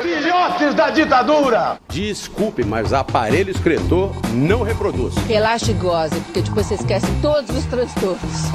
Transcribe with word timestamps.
Filhotes 0.00 0.74
da 0.74 0.88
ditadura! 0.88 1.78
Desculpe, 1.86 2.64
mas 2.64 2.94
aparelho 2.94 3.50
excretor 3.50 4.10
não 4.32 4.62
reproduz. 4.62 5.14
Relaxa 5.28 5.70
e 5.70 5.74
goze, 5.74 6.18
porque 6.20 6.40
depois 6.40 6.64
você 6.64 6.76
esquece 6.76 7.06
todos 7.20 7.54
os 7.54 7.66
transtornos. 7.66 8.50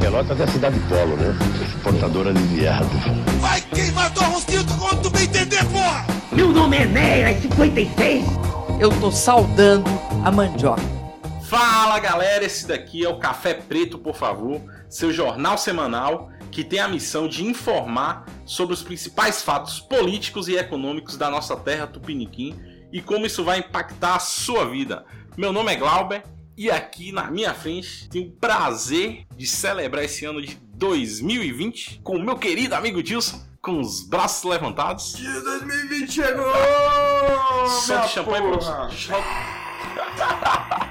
Pelotas 0.00 0.40
é 0.40 0.42
a 0.42 0.46
cidade 0.48 0.80
polo, 0.88 1.16
né? 1.16 1.38
Exportadora 1.62 2.34
de 2.34 2.42
viado. 2.42 2.90
Vai 3.38 3.60
queimar 3.60 4.12
tua 4.12 4.26
rosquita 4.26 4.74
quando 4.80 5.00
tu 5.00 5.10
bem 5.10 5.22
entender, 5.22 5.64
porra! 5.66 6.04
Meu 6.32 6.48
nome 6.48 6.78
é 6.78 6.86
Neira 6.86 7.40
56. 7.40 8.24
Eu 8.80 8.90
tô 8.98 9.12
saudando 9.12 9.88
a 10.24 10.32
mandioca. 10.32 10.82
Fala 11.44 12.00
galera, 12.00 12.44
esse 12.44 12.66
daqui 12.66 13.04
é 13.04 13.08
o 13.08 13.20
Café 13.20 13.54
Preto, 13.54 13.96
por 13.96 14.16
favor, 14.16 14.60
seu 14.88 15.12
jornal 15.12 15.56
semanal 15.56 16.30
que 16.56 16.64
tem 16.64 16.78
a 16.78 16.88
missão 16.88 17.28
de 17.28 17.44
informar 17.44 18.24
sobre 18.46 18.72
os 18.72 18.82
principais 18.82 19.42
fatos 19.42 19.78
políticos 19.78 20.48
e 20.48 20.56
econômicos 20.56 21.18
da 21.18 21.28
nossa 21.28 21.54
terra 21.54 21.86
Tupiniquim 21.86 22.58
e 22.90 23.02
como 23.02 23.26
isso 23.26 23.44
vai 23.44 23.58
impactar 23.58 24.14
a 24.16 24.18
sua 24.18 24.64
vida. 24.64 25.04
Meu 25.36 25.52
nome 25.52 25.70
é 25.70 25.76
Glauber 25.76 26.22
e 26.56 26.70
aqui 26.70 27.12
na 27.12 27.30
minha 27.30 27.52
frente 27.52 28.08
tenho 28.08 28.28
o 28.28 28.32
prazer 28.32 29.26
de 29.36 29.46
celebrar 29.46 30.02
esse 30.02 30.24
ano 30.24 30.40
de 30.40 30.58
2020 30.76 32.00
com 32.02 32.16
o 32.16 32.24
meu 32.24 32.38
querido 32.38 32.74
amigo 32.74 33.02
Dilson, 33.02 33.38
com 33.60 33.78
os 33.78 34.08
braços 34.08 34.50
levantados. 34.50 35.12
Dia 35.12 35.38
2020 35.38 36.10
chegou! 36.10 36.46
Só 37.84 37.98
de 37.98 38.12
champanhe. 38.12 38.46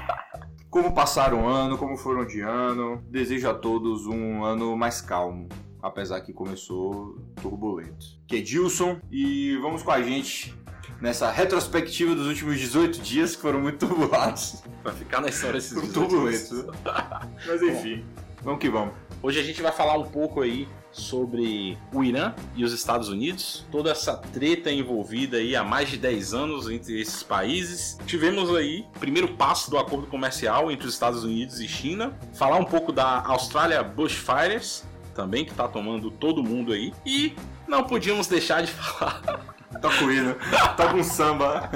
Como 0.76 0.92
passaram 0.92 1.44
o 1.44 1.48
ano, 1.48 1.78
como 1.78 1.96
foram 1.96 2.26
de 2.26 2.42
ano. 2.42 3.02
Desejo 3.08 3.48
a 3.48 3.54
todos 3.54 4.06
um 4.06 4.44
ano 4.44 4.76
mais 4.76 5.00
calmo, 5.00 5.48
apesar 5.82 6.20
que 6.20 6.34
começou 6.34 7.16
turbulento. 7.40 8.04
Que 8.26 8.36
é 8.36 8.40
Dilson 8.42 9.00
e 9.10 9.56
vamos 9.56 9.82
com 9.82 9.90
a 9.90 10.02
gente 10.02 10.54
nessa 11.00 11.30
retrospectiva 11.30 12.14
dos 12.14 12.26
últimos 12.26 12.58
18 12.58 13.00
dias 13.00 13.34
que 13.34 13.40
foram 13.40 13.58
muito 13.58 13.86
turbulados. 13.86 14.62
Pra 14.82 14.92
ficar 14.92 15.22
na 15.22 15.28
história 15.28 15.56
esses 15.56 15.80
18 15.80 15.94
Turbulentos. 15.94 16.50
dias. 16.50 16.66
Mas 17.46 17.62
enfim, 17.62 18.04
vamos 18.42 18.60
que 18.60 18.68
vamos. 18.68 18.92
Hoje 19.22 19.40
a 19.40 19.42
gente 19.42 19.62
vai 19.62 19.72
falar 19.72 19.96
um 19.96 20.04
pouco 20.04 20.42
aí 20.42 20.68
sobre 20.96 21.78
o 21.92 22.02
Irã 22.02 22.34
e 22.54 22.64
os 22.64 22.72
Estados 22.72 23.08
Unidos, 23.08 23.64
toda 23.70 23.90
essa 23.90 24.16
treta 24.16 24.70
envolvida 24.70 25.36
aí 25.36 25.54
há 25.54 25.62
mais 25.62 25.90
de 25.90 25.96
10 25.98 26.34
anos 26.34 26.70
entre 26.70 27.00
esses 27.00 27.22
países. 27.22 27.98
Tivemos 28.06 28.54
aí 28.54 28.86
o 28.96 28.98
primeiro 28.98 29.28
passo 29.34 29.70
do 29.70 29.78
acordo 29.78 30.06
comercial 30.06 30.70
entre 30.70 30.86
os 30.86 30.94
Estados 30.94 31.22
Unidos 31.24 31.60
e 31.60 31.68
China, 31.68 32.18
falar 32.34 32.56
um 32.56 32.64
pouco 32.64 32.92
da 32.92 33.22
Austrália 33.26 33.82
Bushfires, 33.82 34.84
também 35.14 35.44
que 35.44 35.54
tá 35.54 35.68
tomando 35.68 36.10
todo 36.10 36.42
mundo 36.42 36.72
aí, 36.72 36.92
e 37.04 37.34
não 37.68 37.84
podíamos 37.84 38.26
deixar 38.26 38.62
de 38.62 38.72
falar 38.72 39.56
Toca 39.80 40.04
o 40.04 40.12
hino, 40.12 40.34
toca 40.76 40.94
um 40.94 41.02
samba. 41.02 41.70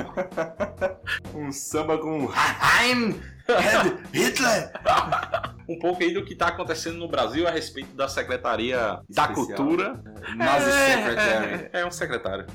um 1.34 1.52
samba 1.52 1.98
com 1.98 2.30
Heim, 2.32 3.20
Hitler. 4.12 4.72
Um 5.70 5.78
pouco 5.78 6.02
aí 6.02 6.12
do 6.12 6.24
que 6.24 6.34
tá 6.34 6.48
acontecendo 6.48 6.98
no 6.98 7.08
Brasil 7.08 7.46
a 7.46 7.50
respeito 7.50 7.94
da 7.94 8.08
Secretaria 8.08 9.00
da 9.08 9.22
Especial. 9.24 9.46
Cultura. 9.46 10.02
Nazi 10.36 10.70
É, 10.70 10.96
Secretary. 10.96 11.70
É, 11.72 11.80
é 11.80 11.86
um 11.86 11.90
secretário. 11.90 12.46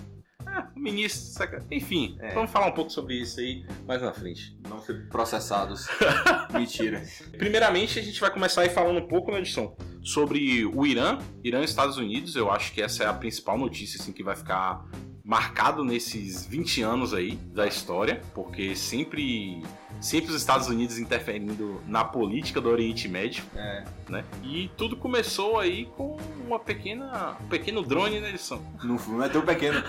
É, 0.47 0.59
um 0.77 0.81
ministro, 0.81 1.21
secre- 1.33 1.63
enfim, 1.71 2.17
É. 2.21 2.33
vamos 2.33 2.51
falar 2.51 2.67
um 2.67 2.71
pouco 2.71 2.89
sobre 2.91 3.15
isso 3.15 3.39
aí 3.39 3.65
mais 3.87 4.01
na 4.01 4.13
frente. 4.13 4.57
Não 4.69 4.79
ser 4.81 5.07
processados. 5.09 5.87
Mentira. 6.53 7.03
Primeiramente, 7.37 7.97
a 7.99 8.01
gente 8.01 8.19
vai 8.21 8.29
começar 8.31 8.61
aí 8.61 8.69
falando 8.69 8.99
um 8.99 9.07
pouco 9.07 9.31
na 9.31 9.39
edição 9.39 9.75
sobre 10.03 10.65
o 10.65 10.85
Irã, 10.85 11.17
Irã 11.43 11.61
e 11.61 11.65
Estados 11.65 11.97
Unidos. 11.97 12.35
Eu 12.35 12.51
acho 12.51 12.71
que 12.73 12.81
essa 12.81 13.03
é 13.03 13.07
a 13.07 13.13
principal 13.13 13.57
notícia 13.57 13.99
assim, 13.99 14.11
que 14.13 14.23
vai 14.23 14.35
ficar 14.35 14.85
marcado 15.25 15.83
nesses 15.83 16.45
20 16.45 16.83
anos 16.83 17.11
aí 17.11 17.35
da 17.51 17.65
história, 17.65 18.21
porque 18.35 18.75
sempre, 18.75 19.63
sempre 19.99 20.29
os 20.29 20.35
Estados 20.37 20.67
Unidos 20.67 20.99
interferindo 20.99 21.81
na 21.87 22.03
política 22.05 22.61
do 22.61 22.69
Oriente 22.69 23.07
Médio, 23.07 23.43
É. 23.55 23.83
né? 24.07 24.23
E 24.43 24.69
tudo 24.77 24.95
começou 24.95 25.57
aí 25.59 25.87
com 25.97 26.15
uma 26.45 26.59
pequena, 26.59 27.35
um 27.41 27.47
pequeno 27.47 27.81
drone 27.81 28.19
na 28.19 28.29
edição. 28.29 28.61
Não, 28.83 28.97
não 29.07 29.23
é 29.23 29.27
tão 29.27 29.41
pequeno. 29.41 29.83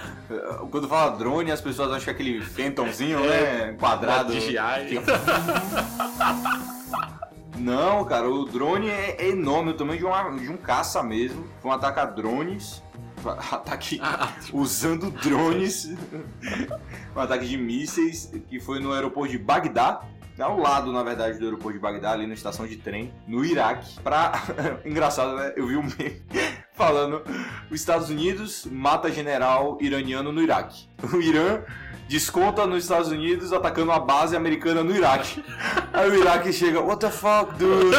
Quando 0.71 0.89
fala 0.89 1.15
drone, 1.19 1.53
as 1.53 1.61
pessoas 1.61 1.91
acham 1.91 2.05
que 2.05 2.11
é 2.11 2.13
aquele 2.15 2.41
Phantomzinho, 2.41 3.21
né? 3.21 3.75
Quadrado. 3.79 4.33
DJI. 4.33 4.57
Não, 7.59 8.05
cara, 8.05 8.29
o 8.29 8.45
drone 8.45 8.89
é 8.89 9.29
enorme, 9.29 9.71
o 9.71 9.75
tamanho 9.75 9.99
de, 9.99 10.05
uma, 10.05 10.31
de 10.31 10.49
um 10.51 10.57
caça 10.57 11.03
mesmo. 11.03 11.47
Foi 11.61 11.71
um 11.71 11.75
ataque 11.75 11.99
a 12.01 12.05
drones. 12.05 12.83
Ataque 13.53 14.01
usando 14.53 15.11
drones. 15.11 15.95
um 17.15 17.21
ataque 17.21 17.47
de 17.47 17.57
mísseis 17.57 18.33
que 18.49 18.61
foi 18.61 18.81
no 18.81 18.93
aeroporto 18.93 19.33
de 19.33 19.39
Bagdá. 19.39 20.03
Ao 20.39 20.59
lado, 20.59 20.93
na 20.93 21.03
verdade, 21.03 21.39
do 21.39 21.47
aeroporto 21.47 21.73
de 21.73 21.79
Bagdá, 21.79 22.13
ali 22.13 22.27
na 22.27 22.35
estação 22.35 22.67
de 22.67 22.77
trem, 22.77 23.11
no 23.27 23.43
Iraque. 23.43 23.99
Pra. 24.01 24.33
Engraçado, 24.85 25.35
né? 25.35 25.55
Eu 25.57 25.67
vi 25.67 25.77
um 25.77 25.83
meme 25.83 26.23
falando: 26.77 27.23
os 27.71 27.81
Estados 27.81 28.11
Unidos 28.11 28.67
mata 28.71 29.11
general 29.11 29.79
iraniano 29.81 30.33
no 30.33 30.43
Iraque. 30.43 30.89
O 31.11 31.23
Irã 31.23 31.63
desconta 32.07 32.67
nos 32.67 32.83
Estados 32.83 33.09
Unidos 33.09 33.53
atacando 33.53 33.93
a 33.93 33.99
base 33.99 34.37
americana 34.37 34.85
no 34.85 34.95
Iraque. 34.95 35.43
Aí 35.93 36.11
o 36.11 36.15
Iraque 36.15 36.53
chega: 36.53 36.83
what 36.83 37.01
the 37.01 37.11
fuck, 37.11 37.55
dude? 37.57 37.97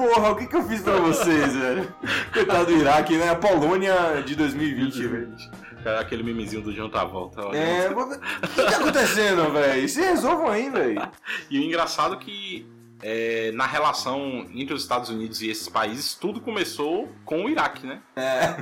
Porra, 0.00 0.30
o 0.30 0.36
que, 0.36 0.46
que 0.46 0.56
eu 0.56 0.62
fiz 0.66 0.80
pra 0.80 0.96
vocês, 0.96 1.54
velho? 1.54 1.94
Coitado 2.32 2.64
do 2.66 2.72
Iraque, 2.72 3.18
né? 3.18 3.28
A 3.28 3.36
Polônia 3.36 4.22
de 4.24 4.34
2020, 4.34 5.06
velho. 5.06 5.36
É 5.84 5.98
aquele 5.98 6.22
memezinho 6.22 6.62
do 6.62 6.72
John 6.72 6.88
Travolta. 6.88 7.46
olha. 7.46 7.56
É, 7.58 7.90
o 7.90 8.06
que 8.48 8.62
tá 8.62 8.76
acontecendo, 8.78 9.50
velho? 9.52 9.86
Se 9.88 10.00
resolvam 10.00 10.48
aí, 10.48 10.70
velho. 10.70 11.02
E 11.50 11.58
o 11.58 11.62
engraçado 11.62 12.14
é 12.14 12.18
que 12.18 12.66
é, 13.02 13.50
na 13.52 13.66
relação 13.66 14.46
entre 14.54 14.74
os 14.74 14.82
Estados 14.82 15.08
Unidos 15.10 15.40
e 15.42 15.50
esses 15.50 15.68
países, 15.68 16.14
tudo 16.14 16.40
começou 16.40 17.10
com 17.24 17.44
o 17.44 17.48
Iraque, 17.50 17.86
né? 17.86 18.00
É. 18.16 18.56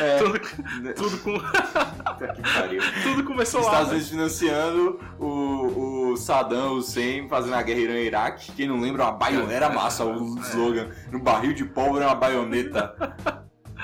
É. 0.00 0.18
Tudo, 0.18 0.38
tudo, 0.96 1.18
com- 1.18 1.38
tudo 3.02 3.24
começou 3.24 3.60
Os 3.60 3.66
lá. 3.66 3.72
Estados 3.72 3.88
né? 3.88 3.94
Unidos 3.94 4.10
financiando 4.10 5.00
o, 5.18 5.26
o 5.26 5.93
Saddam 6.16 6.74
Hussein 6.76 7.28
fazendo 7.28 7.54
a 7.54 7.62
guerra 7.62 7.80
Irã-Iraque. 7.80 8.52
Quem 8.52 8.68
não 8.68 8.80
lembra, 8.80 9.04
uma 9.04 9.12
baioneta 9.12 9.68
massa 9.70 10.04
o 10.04 10.38
slogan. 10.40 10.88
No 11.10 11.18
barril 11.20 11.52
de 11.52 11.64
pólvora, 11.64 12.06
uma 12.06 12.14
baioneta. 12.14 12.94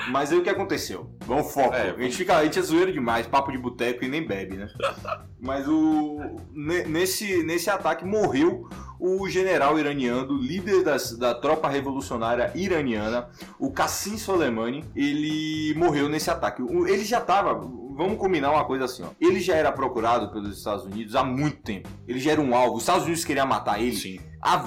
Mas 0.08 0.32
aí 0.32 0.38
o 0.38 0.42
que 0.42 0.48
aconteceu? 0.48 1.10
Vamos 1.26 1.52
foco. 1.52 1.74
É, 1.74 1.90
a, 1.90 1.98
gente 1.98 2.16
fica, 2.16 2.36
a 2.36 2.44
gente 2.44 2.58
é 2.58 2.62
zoeiro 2.62 2.90
demais, 2.92 3.26
papo 3.26 3.52
de 3.52 3.58
boteco 3.58 4.02
e 4.04 4.08
nem 4.08 4.26
bebe, 4.26 4.56
né? 4.56 4.66
Mas 5.38 5.68
o 5.68 6.18
ne- 6.52 6.84
nesse, 6.84 7.42
nesse 7.42 7.68
ataque 7.68 8.04
morreu 8.04 8.66
o 8.98 9.28
general 9.28 9.78
iraniano, 9.78 10.38
líder 10.38 10.82
das- 10.84 11.12
da 11.18 11.34
tropa 11.34 11.68
revolucionária 11.68 12.50
iraniana, 12.54 13.28
o 13.58 13.70
Qassim 13.70 14.16
Soleimani. 14.16 14.84
Ele 14.96 15.74
morreu 15.76 16.08
nesse 16.08 16.30
ataque. 16.30 16.62
Ele 16.62 17.04
já 17.04 17.18
estava, 17.18 17.60
vamos 18.00 18.18
combinar 18.18 18.50
uma 18.50 18.64
coisa 18.64 18.86
assim, 18.86 19.02
ó. 19.02 19.08
Ele 19.20 19.40
já 19.40 19.54
era 19.54 19.70
procurado 19.70 20.32
pelos 20.32 20.56
Estados 20.56 20.86
Unidos 20.86 21.14
há 21.14 21.22
muito 21.22 21.58
tempo. 21.58 21.86
Ele 22.08 22.18
já 22.18 22.32
era 22.32 22.40
um 22.40 22.54
alvo. 22.54 22.76
Os 22.76 22.82
Estados 22.82 23.04
Unidos 23.04 23.26
queriam 23.26 23.46
matar 23.46 23.78
ele 23.78 23.94
Sim. 23.94 24.18
há 24.40 24.66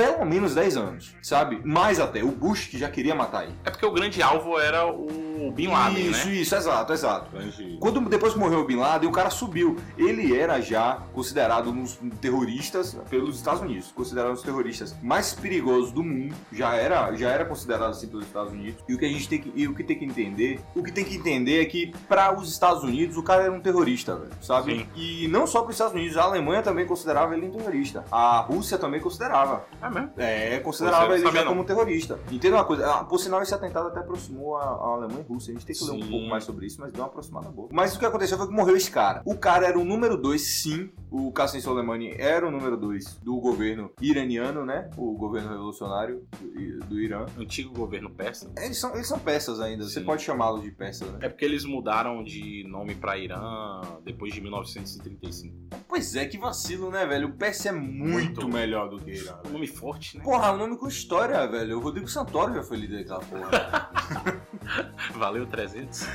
pelo 0.00 0.24
menos 0.24 0.54
10 0.54 0.76
anos, 0.78 1.14
sabe? 1.22 1.60
Mais 1.62 2.00
até. 2.00 2.22
O 2.24 2.28
Bush 2.32 2.68
que 2.68 2.78
já 2.78 2.88
queria 2.88 3.14
matar 3.14 3.44
ele. 3.44 3.54
É 3.66 3.70
porque 3.70 3.84
o 3.84 3.92
grande 3.92 4.22
alvo 4.22 4.58
era 4.58 4.86
o 4.86 5.52
Bin 5.54 5.66
Laden, 5.68 6.10
isso, 6.10 6.26
né? 6.26 6.34
isso, 6.36 6.54
exato, 6.56 6.90
exato. 6.94 7.30
Grande- 7.30 7.76
Quando 7.78 8.00
depois 8.08 8.32
que 8.32 8.38
morreu 8.38 8.60
o 8.60 8.64
Bin 8.64 8.76
Laden, 8.76 9.06
o 9.06 9.12
cara 9.12 9.28
subiu. 9.28 9.76
Ele 9.98 10.34
era 10.34 10.58
já 10.62 11.02
considerado 11.12 11.68
um 11.68 11.82
dos 11.82 11.98
terroristas 12.18 12.96
pelos 13.10 13.36
Estados 13.36 13.60
Unidos, 13.60 13.92
considerado 13.94 14.30
um 14.30 14.34
dos 14.34 14.42
terroristas 14.42 14.96
mais 15.02 15.34
perigosos 15.34 15.92
do 15.92 16.02
mundo. 16.02 16.34
Já 16.50 16.74
era, 16.76 17.12
já 17.14 17.28
era 17.30 17.44
considerado 17.44 17.90
assim 17.90 18.06
pelos 18.08 18.24
Estados 18.24 18.52
Unidos. 18.54 18.82
E 18.88 18.94
o 18.94 18.98
que 18.98 19.04
a 19.04 19.08
gente 19.08 19.28
tem 19.28 19.38
que, 19.38 19.52
e 19.54 19.68
o 19.68 19.74
que 19.74 19.84
tem 19.84 19.98
que 19.98 20.04
entender, 20.06 20.60
o 20.74 20.82
que 20.82 20.90
tem 20.92 21.04
que 21.04 21.16
entender 21.16 21.60
é 21.60 21.64
que 21.66 21.92
para 22.08 22.34
os 22.34 22.50
Estados 22.50 22.82
Unidos 22.82 23.18
o 23.18 23.22
cara 23.22 23.42
era 23.42 23.52
um 23.52 23.60
terrorista, 23.60 24.16
velho, 24.16 24.30
sabe? 24.40 24.78
Sim. 24.78 24.86
E 24.96 25.28
não 25.28 25.46
só 25.46 25.60
para 25.60 25.68
os 25.70 25.74
Estados 25.74 25.92
Unidos, 25.94 26.16
a 26.16 26.22
Alemanha 26.22 26.62
também 26.62 26.86
considerava 26.86 27.36
ele 27.36 27.48
um 27.48 27.50
terrorista. 27.50 28.02
A 28.10 28.40
Rússia 28.40 28.78
também 28.78 29.00
considerava. 29.00 29.64
É 29.82 29.89
mesmo? 29.90 30.10
É, 30.16 30.58
considerava 30.60 31.06
Você 31.06 31.24
ele 31.24 31.32
já 31.32 31.44
não. 31.44 31.52
como 31.52 31.64
terrorista. 31.64 32.18
Entenda 32.30 32.56
uma 32.56 32.64
coisa, 32.64 32.90
ah, 32.92 33.04
por 33.04 33.18
sinal 33.18 33.42
esse 33.42 33.54
atentado 33.54 33.88
até 33.88 34.00
aproximou 34.00 34.56
a, 34.56 34.62
a 34.64 34.88
Alemanha 34.94 35.24
e 35.28 35.32
Rússia. 35.32 35.52
A 35.52 35.54
gente 35.54 35.66
tem 35.66 35.74
que 35.76 35.84
ler 35.84 35.92
um 35.92 36.08
pouco 36.08 36.26
mais 36.26 36.44
sobre 36.44 36.66
isso, 36.66 36.80
mas 36.80 36.92
deu 36.92 37.02
uma 37.02 37.08
aproximada 37.08 37.48
boa. 37.48 37.68
Mas 37.72 37.94
o 37.94 37.98
que 37.98 38.04
aconteceu 38.06 38.36
foi 38.38 38.46
que 38.46 38.52
morreu 38.52 38.76
esse 38.76 38.90
cara. 38.90 39.22
O 39.24 39.36
cara 39.36 39.66
era 39.66 39.78
o 39.78 39.84
número 39.84 40.16
2, 40.16 40.40
sim. 40.40 40.90
O 41.10 41.32
Qasem 41.32 41.60
Soleimani 41.60 42.14
era 42.18 42.46
o 42.46 42.50
número 42.50 42.76
2 42.76 43.16
do 43.22 43.36
governo 43.40 43.90
iraniano, 44.00 44.64
né? 44.64 44.88
O 44.96 45.12
governo 45.16 45.50
revolucionário 45.50 46.24
do, 46.40 46.86
do 46.86 47.00
Irã. 47.00 47.26
Antigo 47.38 47.72
governo 47.74 48.10
persa. 48.10 48.50
Eles 48.56 48.78
são, 48.78 48.94
eles 48.94 49.08
são 49.08 49.18
persas 49.18 49.60
ainda, 49.60 49.84
você 49.84 50.00
Sim. 50.00 50.06
pode 50.06 50.22
chamá-los 50.22 50.62
de 50.62 50.70
persas, 50.70 51.08
né? 51.10 51.18
É 51.22 51.28
porque 51.28 51.44
eles 51.44 51.64
mudaram 51.64 52.22
de 52.22 52.64
nome 52.68 52.94
pra 52.94 53.18
Irã 53.18 53.80
depois 54.04 54.32
de 54.32 54.40
1935. 54.40 55.56
Pois 55.88 56.14
é, 56.14 56.26
que 56.26 56.38
vacilo, 56.38 56.90
né, 56.90 57.04
velho? 57.06 57.28
O 57.28 57.32
persa 57.32 57.70
é 57.70 57.72
muito, 57.72 58.40
Muito. 58.42 58.48
melhor 58.48 58.88
do 58.88 58.98
que 58.98 59.10
o 59.10 59.14
Irã. 59.14 59.36
Velho. 59.42 59.52
nome 59.52 59.66
forte, 59.80 60.18
né? 60.18 60.22
Porra, 60.22 60.52
o 60.52 60.58
nome 60.58 60.76
com 60.76 60.86
história, 60.86 61.46
velho. 61.46 61.78
O 61.78 61.80
Rodrigo 61.80 62.06
Santoro 62.06 62.54
já 62.54 62.62
foi 62.62 62.76
líder 62.76 62.98
daquela 63.04 63.20
porra. 63.20 63.90
Valeu 65.16 65.46
300. 65.46 66.06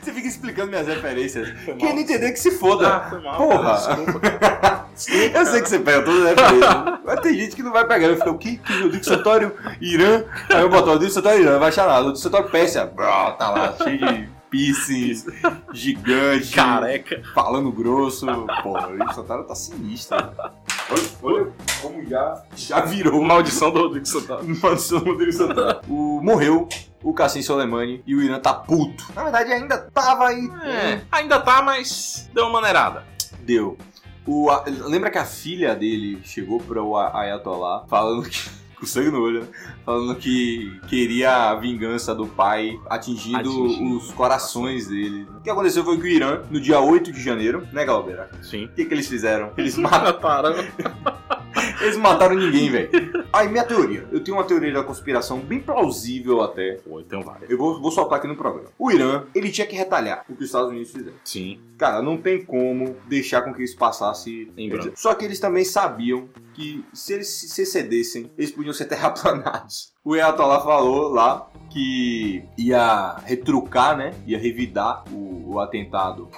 Você 0.00 0.12
fica 0.12 0.26
explicando 0.26 0.68
minhas 0.68 0.86
referências. 0.86 1.48
Quem 1.78 1.92
não 1.92 2.00
entender 2.00 2.32
que 2.32 2.40
se 2.40 2.52
foda. 2.52 2.88
Ah, 2.88 3.10
foi 3.10 3.20
mal. 3.20 3.36
Porra. 3.36 3.74
Desculpa, 3.74 4.20
cara. 4.20 4.88
Eu 4.98 5.46
sei 5.46 5.62
que 5.62 5.68
você 5.68 5.78
pega 5.78 6.02
todas 6.02 6.22
as 6.22 6.28
referências. 6.30 7.00
Mas 7.04 7.20
tem 7.20 7.34
gente 7.34 7.56
que 7.56 7.62
não 7.62 7.72
vai 7.72 7.86
pegar. 7.86 8.06
Eu 8.06 8.16
fico, 8.16 8.30
o 8.30 8.38
que? 8.38 8.56
que 8.56 8.72
o 8.72 8.90
diccionário 8.90 9.54
Irã. 9.80 10.24
Aí 10.50 10.62
eu 10.62 10.68
boto 10.68 10.90
o 10.90 10.98
diccionário 10.98 11.42
Irã, 11.42 11.52
não 11.52 11.60
vai 11.60 11.68
achar 11.68 11.86
nada. 11.86 12.08
O 12.08 12.12
diccionário 12.12 12.50
Pérsia, 12.50 12.84
bró, 12.84 13.32
tá 13.32 13.50
lá, 13.50 13.76
cheio 13.76 13.98
de 13.98 14.28
piercings, 14.50 15.26
gigante, 15.72 16.52
Careca. 16.52 17.22
falando 17.32 17.70
grosso. 17.70 18.26
Porra, 18.62 18.88
o 18.88 18.98
diccionário 18.98 19.44
tá 19.44 19.54
sinistro. 19.54 20.16
Olha, 20.90 21.02
olha 21.22 21.52
como 21.82 22.04
já, 22.06 22.42
já 22.56 22.80
virou 22.80 23.22
Maldição 23.22 23.70
do 23.70 23.80
Rodrigo 23.80 24.06
Santana. 24.06 24.42
maldição 24.62 25.00
do 25.00 25.10
Rodrigo 25.12 25.32
Santana. 25.32 25.80
O, 25.88 26.20
morreu 26.22 26.68
o 27.02 27.12
Cassim 27.12 27.42
Soleimani 27.42 28.02
e 28.06 28.14
o 28.14 28.22
Irã 28.22 28.40
tá 28.40 28.52
puto. 28.54 29.04
Na 29.14 29.22
verdade, 29.24 29.52
ainda 29.52 29.78
tava 29.78 30.28
aí. 30.28 30.48
É, 30.64 31.00
ainda 31.12 31.38
tá, 31.40 31.60
mas 31.62 32.28
deu 32.32 32.44
uma 32.44 32.52
maneirada. 32.54 33.04
Deu. 33.40 33.76
O, 34.26 34.50
a- 34.50 34.64
lembra 34.66 35.10
que 35.10 35.18
a 35.18 35.24
filha 35.24 35.74
dele 35.74 36.20
chegou 36.24 36.58
para 36.60 36.82
o 36.82 36.96
Ayatollah 36.96 37.84
falando 37.88 38.22
que. 38.28 38.38
Com 38.78 38.86
sangue 38.86 39.10
no 39.10 39.20
olho, 39.20 39.40
né? 39.40 39.48
Falando 39.84 40.14
que 40.14 40.78
queria 40.88 41.50
a 41.50 41.54
vingança 41.56 42.14
do 42.14 42.26
pai 42.26 42.78
atingindo, 42.88 43.38
Atingindo. 43.38 43.96
os 43.96 44.12
corações 44.12 44.86
dele. 44.86 45.26
O 45.38 45.40
que 45.40 45.50
aconteceu 45.50 45.84
foi 45.84 45.96
que 45.96 46.04
o 46.04 46.06
Irã, 46.06 46.42
no 46.50 46.60
dia 46.60 46.80
8 46.80 47.10
de 47.10 47.20
janeiro, 47.20 47.66
né, 47.72 47.84
Galbeira? 47.84 48.30
Sim. 48.42 48.66
O 48.66 48.68
que, 48.68 48.84
que 48.84 48.94
eles 48.94 49.08
fizeram? 49.08 49.52
Eles 49.56 49.74
mataram, 49.78 50.54
eles 51.82 51.96
mataram 51.96 52.36
ninguém, 52.36 52.70
velho. 52.70 52.90
Aí, 53.32 53.48
minha 53.48 53.64
teoria. 53.64 54.06
Eu 54.12 54.20
tenho 54.22 54.36
uma 54.36 54.44
teoria 54.44 54.72
da 54.72 54.82
conspiração 54.82 55.40
bem 55.40 55.60
plausível 55.60 56.40
até. 56.42 56.74
Pô, 56.74 57.02
tem 57.02 57.22
várias. 57.22 57.50
Eu 57.50 57.58
vou, 57.58 57.80
vou 57.80 57.90
soltar 57.90 58.18
aqui 58.18 58.28
no 58.28 58.36
programa. 58.36 58.68
O 58.78 58.90
Irã, 58.90 59.24
ele 59.34 59.50
tinha 59.50 59.66
que 59.66 59.74
retalhar 59.76 60.24
o 60.28 60.34
que 60.34 60.42
os 60.42 60.46
Estados 60.48 60.70
Unidos 60.70 60.90
fizeram. 60.92 61.16
Sim. 61.24 61.58
Cara, 61.76 62.02
não 62.02 62.16
tem 62.16 62.44
como 62.44 62.96
deixar 63.08 63.42
com 63.42 63.52
que 63.54 63.62
isso 63.62 63.76
passasse 63.76 64.50
Em 64.56 64.68
branco. 64.68 64.92
Só 64.96 65.14
que 65.14 65.24
eles 65.24 65.38
também 65.38 65.64
sabiam 65.64 66.28
que 66.54 66.84
se 66.92 67.12
eles 67.12 67.28
se 67.28 67.62
excedessem, 67.62 68.30
eles 68.36 68.50
podiam 68.50 68.67
ser 68.74 68.86
terraplanados. 68.86 69.92
O 70.04 70.14
Ayatollah 70.14 70.60
falou 70.60 71.08
lá 71.12 71.48
que 71.70 72.44
ia 72.56 73.16
retrucar, 73.24 73.96
né? 73.96 74.14
Ia 74.26 74.38
revidar 74.38 75.04
o, 75.12 75.52
o 75.54 75.60
atentado, 75.60 76.28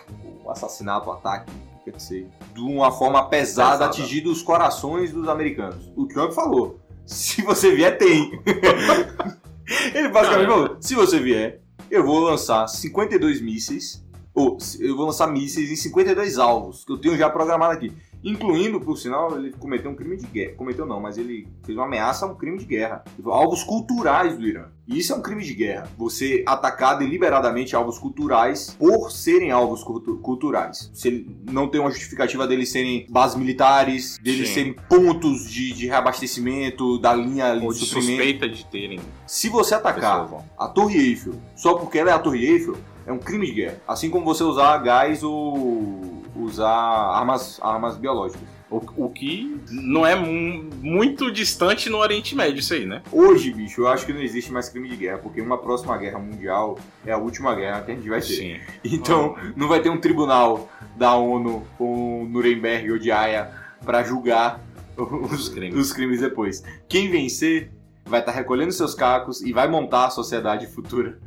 o 0.44 0.50
assassinato, 0.50 1.08
o 1.08 1.12
ataque, 1.12 1.52
quer 1.84 1.92
dizer, 1.92 2.28
de 2.54 2.60
uma 2.60 2.90
forma 2.90 3.28
pesada, 3.28 3.72
Pesada. 3.78 3.84
atingindo 3.86 4.30
os 4.30 4.42
corações 4.42 5.12
dos 5.12 5.28
americanos. 5.28 5.90
O 5.96 6.06
Trump 6.06 6.32
falou: 6.32 6.80
se 7.06 7.42
você 7.42 7.74
vier, 7.74 7.96
tem. 7.98 8.40
Ele 9.94 10.08
basicamente 10.08 10.48
Não, 10.48 10.56
falou: 10.56 10.76
se 10.80 10.94
você 10.94 11.20
vier, 11.20 11.60
eu 11.90 12.04
vou 12.04 12.20
lançar 12.20 12.66
52 12.66 13.40
mísseis. 13.40 14.04
Ou 14.32 14.56
eu 14.78 14.96
vou 14.96 15.06
lançar 15.06 15.26
mísseis 15.26 15.70
em 15.72 15.76
52 15.76 16.38
alvos, 16.38 16.84
que 16.84 16.92
eu 16.92 16.98
tenho 16.98 17.16
já 17.16 17.28
programado 17.28 17.72
aqui. 17.72 17.92
Incluindo, 18.22 18.80
por 18.80 18.96
sinal, 18.98 19.34
ele 19.36 19.50
cometeu 19.52 19.90
um 19.90 19.94
crime 19.94 20.16
de 20.16 20.26
guerra. 20.26 20.52
Cometeu 20.56 20.84
não, 20.84 21.00
mas 21.00 21.16
ele 21.16 21.48
fez 21.64 21.76
uma 21.76 21.86
ameaça 21.86 22.26
a 22.26 22.28
um 22.28 22.34
crime 22.34 22.58
de 22.58 22.66
guerra. 22.66 23.02
Alvos 23.24 23.62
culturais 23.64 24.36
do 24.36 24.46
Irã. 24.46 24.64
E 24.86 24.98
isso 24.98 25.12
é 25.12 25.16
um 25.16 25.22
crime 25.22 25.42
de 25.44 25.54
guerra. 25.54 25.88
Você 25.96 26.42
atacar 26.46 26.98
deliberadamente 26.98 27.74
alvos 27.76 27.98
culturais 27.98 28.76
por 28.78 29.10
serem 29.10 29.50
alvos 29.50 29.82
cultu- 29.84 30.18
culturais. 30.18 30.90
Se 30.92 31.26
não 31.50 31.68
tem 31.68 31.80
uma 31.80 31.90
justificativa 31.90 32.46
deles 32.46 32.70
serem 32.70 33.06
bases 33.08 33.36
militares, 33.36 34.18
deles 34.22 34.48
Sim. 34.48 34.54
serem 34.54 34.72
pontos 34.88 35.48
de, 35.48 35.72
de 35.72 35.86
reabastecimento 35.86 36.98
da 36.98 37.14
linha 37.14 37.54
Ou 37.62 37.72
de 37.72 37.78
de 37.80 37.86
suprimento. 37.86 38.16
suspeita 38.22 38.48
de 38.48 38.64
terem 38.66 39.00
Se 39.26 39.48
você 39.48 39.74
atacar 39.74 40.24
pessoas 40.24 40.44
a 40.58 40.68
Torre 40.68 40.98
Eiffel 40.98 41.34
só 41.56 41.74
porque 41.74 41.98
ela 41.98 42.10
é 42.10 42.12
a 42.14 42.18
Torre 42.18 42.44
Eiffel, 42.44 42.76
é 43.06 43.12
um 43.12 43.18
crime 43.18 43.46
de 43.46 43.52
guerra. 43.52 43.80
Assim 43.88 44.10
como 44.10 44.24
você 44.24 44.42
usar 44.44 44.76
gás 44.78 45.22
ou 45.22 46.19
usar 46.36 46.68
armas, 46.70 47.58
armas 47.62 47.96
biológicas. 47.96 48.48
O, 48.70 48.80
o 49.06 49.10
que 49.10 49.60
não 49.68 50.06
é 50.06 50.14
mu- 50.14 50.70
muito 50.80 51.32
distante 51.32 51.90
no 51.90 51.98
Oriente 51.98 52.36
Médio, 52.36 52.60
isso 52.60 52.72
aí, 52.72 52.86
né? 52.86 53.02
Hoje, 53.10 53.52
bicho, 53.52 53.80
eu 53.80 53.88
acho 53.88 54.06
que 54.06 54.12
não 54.12 54.20
existe 54.22 54.52
mais 54.52 54.68
crime 54.68 54.88
de 54.88 54.94
guerra, 54.96 55.18
porque 55.18 55.40
uma 55.40 55.58
próxima 55.58 55.96
guerra 55.98 56.20
mundial 56.20 56.78
é 57.04 57.10
a 57.10 57.18
última 57.18 57.52
guerra 57.56 57.82
que 57.82 57.90
a 57.90 57.94
gente 57.96 58.08
vai 58.08 58.20
ter. 58.20 58.26
Sim. 58.34 58.60
Então, 58.84 59.34
não 59.56 59.66
vai 59.66 59.80
ter 59.82 59.90
um 59.90 59.98
tribunal 60.00 60.68
da 60.96 61.14
ONU 61.16 61.66
ou 61.80 62.24
Nuremberg 62.28 62.92
ou 62.92 62.98
de 62.98 63.10
Haia 63.10 63.50
pra 63.84 64.04
julgar 64.04 64.60
os, 64.96 65.48
crimes. 65.48 65.74
os 65.76 65.92
crimes 65.92 66.20
depois. 66.20 66.62
Quem 66.88 67.10
vencer 67.10 67.72
vai 68.06 68.20
estar 68.20 68.30
recolhendo 68.32 68.70
seus 68.70 68.94
cacos 68.94 69.40
e 69.40 69.52
vai 69.52 69.66
montar 69.66 70.06
a 70.06 70.10
sociedade 70.10 70.68
futura. 70.68 71.18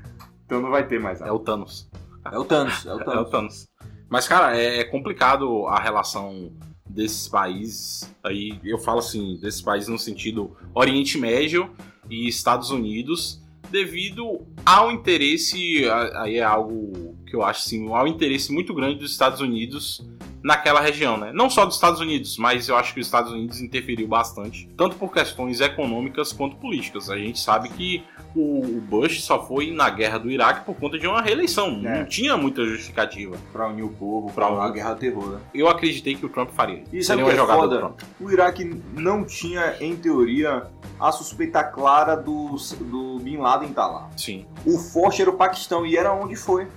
Então 0.46 0.62
não 0.62 0.70
vai 0.70 0.88
ter 0.88 0.98
mais 1.00 1.20
É 1.20 1.26
nada. 1.26 1.34
o 1.34 1.40
Thanos. 1.40 1.90
É 2.32 2.38
o 2.38 2.46
Thanos, 2.46 2.86
é 2.86 2.94
o 2.94 3.02
É 3.02 3.20
o 3.20 3.26
Thanos. 3.26 3.68
Mas, 4.14 4.28
cara, 4.28 4.56
é 4.56 4.78
é 4.78 4.84
complicado 4.84 5.66
a 5.66 5.82
relação 5.82 6.52
desses 6.86 7.28
países. 7.28 8.08
Aí 8.24 8.60
eu 8.64 8.78
falo 8.78 9.00
assim, 9.00 9.40
desses 9.42 9.60
países 9.60 9.90
no 9.90 9.98
sentido 9.98 10.56
Oriente 10.72 11.18
Médio 11.18 11.72
e 12.08 12.28
Estados 12.28 12.70
Unidos, 12.70 13.42
devido 13.72 14.42
ao 14.64 14.92
interesse, 14.92 15.90
aí 16.18 16.38
é 16.38 16.44
algo 16.44 17.18
que 17.26 17.36
eu 17.36 17.42
acho 17.42 17.62
assim, 17.62 17.92
ao 17.92 18.08
interesse 18.08 18.54
muito 18.54 18.72
grande 18.72 19.00
dos 19.00 19.12
Estados 19.12 19.42
Unidos 19.42 20.08
naquela 20.44 20.82
região, 20.82 21.18
né? 21.18 21.32
Não 21.34 21.50
só 21.50 21.66
dos 21.66 21.76
Estados 21.76 22.00
Unidos, 22.02 22.38
mas 22.38 22.68
eu 22.68 22.76
acho 22.76 22.94
que 22.94 23.00
os 23.00 23.08
Estados 23.08 23.32
Unidos 23.32 23.62
interferiu 23.62 24.08
bastante, 24.08 24.70
tanto 24.78 24.96
por 24.98 25.12
questões 25.14 25.62
econômicas 25.62 26.34
quanto 26.34 26.56
políticas. 26.58 27.10
A 27.10 27.18
gente 27.18 27.40
sabe 27.40 27.70
que 27.70 28.04
o 28.36 28.82
Bush 28.82 29.24
só 29.24 29.46
foi 29.46 29.72
na 29.72 29.90
guerra 29.90 30.18
do 30.18 30.30
Iraque 30.30 30.66
por 30.66 30.76
conta 30.76 30.98
de 31.00 31.08
uma 31.08 31.22
reeleição, 31.22 31.82
É. 31.86 32.00
não 32.00 32.06
tinha 32.06 32.36
muita 32.36 32.66
justificativa. 32.66 33.38
Pra 33.52 33.68
unir 33.70 33.84
o 33.84 33.90
povo, 33.90 34.32
Pra 34.34 34.48
pra 34.48 34.56
uma 34.56 34.70
guerra 34.72 34.96
terror, 34.96 35.30
né? 35.30 35.40
Eu 35.54 35.68
acreditei 35.70 36.16
que 36.16 36.26
o 36.26 36.30
Trump 36.30 36.50
faria. 36.52 36.84
E 36.92 37.02
sabe 37.04 37.22
Seria 37.22 37.24
o 37.24 37.28
uma 37.28 37.30
que 37.30 37.36
é 37.36 37.40
jogada 37.40 37.60
foda? 37.62 37.76
do 37.76 37.80
Trump. 37.80 38.00
O 38.20 38.32
Iraque 38.32 38.82
não 38.98 39.24
tinha, 39.24 39.76
em 39.80 39.96
teoria, 39.96 40.64
a 41.00 41.12
suspeita 41.12 41.64
clara 41.64 42.16
do, 42.16 42.56
do 42.82 43.20
Bin 43.20 43.38
Laden 43.38 43.70
estar 43.70 43.88
lá. 43.88 44.10
Sim. 44.18 44.46
O 44.66 44.78
forte 44.78 45.22
era 45.22 45.30
o 45.32 45.34
Paquistão 45.38 45.86
e 45.86 45.96
era 45.96 46.12
onde 46.14 46.36
foi. 46.36 46.68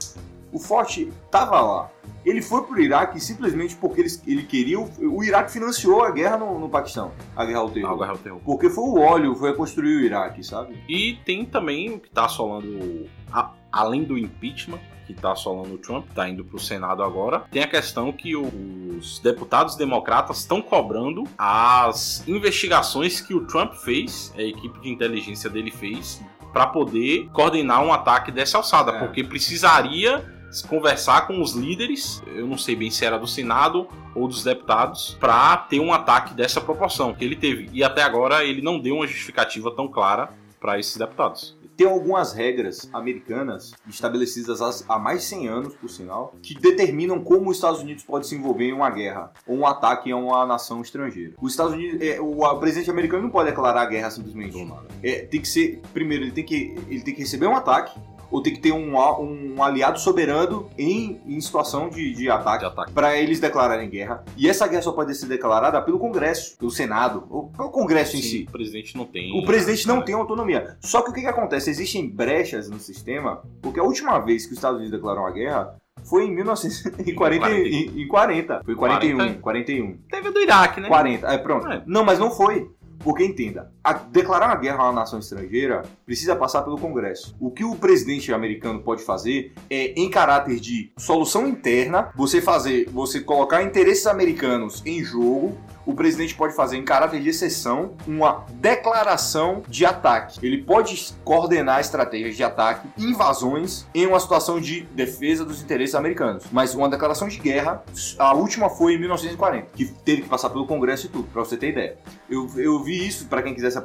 O 0.52 0.58
forte 0.60 1.12
tava 1.30 1.60
lá. 1.60 1.90
Ele 2.26 2.42
foi 2.42 2.62
pro 2.64 2.80
Iraque 2.80 3.20
simplesmente 3.20 3.76
porque 3.76 4.00
ele, 4.00 4.10
ele 4.26 4.42
queria. 4.42 4.78
O, 4.80 4.90
o 5.18 5.22
Iraque 5.24 5.52
financiou 5.52 6.02
a 6.04 6.10
guerra 6.10 6.36
no, 6.38 6.58
no 6.58 6.68
Paquistão, 6.68 7.12
a 7.36 7.44
guerra 7.44 7.60
ao 7.60 7.70
terror. 7.70 7.92
A 7.92 7.96
guerra 7.96 8.10
ao 8.10 8.18
terror. 8.18 8.40
Porque 8.44 8.68
foi 8.68 8.84
o 8.84 8.98
óleo, 8.98 9.34
foi 9.36 9.54
construir 9.54 9.96
o 9.96 10.00
Iraque, 10.00 10.42
sabe? 10.44 10.76
E 10.88 11.18
tem 11.24 11.44
também 11.46 11.94
o 11.94 12.00
que 12.00 12.10
tá 12.10 12.24
assolando, 12.24 13.06
a- 13.32 13.52
além 13.70 14.02
do 14.02 14.18
impeachment, 14.18 14.80
que 15.06 15.14
tá 15.14 15.30
assolando 15.30 15.72
o 15.74 15.78
Trump, 15.78 16.04
tá 16.16 16.28
indo 16.28 16.44
pro 16.44 16.58
Senado 16.58 17.00
agora, 17.00 17.44
tem 17.52 17.62
a 17.62 17.68
questão 17.68 18.10
que 18.10 18.34
os 18.34 19.20
deputados 19.20 19.76
democratas 19.76 20.38
estão 20.40 20.60
cobrando 20.60 21.22
as 21.38 22.26
investigações 22.26 23.20
que 23.20 23.32
o 23.32 23.46
Trump 23.46 23.72
fez, 23.74 24.34
a 24.36 24.42
equipe 24.42 24.80
de 24.80 24.88
inteligência 24.90 25.48
dele 25.48 25.70
fez, 25.70 26.20
para 26.52 26.66
poder 26.66 27.28
coordenar 27.32 27.84
um 27.84 27.92
ataque 27.92 28.32
dessa 28.32 28.56
alçada, 28.56 28.92
É. 28.92 28.98
porque 28.98 29.22
precisaria 29.22 30.24
conversar 30.68 31.26
com 31.26 31.40
os 31.40 31.52
líderes, 31.52 32.22
eu 32.26 32.46
não 32.46 32.58
sei 32.58 32.74
bem 32.76 32.90
se 32.90 33.04
era 33.04 33.18
do 33.18 33.26
Senado 33.26 33.88
ou 34.14 34.26
dos 34.26 34.42
deputados, 34.44 35.16
para 35.20 35.56
ter 35.56 35.80
um 35.80 35.92
ataque 35.92 36.34
dessa 36.34 36.60
proporção 36.60 37.14
que 37.14 37.24
ele 37.24 37.36
teve. 37.36 37.68
E 37.72 37.84
até 37.84 38.02
agora 38.02 38.44
ele 38.44 38.62
não 38.62 38.78
deu 38.80 38.96
uma 38.96 39.06
justificativa 39.06 39.70
tão 39.70 39.88
clara 39.88 40.30
para 40.60 40.78
esses 40.78 40.96
deputados. 40.96 41.56
Tem 41.76 41.86
algumas 41.86 42.32
regras 42.32 42.88
americanas 42.90 43.74
estabelecidas 43.86 44.62
há- 44.88 44.98
mais 44.98 45.20
de 45.20 45.26
100 45.26 45.48
anos, 45.48 45.74
por 45.74 45.90
sinal, 45.90 46.34
que 46.42 46.54
determinam 46.54 47.22
como 47.22 47.50
os 47.50 47.58
Estados 47.58 47.80
Unidos 47.80 48.02
pode 48.02 48.26
se 48.26 48.34
envolver 48.34 48.64
em 48.64 48.72
uma 48.72 48.88
guerra 48.88 49.30
ou 49.46 49.58
um 49.58 49.66
ataque 49.66 50.10
a 50.10 50.16
uma 50.16 50.46
nação 50.46 50.80
estrangeira. 50.80 51.34
Os 51.38 51.52
Estados 51.52 51.74
Unidos, 51.74 52.00
é, 52.00 52.18
o, 52.18 52.58
presidente 52.58 52.90
americano 52.90 53.24
não 53.24 53.30
pode 53.30 53.50
declarar 53.50 53.82
a 53.82 53.86
guerra 53.86 54.10
simplesmente. 54.10 54.56
É, 55.02 55.26
tem 55.26 55.38
que 55.38 55.48
ser, 55.48 55.82
primeiro, 55.92 56.24
ele 56.24 56.32
tem 56.32 56.44
que, 56.44 56.74
ele 56.88 57.02
tem 57.02 57.14
que 57.14 57.20
receber 57.20 57.46
um 57.46 57.54
ataque 57.54 57.92
ou 58.30 58.42
tem 58.42 58.54
que 58.54 58.60
ter 58.60 58.72
um, 58.72 58.96
um 58.96 59.62
aliado 59.62 59.98
soberano 59.98 60.68
em, 60.78 61.20
em 61.26 61.40
situação 61.40 61.88
de, 61.88 62.12
de 62.12 62.30
ataque. 62.30 62.60
De 62.60 62.66
ataque. 62.66 62.92
Para 62.92 63.16
eles 63.16 63.40
declararem 63.40 63.88
guerra. 63.88 64.24
E 64.36 64.48
essa 64.48 64.66
guerra 64.66 64.82
só 64.82 64.92
pode 64.92 65.14
ser 65.14 65.26
declarada 65.26 65.80
pelo 65.82 65.98
Congresso, 65.98 66.56
pelo 66.58 66.70
Senado, 66.70 67.26
ou 67.30 67.48
pelo 67.48 67.70
Congresso 67.70 68.16
em 68.16 68.22
Sim, 68.22 68.28
si. 68.28 68.46
o 68.48 68.52
presidente 68.52 68.96
não 68.96 69.04
tem. 69.04 69.38
O 69.38 69.44
presidente 69.44 69.86
não 69.86 70.02
tem 70.02 70.14
autonomia. 70.14 70.76
Só 70.80 71.02
que 71.02 71.10
o 71.10 71.12
que, 71.12 71.20
que 71.20 71.26
acontece? 71.26 71.70
Existem 71.70 72.08
brechas 72.08 72.68
no 72.68 72.78
sistema, 72.78 73.42
porque 73.62 73.80
a 73.80 73.84
última 73.84 74.18
vez 74.18 74.44
que 74.44 74.52
os 74.52 74.58
Estados 74.58 74.78
Unidos 74.78 74.96
declararam 74.96 75.26
a 75.26 75.30
guerra 75.30 75.76
foi 76.04 76.24
em 76.24 76.34
1940. 76.34 77.50
Em, 77.50 78.02
em 78.02 78.08
40. 78.08 78.62
Foi 78.64 78.74
41. 78.74 79.16
40. 79.16 79.40
41. 79.40 79.98
Teve 80.08 80.30
do 80.30 80.40
Iraque, 80.40 80.80
né? 80.80 80.88
40. 80.88 81.26
É, 81.26 81.38
pronto. 81.38 81.66
É. 81.68 81.82
Não, 81.86 82.04
mas 82.04 82.18
não 82.18 82.30
foi. 82.30 82.70
Porque 83.00 83.24
entenda, 83.24 83.70
a- 83.84 83.92
declarar 83.92 84.46
uma 84.46 84.56
guerra 84.56 84.78
a 84.78 84.84
uma 84.84 84.92
nação 85.00 85.18
estrangeira 85.18 85.82
precisa 86.04 86.34
passar 86.34 86.62
pelo 86.62 86.78
Congresso. 86.78 87.36
O 87.38 87.50
que 87.50 87.64
o 87.64 87.74
presidente 87.76 88.32
americano 88.32 88.80
pode 88.80 89.02
fazer 89.02 89.52
é, 89.70 89.92
em 90.00 90.08
caráter 90.10 90.58
de 90.58 90.90
solução 90.98 91.46
interna, 91.46 92.10
você 92.16 92.40
fazer, 92.40 92.88
você 92.90 93.20
colocar 93.20 93.62
interesses 93.62 94.06
americanos 94.06 94.82
em 94.84 95.02
jogo, 95.04 95.56
o 95.86 95.94
presidente 95.94 96.34
pode 96.34 96.54
fazer, 96.54 96.76
em 96.76 96.84
caráter 96.84 97.20
de 97.22 97.28
exceção, 97.30 97.92
uma 98.06 98.44
declaração 98.54 99.62
de 99.68 99.86
ataque. 99.86 100.44
Ele 100.44 100.62
pode 100.62 101.14
coordenar 101.24 101.80
estratégias 101.80 102.36
de 102.36 102.42
ataque, 102.44 102.88
invasões, 102.98 103.86
em 103.94 104.06
uma 104.06 104.20
situação 104.20 104.60
de 104.60 104.82
defesa 104.94 105.44
dos 105.44 105.62
interesses 105.62 105.94
americanos. 105.94 106.44
Mas 106.52 106.74
uma 106.74 106.88
declaração 106.88 107.28
de 107.28 107.38
guerra, 107.38 107.82
a 108.18 108.34
última 108.34 108.68
foi 108.68 108.94
em 108.94 108.98
1940, 108.98 109.68
que 109.74 109.86
teve 109.86 110.22
que 110.22 110.28
passar 110.28 110.50
pelo 110.50 110.66
Congresso 110.66 111.06
e 111.06 111.08
tudo, 111.08 111.28
pra 111.32 111.42
você 111.44 111.56
ter 111.56 111.70
ideia. 111.70 111.96
Eu, 112.28 112.48
eu 112.56 112.82
vi 112.82 113.06
isso, 113.06 113.26
para 113.26 113.42
quem 113.42 113.54
quiser 113.54 113.70
se, 113.70 113.78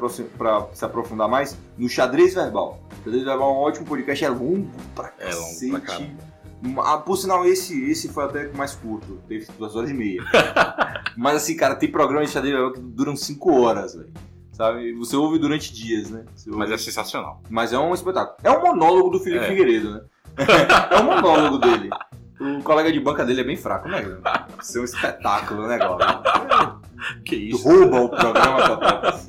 se 0.74 0.86
aprofundar 0.86 1.30
mais, 1.30 1.58
no 1.78 1.88
Xadrez 1.88 2.34
Verbal. 2.34 2.80
Xadrez 3.04 3.24
Verbal 3.24 3.50
é 3.50 3.54
um 3.54 3.58
ótimo 3.58 3.86
podcast, 3.86 4.26
é 4.26 4.30
longo 4.30 4.68
pra 4.96 5.12
É 5.20 5.34
longo 5.34 5.44
cacete. 5.46 5.72
pra 5.72 5.80
caramba. 5.82 6.31
Ah, 6.84 6.98
por 6.98 7.18
sinal, 7.18 7.46
esse, 7.46 7.90
esse 7.90 8.10
foi 8.10 8.24
até 8.26 8.48
o 8.48 8.58
mais 8.58 8.76
curto. 8.76 9.20
Teve 9.28 9.48
duas 9.58 9.76
horas 9.76 9.90
e 9.90 9.94
meia. 9.94 10.22
Mas 11.18 11.38
assim, 11.38 11.56
cara, 11.56 11.76
tem 11.76 11.92
programas 11.92 12.28
de 12.28 12.34
xadrez 12.34 12.74
que 12.74 12.80
duram 12.80 13.16
cinco 13.16 13.54
horas, 13.62 13.96
velho. 13.96 14.12
Sabe? 14.52 14.94
Você 14.94 15.16
ouve 15.16 15.40
durante 15.40 15.74
dias, 15.74 16.10
né? 16.10 16.24
Mas 16.48 16.70
é 16.72 16.78
sensacional. 16.78 17.42
Mas 17.50 17.74
é 17.74 17.80
um 17.80 17.94
espetáculo. 17.94 18.38
É 18.44 18.52
um 18.52 18.62
monólogo 18.62 19.10
do 19.10 19.20
Felipe 19.20 19.46
É. 19.46 19.48
Figueiredo, 19.48 19.92
né? 19.92 20.02
é 20.92 21.00
um 21.00 21.04
monólogo 21.04 21.58
dele. 21.58 21.90
O 22.40 22.62
colega 22.64 22.92
de 22.92 23.00
banca 23.00 23.26
dele 23.26 23.42
é 23.42 23.44
bem 23.44 23.58
fraco, 23.58 23.88
né? 23.88 24.04
Isso 24.62 24.78
é 24.78 24.82
um 24.82 24.84
espetáculo 24.84 25.68
negócio. 25.68 26.08
Que 27.26 27.36
isso? 27.36 27.68
Rouba 27.68 28.02
o 28.02 28.10
programa 28.10 28.68
total. 28.68 29.20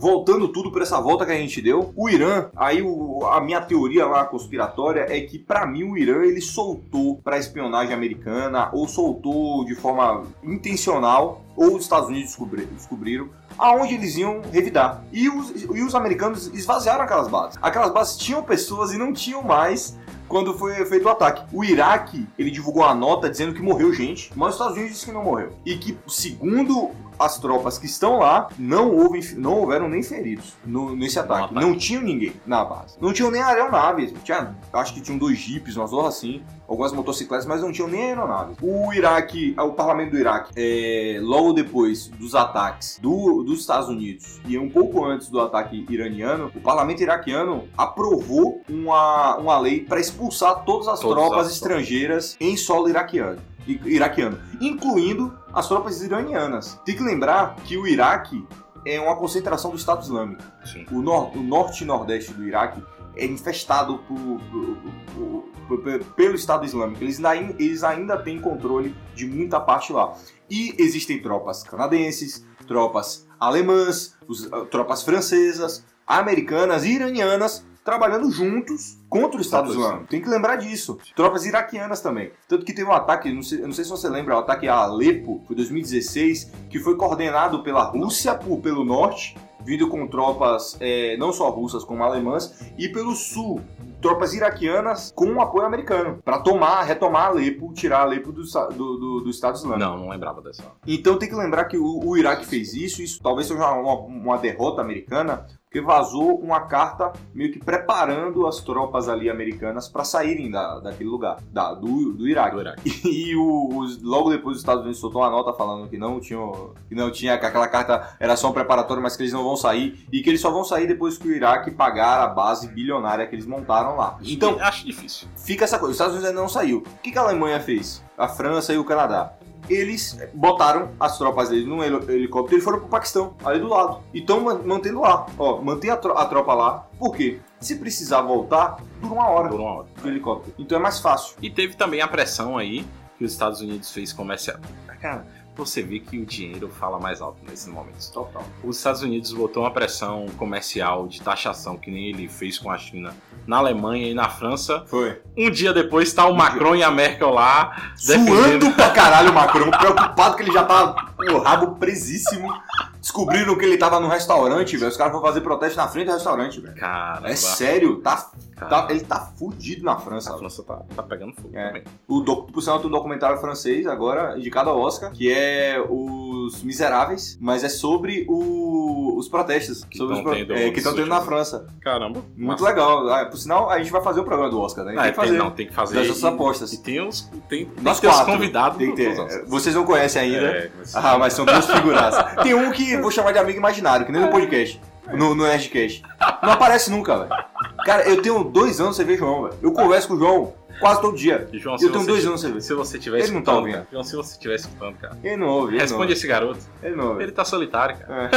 Voltando 0.00 0.48
tudo 0.48 0.72
para 0.72 0.82
essa 0.82 0.98
volta 0.98 1.26
que 1.26 1.32
a 1.32 1.36
gente 1.36 1.60
deu, 1.60 1.92
o 1.94 2.08
Irã, 2.08 2.46
aí 2.56 2.80
o- 2.80 3.22
a 3.26 3.38
minha 3.38 3.60
teoria 3.60 4.06
lá 4.06 4.24
conspiratória 4.24 5.04
é 5.10 5.20
que 5.20 5.38
pra 5.38 5.66
mim 5.66 5.84
o 5.84 5.94
Irã 5.94 6.22
ele 6.24 6.40
soltou 6.40 7.16
pra 7.22 7.36
espionagem 7.36 7.92
americana 7.92 8.70
ou 8.72 8.88
soltou 8.88 9.62
de 9.66 9.74
forma 9.74 10.24
intencional 10.42 11.42
ou 11.54 11.76
os 11.76 11.82
Estados 11.82 12.08
Unidos 12.08 12.28
descobri- 12.30 12.64
descobriram 12.64 13.28
aonde 13.58 13.92
eles 13.92 14.16
iam 14.16 14.40
revidar. 14.50 15.04
E 15.12 15.28
os, 15.28 15.50
e 15.64 15.82
os 15.82 15.94
americanos 15.94 16.46
esvaziaram 16.54 17.04
aquelas 17.04 17.28
bases. 17.28 17.58
Aquelas 17.60 17.92
bases 17.92 18.16
tinham 18.16 18.42
pessoas 18.42 18.92
e 18.94 18.96
não 18.96 19.12
tinham 19.12 19.42
mais 19.42 19.98
quando 20.28 20.56
foi 20.56 20.72
feito 20.86 21.04
o 21.04 21.10
ataque. 21.10 21.44
O 21.52 21.62
Iraque, 21.62 22.26
ele 22.38 22.50
divulgou 22.50 22.84
uma 22.84 22.94
nota 22.94 23.28
dizendo 23.28 23.52
que 23.52 23.60
morreu 23.60 23.92
gente, 23.92 24.32
mas 24.34 24.50
os 24.50 24.54
Estados 24.54 24.76
Unidos 24.76 24.92
disse 24.94 25.04
que 25.06 25.12
não 25.12 25.24
morreu. 25.24 25.52
E 25.66 25.76
que, 25.76 25.98
segundo 26.06 26.90
as 27.20 27.38
tropas 27.38 27.76
que 27.78 27.84
estão 27.86 28.18
lá, 28.18 28.48
não, 28.58 28.90
houve, 28.96 29.34
não 29.36 29.58
houveram 29.60 29.88
nem 29.88 30.02
feridos 30.02 30.54
no- 30.64 30.96
nesse 30.96 31.18
ataque. 31.18 31.52
Não 31.54 31.76
tinham 31.76 32.02
ninguém 32.02 32.32
na 32.46 32.64
base. 32.64 32.96
Não 33.00 33.12
tinham 33.12 33.30
nem 33.30 33.42
aeronaves. 33.42 34.12
Tinha, 34.24 34.56
acho 34.72 34.94
que 34.94 35.00
tinham 35.02 35.18
dois 35.18 35.36
jipes, 35.38 35.76
umas 35.76 35.92
horas 35.92 36.16
assim, 36.16 36.42
algumas 36.66 36.92
motocicletas, 36.92 37.44
mas 37.46 37.60
não 37.60 37.70
tinham 37.72 37.88
nem 37.88 38.04
aeronaves. 38.04 38.56
O 38.62 38.92
Iraque, 38.92 39.54
o 39.58 39.72
parlamento 39.72 40.12
do 40.12 40.18
Iraque, 40.18 40.50
é, 40.56 41.18
logo 41.22 41.52
depois 41.52 42.08
dos 42.08 42.34
ataques 42.34 42.98
do- 43.02 43.42
dos 43.42 43.60
Estados 43.60 43.88
Unidos 43.88 44.40
e 44.46 44.56
um 44.56 44.70
pouco 44.70 45.04
antes 45.04 45.28
do 45.28 45.40
ataque 45.40 45.84
iraniano, 45.90 46.50
o 46.54 46.60
parlamento 46.60 47.02
iraquiano 47.02 47.64
aprovou 47.76 48.62
uma, 48.68 49.36
uma 49.36 49.58
lei 49.58 49.80
para 49.84 50.00
expulsar 50.00 50.64
todas 50.64 50.88
as 50.88 51.00
Todas 51.00 51.22
tropas 51.22 51.46
as- 51.48 51.52
estrangeiras 51.54 52.36
em 52.40 52.56
solo 52.56 52.88
iraquiano. 52.88 53.38
Iraquiano, 53.84 54.38
incluindo 54.60 55.36
as 55.52 55.68
tropas 55.68 56.00
iranianas. 56.02 56.80
Tem 56.84 56.96
que 56.96 57.02
lembrar 57.02 57.56
que 57.56 57.76
o 57.76 57.86
Iraque 57.86 58.46
é 58.84 59.00
uma 59.00 59.16
concentração 59.16 59.70
do 59.70 59.76
Estado 59.76 60.02
Islâmico. 60.02 60.42
Sim. 60.64 60.86
O, 60.90 61.02
nor- 61.02 61.36
o 61.36 61.42
norte 61.42 61.84
e 61.84 61.86
nordeste 61.86 62.32
do 62.32 62.42
Iraque 62.44 62.82
é 63.16 63.26
infestado 63.26 63.98
por- 64.08 64.16
por- 64.16 64.76
por- 65.14 65.44
por- 65.68 65.78
por- 65.82 66.04
pelo 66.14 66.34
Estado 66.34 66.64
Islâmico. 66.64 67.02
Eles 67.04 67.22
ainda, 67.24 67.54
eles 67.62 67.84
ainda 67.84 68.16
têm 68.16 68.40
controle 68.40 68.94
de 69.14 69.26
muita 69.26 69.60
parte 69.60 69.92
lá. 69.92 70.14
E 70.48 70.74
existem 70.78 71.20
tropas 71.20 71.62
canadenses, 71.62 72.44
tropas 72.66 73.28
alemãs, 73.38 74.16
os- 74.26 74.50
ah, 74.52 74.64
tropas 74.70 75.02
francesas, 75.02 75.84
americanas 76.06 76.84
e 76.84 76.92
iranianas 76.94 77.64
trabalhando 77.84 78.30
juntos 78.30 78.98
contra 79.08 79.38
o 79.38 79.40
Estado 79.40 79.70
Islâmico. 79.70 80.06
Tem 80.08 80.20
que 80.20 80.28
lembrar 80.28 80.56
disso. 80.56 80.98
Tropas 81.16 81.44
iraquianas 81.46 82.00
também. 82.00 82.30
Tanto 82.48 82.64
que 82.64 82.72
teve 82.72 82.88
um 82.88 82.92
ataque, 82.92 83.32
não 83.32 83.42
sei, 83.42 83.58
não 83.60 83.72
sei 83.72 83.84
se 83.84 83.90
você 83.90 84.08
lembra, 84.08 84.36
o 84.36 84.38
ataque 84.40 84.68
a 84.68 84.74
Alepo, 84.76 85.42
foi 85.46 85.56
2016, 85.56 86.50
que 86.68 86.78
foi 86.78 86.96
coordenado 86.96 87.62
pela 87.62 87.82
Rússia 87.84 88.34
por- 88.34 88.60
pelo 88.60 88.84
norte, 88.84 89.36
vindo 89.64 89.88
com 89.88 90.06
tropas 90.06 90.76
é, 90.80 91.16
não 91.18 91.32
só 91.32 91.50
russas 91.50 91.84
como 91.84 92.02
alemãs, 92.04 92.60
e 92.78 92.88
pelo 92.88 93.14
sul, 93.14 93.60
tropas 94.00 94.32
iraquianas 94.32 95.12
com 95.14 95.38
apoio 95.40 95.66
americano, 95.66 96.18
para 96.24 96.38
tomar, 96.38 96.82
retomar 96.84 97.26
Alepo, 97.26 97.72
tirar 97.74 98.00
Alepo 98.02 98.32
do, 98.32 98.42
do, 98.42 98.96
do- 98.96 99.20
do 99.20 99.30
Estado 99.30 99.56
Islâmico. 99.56 99.78
Não, 99.80 99.98
não 99.98 100.08
lembrava 100.08 100.40
dessa. 100.40 100.62
Então 100.86 101.18
tem 101.18 101.28
que 101.28 101.34
lembrar 101.34 101.64
que 101.66 101.76
o, 101.76 102.00
o 102.06 102.16
Iraque 102.16 102.46
fez 102.46 102.72
isso, 102.72 103.02
isso 103.02 103.20
talvez 103.22 103.46
seja 103.48 103.70
uma, 103.72 103.94
uma 104.00 104.38
derrota 104.38 104.80
americana, 104.80 105.46
porque 105.70 105.80
vazou 105.80 106.36
uma 106.40 106.62
carta 106.62 107.12
meio 107.32 107.52
que 107.52 107.60
preparando 107.60 108.44
as 108.44 108.60
tropas 108.60 109.08
ali 109.08 109.30
americanas 109.30 109.88
para 109.88 110.02
saírem 110.02 110.50
da, 110.50 110.80
daquele 110.80 111.08
lugar, 111.08 111.36
da, 111.52 111.72
do, 111.72 112.12
do 112.12 112.26
Iraque. 112.26 112.56
Do 112.56 112.60
Iraque. 112.60 112.90
E 113.20 113.36
o, 113.36 113.78
os- 113.78 114.02
logo 114.02 114.30
depois 114.30 114.56
os 114.56 114.62
Estados 114.62 114.82
Unidos 114.82 114.98
soltou 114.98 115.22
uma 115.22 115.30
nota 115.30 115.52
falando 115.52 115.88
que 115.88 115.96
não 115.96 116.18
tinha, 116.18 116.40
que 116.88 116.94
não 116.96 117.08
tinha, 117.12 117.38
que 117.38 117.46
aquela 117.46 117.68
carta 117.68 118.16
era 118.18 118.34
só 118.36 118.50
um 118.50 118.52
preparatório, 118.52 119.00
mas 119.00 119.16
que 119.16 119.22
eles 119.22 119.32
não 119.32 119.44
vão 119.44 119.54
sair 119.56 120.04
e 120.12 120.20
que 120.22 120.28
eles 120.28 120.40
só 120.40 120.50
vão 120.50 120.64
sair 120.64 120.88
depois 120.88 121.16
que 121.16 121.28
o 121.28 121.32
Iraque 121.32 121.70
pagar 121.70 122.20
a 122.20 122.26
base 122.26 122.66
bilionária 122.66 123.24
que 123.28 123.36
eles 123.36 123.46
montaram 123.46 123.94
lá. 123.96 124.18
Então, 124.24 124.58
acho 124.60 124.84
difícil. 124.84 125.28
fica 125.36 125.64
essa 125.64 125.78
coisa. 125.78 125.90
Os 125.92 125.94
Estados 125.96 126.14
Unidos 126.14 126.30
ainda 126.30 126.40
não 126.40 126.48
saiu. 126.48 126.78
O 126.78 126.98
que, 127.00 127.12
que 127.12 127.18
a 127.18 127.22
Alemanha 127.22 127.60
fez? 127.60 128.02
A 128.18 128.26
França 128.26 128.72
e 128.72 128.78
o 128.78 128.84
Canadá. 128.84 129.34
Eles 129.72 130.18
botaram 130.34 130.90
as 130.98 131.16
tropas 131.16 131.48
deles 131.48 131.66
num 131.66 131.82
heli- 131.82 132.12
helicóptero 132.12 132.58
e 132.60 132.60
foram 132.64 132.80
pro 132.80 132.88
Paquistão, 132.88 133.34
ali 133.44 133.60
do 133.60 133.68
lado. 133.68 134.00
E 134.12 134.18
estão 134.18 134.40
mantendo 134.40 135.00
lá. 135.00 135.26
Ó, 135.38 135.60
mantém 135.62 135.90
a, 135.90 135.96
tro- 135.96 136.18
a 136.18 136.26
tropa 136.26 136.52
lá. 136.54 136.86
Por 136.98 137.14
quê? 137.14 137.38
Se 137.60 137.76
precisar 137.76 138.22
voltar, 138.22 138.78
dura 139.00 139.14
uma 139.14 139.28
hora 139.28 139.48
Por 139.48 139.60
uma 139.60 139.70
hora. 139.70 139.86
do 140.02 140.08
helicóptero. 140.08 140.54
Então 140.58 140.76
é 140.78 140.80
mais 140.80 140.98
fácil. 140.98 141.36
E 141.40 141.48
teve 141.50 141.74
também 141.76 142.00
a 142.00 142.08
pressão 142.08 142.58
aí 142.58 142.84
que 143.18 143.24
os 143.24 143.32
Estados 143.32 143.60
Unidos 143.60 143.90
fez 143.92 144.12
comercial. 144.12 144.56
Cara, 145.00 145.26
você 145.60 145.82
vê 145.82 146.00
que 146.00 146.18
o 146.18 146.24
dinheiro 146.26 146.68
fala 146.68 146.98
mais 146.98 147.20
alto 147.20 147.38
nesses 147.48 147.68
momentos. 147.68 148.08
Total. 148.08 148.42
Os 148.64 148.78
Estados 148.78 149.02
Unidos 149.02 149.32
botou 149.32 149.62
uma 149.62 149.70
pressão 149.70 150.26
comercial 150.36 151.06
de 151.06 151.20
taxação 151.20 151.76
que 151.76 151.90
nem 151.90 152.08
ele 152.08 152.28
fez 152.28 152.58
com 152.58 152.70
a 152.70 152.78
China 152.78 153.14
na 153.46 153.58
Alemanha 153.58 154.08
e 154.08 154.14
na 154.14 154.28
França. 154.28 154.84
Foi. 154.86 155.20
Um 155.36 155.50
dia 155.50 155.72
depois 155.72 156.12
tá 156.12 156.26
o 156.26 156.34
Macron 156.34 156.74
e 156.74 156.82
a 156.82 156.90
Merkel 156.90 157.30
lá. 157.30 157.92
Suando 157.96 158.72
pra 158.72 158.90
caralho 158.90 159.30
o 159.30 159.34
Macron, 159.34 159.70
preocupado 159.70 160.36
que 160.36 160.42
ele 160.42 160.52
já 160.52 160.64
tava 160.64 160.94
com 161.16 161.34
o 161.34 161.38
rabo 161.42 161.76
presíssimo. 161.76 162.52
Descobriram 163.00 163.56
que 163.56 163.64
ele 163.64 163.76
tava 163.78 163.98
no 163.98 164.08
restaurante, 164.08 164.76
velho. 164.76 164.90
Os 164.90 164.96
caras 164.96 165.12
vão 165.12 165.22
fazer 165.22 165.40
protesto 165.40 165.76
na 165.76 165.88
frente 165.88 166.06
do 166.06 166.12
restaurante, 166.12 166.60
velho. 166.60 166.74
Caramba, 166.74 167.28
É 167.30 167.36
sério, 167.36 167.96
tá, 168.00 168.16
cara, 168.16 168.30
tá- 168.66 168.86
ele 168.90 169.00
tá 169.00 169.20
fudido 169.36 169.84
na 169.84 169.96
França. 169.96 170.34
a. 170.34 170.38
França 170.38 170.62
tá, 170.62 170.82
tá 170.94 171.02
pegando 171.02 171.34
fogo 171.34 171.50
É. 171.56 171.66
também. 171.66 171.82
O 172.08 172.20
doc, 172.20 172.50
por 172.50 172.60
sinal, 172.62 172.78
tem 172.78 172.88
um 172.88 172.90
documentário 172.92 173.38
francês 173.38 173.86
agora, 173.86 174.38
indicado 174.38 174.70
ao 174.70 174.78
Oscar, 174.78 175.10
que 175.12 175.32
é 175.32 175.80
Os 175.88 176.62
Miseráveis, 176.62 177.38
mas 177.40 177.62
é 177.64 177.68
sobre 177.68 178.26
o- 178.28 179.16
os 179.18 179.28
protestos 179.28 179.84
Que 179.84 179.98
sobre 179.98 180.14
os 180.14 180.18
tão 180.20 180.24
pro- 180.30 180.34
tendo 180.38 180.54
é, 180.54 180.70
que 180.70 180.78
estão 180.78 180.94
tendo 180.94 181.08
na 181.08 181.20
França. 181.20 181.66
Caramba. 181.80 182.20
Muito 182.36 182.62
massa. 182.62 182.64
legal. 182.64 183.08
Ah, 183.08 183.26
por 183.26 183.36
sinal, 183.36 183.70
a 183.70 183.78
gente 183.78 183.90
vai 183.92 184.02
fazer 184.02 184.20
o 184.20 184.24
programa 184.24 184.50
do 184.50 184.60
Oscar, 184.60 184.84
né? 184.84 184.94
Ah, 184.96 185.02
tem 185.02 185.10
que 185.10 185.16
fazer. 185.16 185.30
tem, 185.30 185.38
não, 185.38 185.50
tem 185.50 185.66
que 185.66 185.74
fazer. 185.74 185.94
Das 185.96 186.08
nossas 186.08 186.24
apostas. 186.24 186.72
E 186.72 186.82
tem 186.82 187.00
os. 187.06 187.22
Tem, 187.48 187.66
tem 187.66 187.68
Nós 187.82 188.00
quatro. 188.00 188.26
convidados 188.32 188.78
Tem 188.78 188.90
que 188.90 188.96
ter. 188.96 189.44
Vocês 189.46 189.74
não 189.74 189.84
conhecem 189.84 190.22
ainda. 190.22 190.46
É, 190.46 190.70
mas- 190.78 190.94
Ah, 190.96 191.18
mas 191.18 191.32
são 191.32 191.44
duas 191.44 191.66
figuras. 191.70 192.14
Tem 192.42 192.54
um 192.54 192.70
que 192.72 192.96
vou 192.96 193.10
chamar 193.10 193.32
de 193.32 193.38
amigo 193.38 193.58
imaginário, 193.58 194.06
que 194.06 194.12
nem 194.12 194.20
no 194.22 194.28
podcast. 194.30 194.80
No, 195.16 195.34
no 195.34 195.44
Nerdcast. 195.44 196.02
Não 196.42 196.50
aparece 196.52 196.90
nunca, 196.90 197.18
velho. 197.18 197.44
Cara, 197.84 198.08
eu 198.08 198.20
tenho 198.22 198.44
dois 198.44 198.80
anos 198.80 198.96
sem 198.96 199.04
ver 199.06 199.16
João, 199.18 199.42
velho. 199.44 199.54
Eu 199.62 199.72
converso 199.72 200.08
com 200.08 200.14
o 200.14 200.18
João 200.18 200.54
quase 200.80 201.00
todo 201.00 201.16
dia. 201.16 201.48
João, 201.52 201.76
Eu 201.80 201.90
tenho 201.92 202.06
dois 202.06 202.24
anos 202.26 202.40
sem 202.40 202.52
ver. 202.52 202.60
Se 202.60 202.74
você 202.74 202.98
tiver 202.98 203.20
Ele 203.20 203.32
não 203.32 203.42
tá 203.42 203.54
ouvindo. 203.54 203.74
cara. 203.74 203.86
João, 203.90 204.04
se 204.04 204.16
você 204.16 204.32
estiver 204.32 204.54
escutando, 204.56 204.96
cara. 204.96 205.18
Ele 205.22 205.36
não 205.36 205.48
ouve. 205.48 205.68
Ele 205.68 205.76
não 205.76 205.80
Responde 205.82 206.02
ouve. 206.02 206.12
esse 206.14 206.26
garoto. 206.26 206.60
Ele 206.82 206.96
não 206.96 207.08
ouve. 207.10 207.22
Ele 207.22 207.32
tá 207.32 207.44
solitário, 207.44 207.96
cara. 207.98 208.30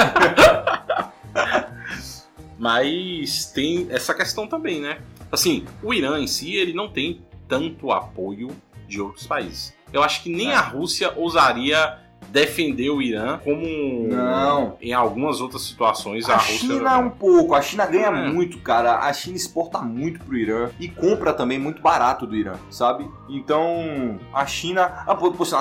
É. 1.36 1.84
Mas 2.58 3.46
tem 3.54 3.88
essa 3.90 4.14
questão 4.14 4.48
também, 4.48 4.80
né? 4.80 5.00
Assim, 5.32 5.66
o 5.82 5.94
Irã 5.94 6.20
em 6.20 6.28
si, 6.28 6.56
ele 6.56 6.74
não 6.74 6.88
tem 6.90 7.22
tanto 7.48 7.92
apoio 7.92 8.50
de 8.88 9.02
outros 9.02 9.26
países. 9.26 9.74
Eu 9.92 10.04
acho 10.04 10.24
que 10.24 10.30
nem 10.30 10.52
É. 10.52 10.56
a 10.56 10.62
Rússia 10.62 11.12
ousaria 11.16 11.98
defender 12.30 12.90
o 12.90 13.02
Irã 13.02 13.40
como 13.44 14.08
Não. 14.08 14.76
em 14.82 14.94
algumas 14.94 15.42
outras 15.42 15.62
situações 15.64 16.28
a, 16.30 16.34
A 16.34 16.38
Rússia 16.38 16.58
China 16.58 16.98
um 17.00 17.10
pouco, 17.10 17.54
a 17.54 17.62
China 17.62 17.86
ganha 17.86 18.08
É. 18.08 18.30
muito, 18.32 18.58
cara. 18.60 19.00
A 19.00 19.14
China 19.14 19.36
exporta 19.36 19.80
muito 19.80 20.20
pro 20.24 20.36
Irã 20.38 20.70
e 20.80 20.88
compra 20.88 21.34
também 21.34 21.60
muito 21.60 21.82
barato 21.82 22.26
do 22.28 22.36
Irã, 22.36 22.54
sabe? 22.70 23.10
Então, 23.30 24.20
a 24.34 24.46
China, 24.46 25.04
a, 25.08 25.14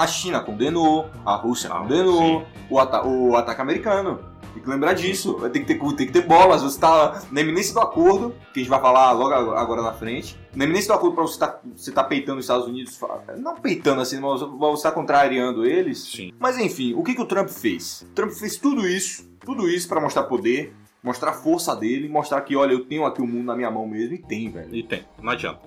a 0.03 0.07
China 0.07 0.41
condenou, 0.41 1.09
a 1.25 1.35
Rússia 1.37 1.71
Ah, 1.73 1.79
condenou 1.81 2.19
sim. 2.19 2.43
o, 2.71 2.79
ata- 2.79 3.07
o 3.07 3.37
ataque 3.37 3.61
americano. 3.61 4.19
Tem 4.53 4.63
que 4.63 4.69
lembrar 4.69 4.93
disso. 4.93 5.35
Tem 5.51 5.65
que 5.65 5.75
ter, 5.75 5.79
tem 5.97 6.07
que 6.07 6.13
ter 6.13 6.23
bolas. 6.23 6.63
Você 6.63 6.79
tá 6.79 7.23
na 7.31 7.41
eminência 7.41 7.73
do 7.73 7.81
acordo, 7.81 8.35
que 8.53 8.61
a 8.61 8.63
gente 8.63 8.71
vai 8.71 8.81
falar 8.81 9.13
logo 9.13 9.33
agora 9.55 9.83
na 9.83 9.93
frente. 9.93 10.39
Na 10.55 10.65
eminência 10.65 10.89
do 10.89 10.97
acordo 10.97 11.15
pra 11.15 11.25
você 11.25 11.39
tá, 11.39 11.61
você 11.75 11.91
tá 11.91 12.05
peitando 12.05 12.39
os 12.39 12.45
Estados 12.45 12.67
Unidos. 12.67 12.99
Não 13.39 13.57
peitando 13.57 14.01
assim, 14.01 14.21
mas 14.21 14.41
você 14.41 14.83
tá 14.83 14.93
contrariando 14.93 15.65
eles. 15.65 15.99
Sim. 15.99 16.33
Mas 16.39 16.59
enfim, 16.59 16.95
o 16.95 17.03
que, 17.03 17.15
que 17.15 17.23
o 17.23 17.27
Trump 17.27 17.49
fez? 17.49 18.03
O 18.03 18.15
Trump 18.15 18.31
fez 18.33 18.57
tudo 18.57 18.87
isso, 18.87 19.29
tudo 19.45 19.69
isso 19.69 19.89
para 19.89 20.01
mostrar 20.01 20.25
poder, 20.25 20.75
mostrar 21.03 21.31
a 21.31 21.35
força 21.35 21.75
dele, 21.75 22.09
mostrar 22.09 22.41
que, 22.43 22.55
olha, 22.55 22.73
eu 22.73 22.85
tenho 22.85 23.05
aqui 23.05 23.23
o 23.23 23.27
mundo 23.27 23.47
na 23.47 23.57
minha 23.57 23.71
mão 23.71 23.87
mesmo. 23.87 24.15
E 24.15 24.19
tem, 24.19 24.51
velho. 24.51 24.75
E 24.75 24.83
tem, 24.83 25.05
não 25.21 25.33
adianta. 25.33 25.61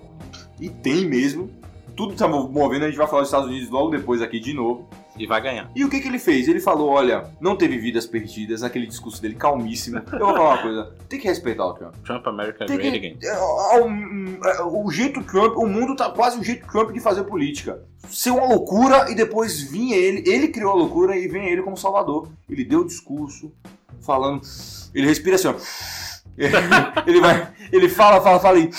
E 0.60 0.68
tem 0.68 1.04
mesmo. 1.04 1.50
Tudo 1.96 2.14
tá 2.14 2.28
movendo, 2.28 2.84
a 2.84 2.88
gente 2.88 2.98
vai 2.98 3.06
falar 3.06 3.22
dos 3.22 3.28
Estados 3.28 3.48
Unidos 3.48 3.70
logo 3.70 3.90
depois 3.90 4.20
aqui 4.20 4.38
de 4.38 4.52
novo. 4.52 4.88
E 5.18 5.26
vai 5.26 5.40
ganhar. 5.40 5.70
E 5.74 5.84
o 5.84 5.90
que, 5.90 6.00
que 6.00 6.08
ele 6.08 6.18
fez? 6.18 6.48
Ele 6.48 6.60
falou: 6.60 6.88
olha, 6.90 7.30
não 7.40 7.56
teve 7.56 7.78
vidas 7.78 8.06
perdidas, 8.06 8.62
aquele 8.62 8.86
discurso 8.86 9.20
dele 9.20 9.34
calmíssimo. 9.34 10.02
Eu 10.12 10.18
vou 10.18 10.34
falar 10.34 10.54
uma 10.54 10.62
coisa: 10.62 10.92
tem 11.08 11.18
que 11.18 11.26
respeitar 11.26 11.66
o 11.66 11.74
Trump. 11.74 11.94
Trump 12.04 12.26
America 12.26 12.66
Tem 12.66 12.76
Great 12.76 13.00
que, 13.00 13.06
Again. 13.06 13.18
é, 13.22 13.28
é, 13.28 14.62
o, 14.62 14.84
o 14.86 14.90
jeito 14.90 15.22
Trump, 15.22 15.56
o 15.56 15.66
mundo 15.66 15.96
tá 15.96 16.10
quase 16.10 16.38
o 16.38 16.44
jeito 16.44 16.66
Trump 16.66 16.92
de 16.92 17.00
fazer 17.00 17.24
política. 17.24 17.82
Ser 18.08 18.30
uma 18.30 18.46
loucura 18.46 19.10
e 19.10 19.14
depois 19.14 19.60
vir 19.60 19.92
ele, 19.92 20.22
ele 20.30 20.48
criou 20.48 20.72
a 20.72 20.74
loucura 20.76 21.16
e 21.16 21.26
vem 21.28 21.48
ele 21.48 21.62
como 21.62 21.76
salvador. 21.76 22.28
Ele 22.48 22.64
deu 22.64 22.80
o 22.80 22.86
discurso, 22.86 23.52
falando, 24.00 24.42
ele 24.94 25.06
respira 25.06 25.36
assim, 25.36 25.48
ó. 25.48 25.54
ele 27.06 27.20
vai, 27.20 27.48
ele 27.72 27.88
fala, 27.88 28.20
fala, 28.20 28.38
fala 28.38 28.58
e 28.58 28.70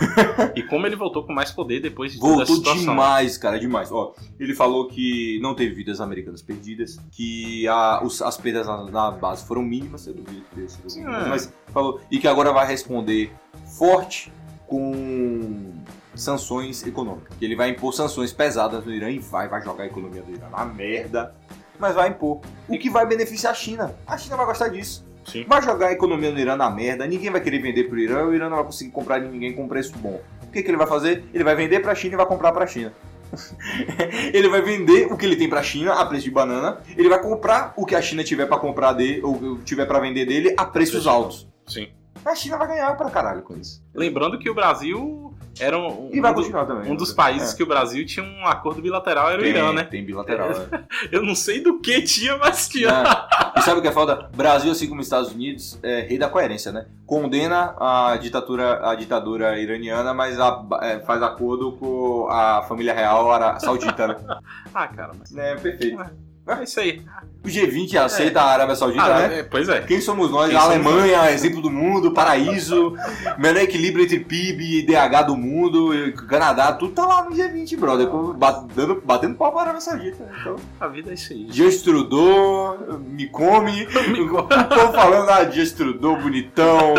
E 0.56 0.62
como 0.62 0.86
ele 0.86 0.96
voltou 0.96 1.24
com 1.24 1.32
mais 1.32 1.50
poder 1.50 1.80
depois 1.80 2.12
de 2.12 2.18
toda 2.20 2.36
Voltou 2.36 2.54
a 2.54 2.58
situação. 2.58 2.80
demais, 2.80 3.38
cara, 3.38 3.58
demais. 3.58 3.92
Ó, 3.92 4.14
ele 4.38 4.54
falou 4.54 4.88
que 4.88 5.38
não 5.42 5.54
teve 5.54 5.74
vidas 5.74 6.00
americanas 6.00 6.42
perdidas, 6.42 6.98
que 7.12 7.66
a- 7.68 8.00
os- 8.02 8.20
as 8.22 8.36
perdas 8.36 8.66
na, 8.66 8.84
na 8.90 9.10
base 9.10 9.44
foram 9.46 9.62
mínimas, 9.62 10.06
eu 10.06 10.14
duvido 10.14 10.42
que 10.54 10.60
mínimas, 10.60 10.96
É. 11.26 11.28
mas 11.28 11.52
falou, 11.68 12.00
e 12.10 12.18
que 12.18 12.26
agora 12.26 12.52
vai 12.52 12.66
responder 12.66 13.32
forte 13.78 14.32
com 14.66 15.72
sanções 16.14 16.86
econômicas. 16.86 17.36
Que 17.38 17.44
ele 17.44 17.56
vai 17.56 17.70
impor 17.70 17.92
sanções 17.92 18.32
pesadas 18.32 18.84
no 18.84 18.92
Irã 18.92 19.10
e 19.10 19.18
vai, 19.18 19.48
vai 19.48 19.62
jogar 19.62 19.84
a 19.84 19.86
economia 19.86 20.22
do 20.22 20.32
Irã 20.32 20.48
na 20.50 20.64
merda, 20.64 21.34
mas 21.78 21.94
vai 21.94 22.08
impor. 22.10 22.40
O 22.68 22.78
que 22.78 22.90
vai 22.90 23.06
beneficiar 23.06 23.52
a 23.52 23.56
China. 23.56 23.94
A 24.06 24.16
China 24.18 24.36
vai 24.36 24.46
gostar 24.46 24.68
disso. 24.68 25.04
Sim. 25.30 25.44
Vai 25.46 25.62
jogar 25.62 25.88
a 25.88 25.92
economia 25.92 26.30
no 26.30 26.38
Irã 26.38 26.56
na 26.56 26.68
merda, 26.68 27.06
ninguém 27.06 27.30
vai 27.30 27.40
querer 27.40 27.60
vender 27.60 27.84
pro 27.84 27.98
Irã, 27.98 28.24
o 28.24 28.34
Irã 28.34 28.48
não 28.48 28.56
vai 28.56 28.66
conseguir 28.66 28.90
comprar 28.90 29.20
de 29.20 29.28
ninguém 29.28 29.52
com 29.52 29.68
preço 29.68 29.96
bom. 29.98 30.20
O 30.42 30.50
que, 30.50 30.62
que 30.62 30.70
ele 30.70 30.76
vai 30.76 30.86
fazer? 30.86 31.24
Ele 31.32 31.44
vai 31.44 31.54
vender 31.54 31.80
pra 31.80 31.94
China 31.94 32.14
e 32.14 32.16
vai 32.16 32.26
comprar 32.26 32.52
pra 32.52 32.66
China. 32.66 32.92
ele 34.34 34.48
vai 34.48 34.60
vender 34.60 35.06
o 35.06 35.16
que 35.16 35.24
ele 35.24 35.36
tem 35.36 35.48
pra 35.48 35.62
China 35.62 35.94
a 35.94 36.04
preço 36.04 36.24
de 36.24 36.30
banana, 36.32 36.80
ele 36.96 37.08
vai 37.08 37.22
comprar 37.22 37.72
o 37.76 37.86
que 37.86 37.94
a 37.94 38.02
China 38.02 38.24
tiver 38.24 38.46
pra 38.46 38.58
comprar 38.58 38.92
dele, 38.92 39.20
ou 39.22 39.58
tiver 39.58 39.86
pra 39.86 40.00
vender 40.00 40.26
dele 40.26 40.54
a 40.56 40.64
preços 40.64 41.06
altos. 41.06 41.48
Sim. 41.66 41.88
A 42.24 42.34
China 42.34 42.58
vai 42.58 42.66
ganhar 42.66 42.96
pra 42.96 43.08
caralho 43.08 43.42
com 43.42 43.56
isso. 43.56 43.82
Lembrando 43.94 44.38
que 44.38 44.50
o 44.50 44.54
Brasil 44.54 45.32
era 45.58 45.76
um, 45.78 46.10
E 46.12 46.20
vai 46.20 46.30
um 46.30 46.34
do- 46.34 46.40
continuar 46.42 46.66
também. 46.66 46.90
um 46.92 46.94
dos 46.94 47.10
né? 47.10 47.16
países 47.16 47.52
É. 47.52 47.56
que 47.56 47.62
o 47.62 47.66
Brasil 47.66 48.04
tinha 48.06 48.24
um 48.24 48.46
acordo 48.46 48.80
bilateral, 48.80 49.28
era 49.30 49.38
o 49.38 49.42
tem, 49.42 49.50
Irã, 49.50 49.72
né? 49.72 49.84
Tem 49.84 50.04
bilateral, 50.04 50.50
né? 50.50 50.84
Eu 51.10 51.22
não 51.22 51.34
sei 51.34 51.60
do 51.62 51.80
que 51.80 52.02
tinha, 52.02 52.36
mas 52.36 52.68
tinha. 52.68 53.02
Né? 53.02 53.10
E 53.56 53.62
sabe 53.62 53.78
o 53.80 53.82
que 53.82 53.88
é 53.88 53.92
foda? 53.92 54.28
Brasil, 54.36 54.70
assim 54.72 54.88
como 54.88 55.00
Estados 55.00 55.32
Unidos, 55.32 55.78
é 55.82 56.00
rei 56.02 56.18
da 56.18 56.28
coerência, 56.28 56.70
né? 56.72 56.86
Condena 57.06 57.74
a 57.78 58.16
ditadura, 58.16 58.88
a 58.88 58.94
ditadura 58.94 59.58
iraniana, 59.58 60.14
mas 60.14 60.38
a- 60.38 60.62
é, 60.82 61.00
faz 61.00 61.22
acordo 61.22 61.72
com 61.72 62.28
a 62.30 62.62
família 62.62 62.94
real 62.94 63.28
saudita, 63.58 64.06
né? 64.06 64.16
Ah, 64.72 64.86
cara, 64.86 65.12
mas. 65.18 65.36
É, 65.36 65.56
perfeito. 65.56 65.98
É 66.46 66.64
isso 66.64 66.80
aí. 66.80 67.02
O 67.44 67.48
G20 67.48 67.94
aceita 67.96 68.40
a 68.40 68.50
Arábia 68.52 68.74
Saudita, 68.74 69.04
Ah, 69.04 69.28
né? 69.28 69.38
é, 69.38 69.42
pois 69.44 69.68
é. 69.68 69.80
Quem 69.82 70.00
somos 70.00 70.30
nós? 70.30 70.48
Quem 70.48 70.58
a 70.58 70.62
Alemanha, 70.62 71.30
exemplo 71.30 71.62
do 71.62 71.70
mundo, 71.70 72.12
paraíso, 72.12 72.94
menor 73.38 73.60
equilíbrio 73.60 74.04
entre 74.04 74.20
PIB 74.20 74.80
e 74.80 74.82
DH 74.82 75.22
do 75.26 75.36
mundo, 75.36 75.94
e 75.94 76.12
Canadá, 76.12 76.72
tudo 76.72 76.92
tá 76.92 77.06
lá 77.06 77.24
no 77.24 77.30
G20, 77.30 77.78
brother. 77.78 78.08
Batendo, 78.36 79.00
batendo 79.04 79.34
pau 79.36 79.52
pra 79.52 79.62
Arábia 79.62 79.80
Saudita. 79.80 80.28
Então, 80.40 80.56
A 80.80 80.88
vida 80.88 81.10
é 81.10 81.14
isso 81.14 81.32
aí. 81.32 81.72
Trudeau, 81.82 82.78
me 83.00 83.26
come. 83.28 83.84
O 83.84 84.28
povo 84.48 84.92
falando, 84.92 85.30
ah, 85.30 85.46
Trudeau, 85.76 86.16
bonitão, 86.20 86.94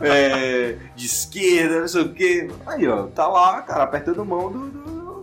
é, 0.00 0.76
de 0.94 1.06
esquerda, 1.06 1.80
não 1.80 1.88
sei 1.88 2.02
o 2.02 2.12
quê. 2.12 2.50
Aí, 2.66 2.86
ó, 2.88 3.04
tá 3.06 3.26
lá, 3.28 3.62
cara, 3.62 3.84
apertando 3.84 4.24
mão 4.24 4.50
do, 4.50 4.68
do, 4.68 4.80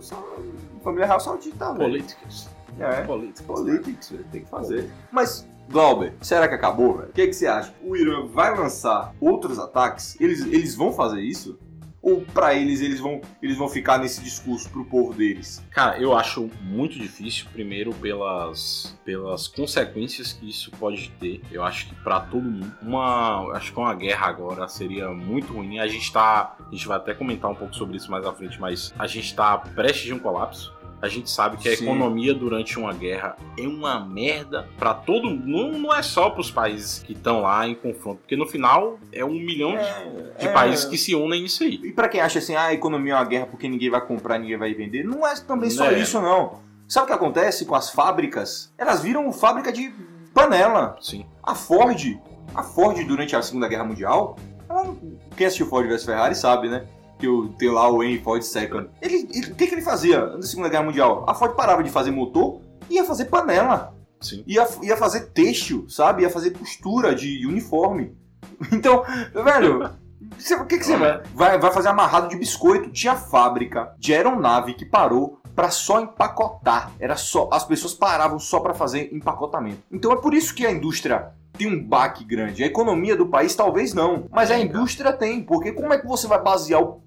família 0.82 1.06
real 1.06 1.20
saudita, 1.20 1.66
velho. 1.74 1.90
Políticas. 1.90 2.53
É. 2.78 3.02
Políticas. 3.02 3.46
Politics, 3.46 4.10
velho, 4.10 4.24
tem 4.32 4.42
que 4.42 4.50
fazer. 4.50 4.90
Mas, 5.10 5.46
Glauber, 5.68 6.14
será 6.20 6.46
que 6.46 6.54
acabou, 6.54 6.98
velho? 6.98 7.08
O 7.08 7.12
que, 7.12 7.26
que 7.26 7.32
você 7.32 7.46
acha? 7.46 7.72
O 7.82 7.96
Irã 7.96 8.26
vai 8.26 8.56
lançar 8.56 9.14
outros 9.20 9.58
ataques? 9.58 10.18
Eles, 10.20 10.44
eles 10.44 10.74
vão 10.74 10.92
fazer 10.92 11.20
isso? 11.20 11.58
Ou 12.02 12.20
pra 12.20 12.52
eles, 12.52 12.82
eles 12.82 13.00
vão, 13.00 13.22
eles 13.42 13.56
vão 13.56 13.66
ficar 13.66 13.96
nesse 13.96 14.22
discurso 14.22 14.68
pro 14.68 14.84
povo 14.84 15.14
deles? 15.14 15.64
Cara, 15.70 15.98
eu 15.98 16.14
acho 16.14 16.50
muito 16.60 16.98
difícil, 16.98 17.46
primeiro 17.50 17.94
pelas, 17.94 18.94
pelas 19.06 19.48
consequências 19.48 20.34
que 20.34 20.50
isso 20.50 20.70
pode 20.72 21.10
ter. 21.18 21.40
Eu 21.50 21.64
acho 21.64 21.88
que 21.88 21.94
pra 21.94 22.20
todo 22.20 22.42
mundo, 22.42 22.70
uma, 22.82 23.50
acho 23.56 23.72
que 23.72 23.78
uma 23.78 23.94
guerra 23.94 24.26
agora 24.26 24.68
seria 24.68 25.08
muito 25.08 25.54
ruim. 25.54 25.78
A 25.78 25.88
gente 25.88 26.12
tá, 26.12 26.54
a 26.60 26.70
gente 26.70 26.86
vai 26.86 26.98
até 26.98 27.14
comentar 27.14 27.50
um 27.50 27.54
pouco 27.54 27.74
sobre 27.74 27.96
isso 27.96 28.10
mais 28.10 28.26
à 28.26 28.34
frente, 28.34 28.60
mas 28.60 28.92
a 28.98 29.06
gente 29.06 29.34
tá 29.34 29.56
prestes 29.56 30.02
de 30.02 30.12
um 30.12 30.18
colapso. 30.18 30.74
A 31.04 31.08
gente 31.08 31.30
sabe 31.30 31.58
que 31.58 31.68
a 31.68 31.76
Sim. 31.76 31.84
economia 31.84 32.32
durante 32.32 32.78
uma 32.78 32.90
guerra 32.94 33.36
é 33.58 33.68
uma 33.68 34.00
merda 34.00 34.66
pra 34.78 34.94
todo 34.94 35.28
mundo. 35.28 35.44
Não, 35.46 35.78
não 35.78 35.94
é 35.94 36.02
só 36.02 36.30
pros 36.30 36.50
países 36.50 37.00
que 37.00 37.12
estão 37.12 37.42
lá 37.42 37.68
em 37.68 37.74
confronto, 37.74 38.20
porque 38.20 38.34
no 38.34 38.46
final 38.46 38.98
é 39.12 39.22
um 39.22 39.34
milhão 39.34 39.72
de, 39.72 40.38
de 40.40 40.46
é. 40.48 40.52
países 40.52 40.86
que 40.86 40.96
se 40.96 41.14
unem 41.14 41.42
nisso 41.42 41.62
aí. 41.62 41.78
E 41.84 41.92
pra 41.92 42.08
quem 42.08 42.22
acha 42.22 42.38
assim, 42.38 42.54
ah, 42.54 42.68
a 42.68 42.72
economia 42.72 43.12
é 43.12 43.16
uma 43.16 43.24
guerra 43.26 43.44
porque 43.44 43.68
ninguém 43.68 43.90
vai 43.90 44.00
comprar, 44.00 44.38
ninguém 44.38 44.56
vai 44.56 44.72
vender, 44.72 45.04
não 45.04 45.26
é 45.26 45.34
também 45.36 45.68
só 45.68 45.90
É. 45.90 45.98
isso, 45.98 46.18
não. 46.22 46.58
Sabe 46.88 47.04
o 47.04 47.06
que 47.08 47.12
acontece 47.12 47.66
com 47.66 47.74
as 47.74 47.90
fábricas? 47.90 48.72
Elas 48.78 49.02
viram 49.02 49.30
fábrica 49.30 49.70
de 49.70 49.92
panela. 50.32 50.96
Sim. 51.02 51.26
A 51.42 51.54
Ford, 51.54 52.18
a 52.54 52.62
Ford 52.62 52.96
durante 53.06 53.36
a 53.36 53.42
Segunda 53.42 53.68
Guerra 53.68 53.84
Mundial, 53.84 54.38
ela 54.66 54.96
quem 55.36 55.46
assistiu 55.46 55.66
Ford 55.66 55.86
vs 55.86 56.04
Ferrari 56.06 56.34
sabe, 56.34 56.70
né? 56.70 56.86
Que 57.24 57.28
o- 57.28 57.48
tem 57.54 57.70
lá 57.70 57.88
o 57.90 58.02
Henry 58.02 58.22
Ford 58.22 58.42
Second. 58.42 58.90
Ele, 59.00 59.26
ele- 59.32 59.52
o 59.52 59.54
que, 59.54 59.66
que 59.66 59.74
ele 59.74 59.80
fazia 59.80 60.26
na 60.36 60.42
Segunda 60.42 60.68
Guerra 60.68 60.82
Mundial? 60.84 61.24
A 61.26 61.34
Ford 61.34 61.54
parava 61.56 61.82
de 61.82 61.88
fazer 61.90 62.10
motor 62.10 62.60
e 62.90 62.96
ia 62.96 63.04
fazer 63.04 63.24
panela. 63.26 63.94
Sim. 64.20 64.44
Ia, 64.46 64.68
ia 64.82 64.94
fazer 64.94 65.30
têxtil, 65.32 65.86
sabe? 65.88 66.20
Ia 66.22 66.28
fazer 66.28 66.50
costura 66.50 67.14
de 67.14 67.46
uniforme. 67.46 68.14
Então, 68.70 69.02
velho, 69.42 69.90
você- 70.38 70.54
o 70.54 70.66
que, 70.66 70.76
que 70.78 70.84
você 70.84 70.96
vai? 70.98 71.22
vai? 71.34 71.58
Vai 71.58 71.72
fazer 71.72 71.88
amarrado 71.88 72.28
de 72.28 72.36
biscoito. 72.36 72.90
Tinha 72.90 73.16
fábrica 73.16 73.94
de 73.98 74.12
aeronave 74.14 74.74
que 74.74 74.84
parou 74.84 75.40
pra 75.56 75.70
só 75.70 76.00
empacotar. 76.02 76.90
Era 77.00 77.16
só 77.16 77.48
as 77.50 77.64
pessoas 77.64 77.94
paravam 77.94 78.38
só 78.38 78.60
pra 78.60 78.74
fazer 78.74 79.08
empacotamento. 79.14 79.80
Então 79.90 80.12
é 80.12 80.16
por 80.16 80.34
isso 80.34 80.54
que 80.54 80.66
a 80.66 80.70
indústria 80.70 81.32
tem 81.56 81.68
um 81.68 81.82
baque 81.82 82.24
grande. 82.24 82.62
A 82.62 82.66
economia 82.66 83.16
do 83.16 83.26
país 83.26 83.54
talvez 83.54 83.94
não, 83.94 84.26
mas 84.30 84.50
a 84.50 84.58
indústria 84.58 85.12
tem. 85.12 85.42
Porque 85.42 85.72
como 85.72 85.92
é 85.92 85.98
que 85.98 86.06
você 86.06 86.26
vai 86.26 86.42
basear 86.42 86.82
o, 86.82 87.00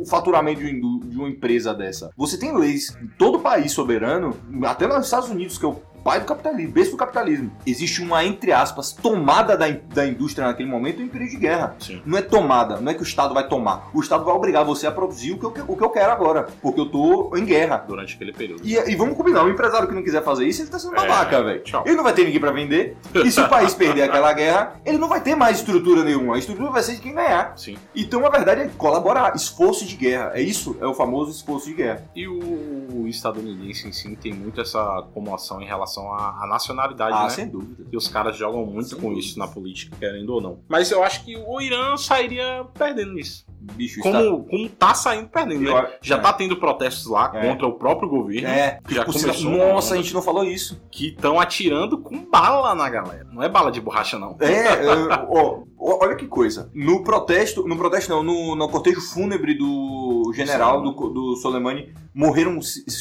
o 0.00 0.04
faturamento 0.06 0.60
de 0.60 1.16
uma, 1.16 1.28
empresa 1.28 1.74
dessa? 1.74 2.10
Você 2.16 2.38
tem 2.38 2.56
leis 2.56 2.96
em 3.02 3.08
todo 3.18 3.40
país 3.40 3.72
soberano, 3.72 4.36
até 4.64 4.86
nos 4.86 5.04
Estados 5.04 5.28
Unidos, 5.28 5.58
que 5.58 5.66
o 5.66 5.80
pai 6.08 6.20
do 6.20 6.24
capitalismo, 6.24 6.72
berço 6.72 6.90
do 6.92 6.96
capitalismo. 6.96 7.52
Existe 7.66 8.00
uma, 8.00 8.24
entre 8.24 8.50
aspas, 8.50 8.92
tomada 8.92 9.58
da, 9.58 9.66
da 9.92 10.06
indústria 10.06 10.46
naquele 10.46 10.66
momento 10.70 11.02
em 11.02 11.06
período 11.06 11.32
de 11.32 11.36
guerra. 11.36 11.76
Sim. 11.78 12.00
Não 12.06 12.16
é 12.16 12.22
tomada, 12.22 12.80
não 12.80 12.90
é 12.90 12.94
que 12.94 13.02
o 13.02 13.04
Estado 13.04 13.34
vai 13.34 13.46
tomar. 13.46 13.90
O 13.92 14.00
Estado 14.00 14.24
vai 14.24 14.34
obrigar 14.34 14.64
você 14.64 14.86
a 14.86 14.90
produzir 14.90 15.32
o 15.32 15.38
que 15.38 15.44
eu, 15.44 15.64
o 15.68 15.76
que 15.76 15.84
eu 15.84 15.90
quero 15.90 16.10
agora, 16.10 16.48
porque 16.62 16.80
eu 16.80 16.86
tô 16.86 17.36
em 17.36 17.44
guerra. 17.44 17.84
Durante 17.86 18.14
aquele 18.14 18.32
período. 18.32 18.62
E, 18.64 18.72
e 18.74 18.96
vamos 18.96 19.18
combinar, 19.18 19.44
o 19.44 19.50
empresário 19.50 19.86
que 19.86 19.94
não 19.94 20.02
quiser 20.02 20.24
fazer 20.24 20.46
isso, 20.48 20.62
ele 20.62 20.70
tá 20.70 20.78
sendo 20.78 20.94
É, 20.96 21.06
babaca, 21.06 21.42
velho. 21.42 21.60
tchau. 21.62 21.82
Ele 21.84 21.94
não 21.96 22.04
vai 22.04 22.14
ter 22.14 22.24
ninguém 22.24 22.40
pra 22.40 22.52
vender. 22.52 22.96
E 23.14 23.30
se 23.30 23.38
o 23.42 23.48
país 23.50 23.74
perder 23.74 24.04
aquela 24.04 24.32
guerra, 24.32 24.80
ele 24.86 24.96
não 24.96 25.08
vai 25.08 25.20
ter 25.20 25.34
mais 25.34 25.58
estrutura 25.58 26.02
nenhuma. 26.04 26.36
A 26.36 26.38
estrutura 26.38 26.70
vai 26.70 26.82
ser 26.82 26.94
de 26.94 27.02
quem 27.02 27.12
ganhar. 27.14 27.52
Sim. 27.58 27.76
Então, 27.94 28.24
a 28.24 28.30
verdade 28.30 28.62
é 28.62 28.70
colaborar. 28.78 29.36
Esforço 29.36 29.84
de 29.84 29.94
guerra. 29.94 30.32
É 30.34 30.40
isso, 30.40 30.74
é 30.80 30.86
o 30.86 30.94
famoso 30.94 31.30
esforço 31.30 31.66
de 31.66 31.74
guerra. 31.74 32.02
E 32.16 32.26
o 32.26 33.06
estadunidense 33.06 33.86
em 33.86 33.92
si 33.92 34.16
tem 34.16 34.32
muito 34.32 34.58
essa 34.60 35.04
comoção 35.12 35.60
em 35.60 35.66
relação 35.66 35.97
à, 36.12 36.44
à 36.44 36.46
nacionalidade, 36.46 37.16
Ah, 37.16 37.24
né? 37.24 37.30
sem 37.30 37.48
dúvida. 37.48 37.84
E 37.90 37.96
os 37.96 38.06
caras 38.08 38.36
jogam 38.36 38.64
muito 38.66 38.90
Sem 38.90 38.98
com 38.98 39.08
dúvida. 39.08 39.20
isso 39.26 39.38
na 39.38 39.48
política, 39.48 39.96
querendo 39.98 40.30
ou 40.34 40.40
não. 40.40 40.60
Mas 40.68 40.90
eu 40.90 41.02
acho 41.02 41.24
que 41.24 41.36
o 41.36 41.60
Irã 41.60 41.96
sairia 41.96 42.64
perdendo 42.74 43.12
nisso. 43.14 43.46
Bicho, 43.60 44.00
está... 44.00 44.22
Como, 44.22 44.44
como 44.44 44.68
tá 44.68 44.94
saindo 44.94 45.28
perdendo, 45.28 45.62
né? 45.62 45.70
Eu 45.70 45.88
Já 46.00 46.16
é. 46.16 46.20
tá 46.20 46.32
tendo 46.32 46.56
protestos 46.56 47.06
lá 47.06 47.30
É. 47.34 47.48
contra 47.48 47.66
o 47.66 47.72
próprio 47.72 48.08
governo. 48.08 48.48
É, 48.48 48.78
já 48.88 49.04
começou. 49.04 49.50
Nossa, 49.50 49.94
a 49.94 49.96
gente 49.96 50.14
não 50.14 50.22
falou 50.22 50.44
isso. 50.44 50.80
Que 50.90 51.08
estão 51.08 51.38
atirando 51.40 51.98
com 51.98 52.18
bala 52.24 52.74
na 52.74 52.88
galera. 52.88 53.26
Não 53.32 53.42
é 53.42 53.48
bala 53.48 53.70
de 53.70 53.80
borracha, 53.80 54.18
não. 54.18 54.36
É, 54.40 54.52
é, 54.52 55.26
ó, 55.28 55.60
olha 55.78 56.14
que 56.16 56.26
coisa. 56.26 56.70
No 56.74 57.02
protesto, 57.02 57.66
no 57.66 57.76
protesto 57.76 58.10
não, 58.10 58.22
no, 58.22 58.54
no 58.56 58.68
cortejo 58.68 59.00
fúnebre 59.00 59.54
do 59.54 60.32
general 60.34 60.82
do, 60.82 60.92
do 60.92 61.36
Soleimani, 61.36 61.92
morreram 62.14 62.58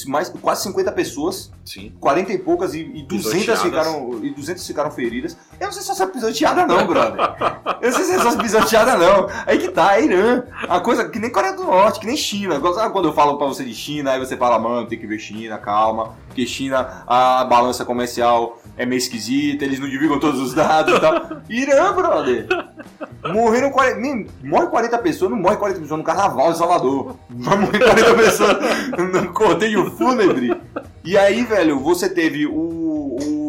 mais, 0.08 0.30
quase 0.30 0.64
50 0.64 0.92
pessoas, 0.92 1.52
Sim. 1.66 1.92
40 2.00 2.34
e 2.34 2.38
poucas, 2.38 2.74
e, 2.76 2.82
e 2.82 3.04
200 3.04 3.32
Pisoteadas. 3.32 3.62
ficaram, 3.64 4.24
e 4.24 4.30
200 4.30 4.68
ficaram 4.68 4.92
feridas. 4.92 5.38
Eu 5.60 5.66
não 5.66 5.72
sei 5.74 5.82
se 5.82 5.92
é 5.92 5.96
só 5.96 6.08
pisoteada 6.08 6.66
não, 6.68 6.86
brother. 6.86 7.20
Eu 7.82 7.90
não 7.90 7.98
sei 7.98 8.06
se 8.06 8.14
é 8.14 8.20
só 8.20 8.38
pisoteada 8.38 8.96
não. 8.96 9.28
Aí 9.46 9.58
que 9.58 9.70
tá, 9.70 9.98
é 9.98 10.06
Irã. 10.06 10.44
A 10.68 10.80
coisa 10.80 11.10
que 11.10 11.20
nem 11.20 11.30
Coreia 11.30 11.54
do 11.54 11.64
Norte, 11.64 12.00
que 12.00 12.06
nem 12.06 12.18
China. 12.18 12.60
Sabe 12.74 12.92
quando 12.92 13.08
eu 13.08 13.14
falo 13.14 13.38
pra 13.38 13.48
você 13.48 13.64
de 13.64 13.74
China, 13.74 14.12
aí 14.12 14.20
você 14.20 14.36
fala, 14.36 14.60
mano, 14.60 14.88
tem 14.88 14.98
que 14.98 15.08
ver 15.08 15.20
China, 15.20 15.58
calma. 15.58 16.16
Porque 16.28 16.46
China, 16.46 17.04
a 17.08 17.44
balança 17.46 17.86
comercial 17.86 18.60
é 18.78 18.86
meio 18.86 19.00
esquisita, 19.00 19.66
eles 19.66 19.80
não 19.80 19.90
divulgam 19.90 20.20
todos 20.20 20.40
os 20.40 20.54
dados 20.54 20.96
e 20.96 21.00
tal. 21.00 21.42
Irã, 21.50 21.94
brother. 21.94 22.48
Morreram 23.34 23.72
40, 23.72 24.00
nem, 24.00 24.28
morre 24.44 24.68
40 24.68 24.98
pessoas, 25.00 25.32
não 25.32 25.38
morre 25.38 25.58
40 25.58 25.82
pessoas 25.82 25.98
no 25.98 26.04
carnaval 26.04 26.52
de 26.52 26.58
Salvador. 26.58 27.16
Vai 27.30 27.58
morrer 27.58 27.80
40 27.80 28.14
pessoas 28.14 28.58
no 28.98 29.34
cortejo 29.34 29.92
fúnebre. 29.92 30.56
E 31.04 31.18
aí, 31.18 31.44
velho, 31.44 31.80
você 31.80 32.10
teve 32.10 32.46
o, 32.46 32.52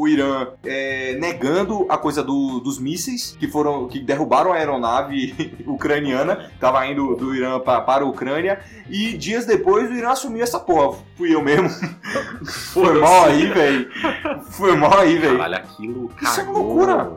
o 0.08 0.12
Irã 0.12 0.48
é, 0.64 1.16
negando 1.20 1.86
a 1.88 1.96
coisa 1.98 2.22
do- 2.22 2.60
dos 2.60 2.78
mísseis 2.78 3.36
que 3.38 3.46
foram 3.46 3.86
que 3.88 3.98
derrubaram 4.00 4.52
a 4.52 4.56
aeronave 4.56 5.54
ucraniana, 5.66 6.50
que 6.52 6.58
tava 6.58 6.86
indo 6.86 7.14
do 7.14 7.34
Irã 7.34 7.60
pra, 7.60 7.80
para 7.80 8.04
a 8.04 8.06
Ucrânia, 8.08 8.60
e 8.88 9.12
dias 9.16 9.44
depois 9.44 9.90
o 9.90 9.94
Irã 9.94 10.10
assumiu 10.10 10.42
essa 10.42 10.58
porra. 10.58 10.98
Fui 11.16 11.34
eu 11.34 11.42
mesmo. 11.42 11.68
Foi 12.72 13.00
mal 13.00 13.24
aí, 13.24 13.46
velho. 13.46 13.90
Foi 14.50 14.76
mal 14.76 14.98
aí, 14.98 15.18
velho. 15.18 15.36
Caralho, 15.38 15.56
aquilo. 15.56 16.10
Isso 16.22 16.40
é 16.40 16.44
uma 16.44 16.54
cagou. 16.54 16.62
loucura. 16.86 17.12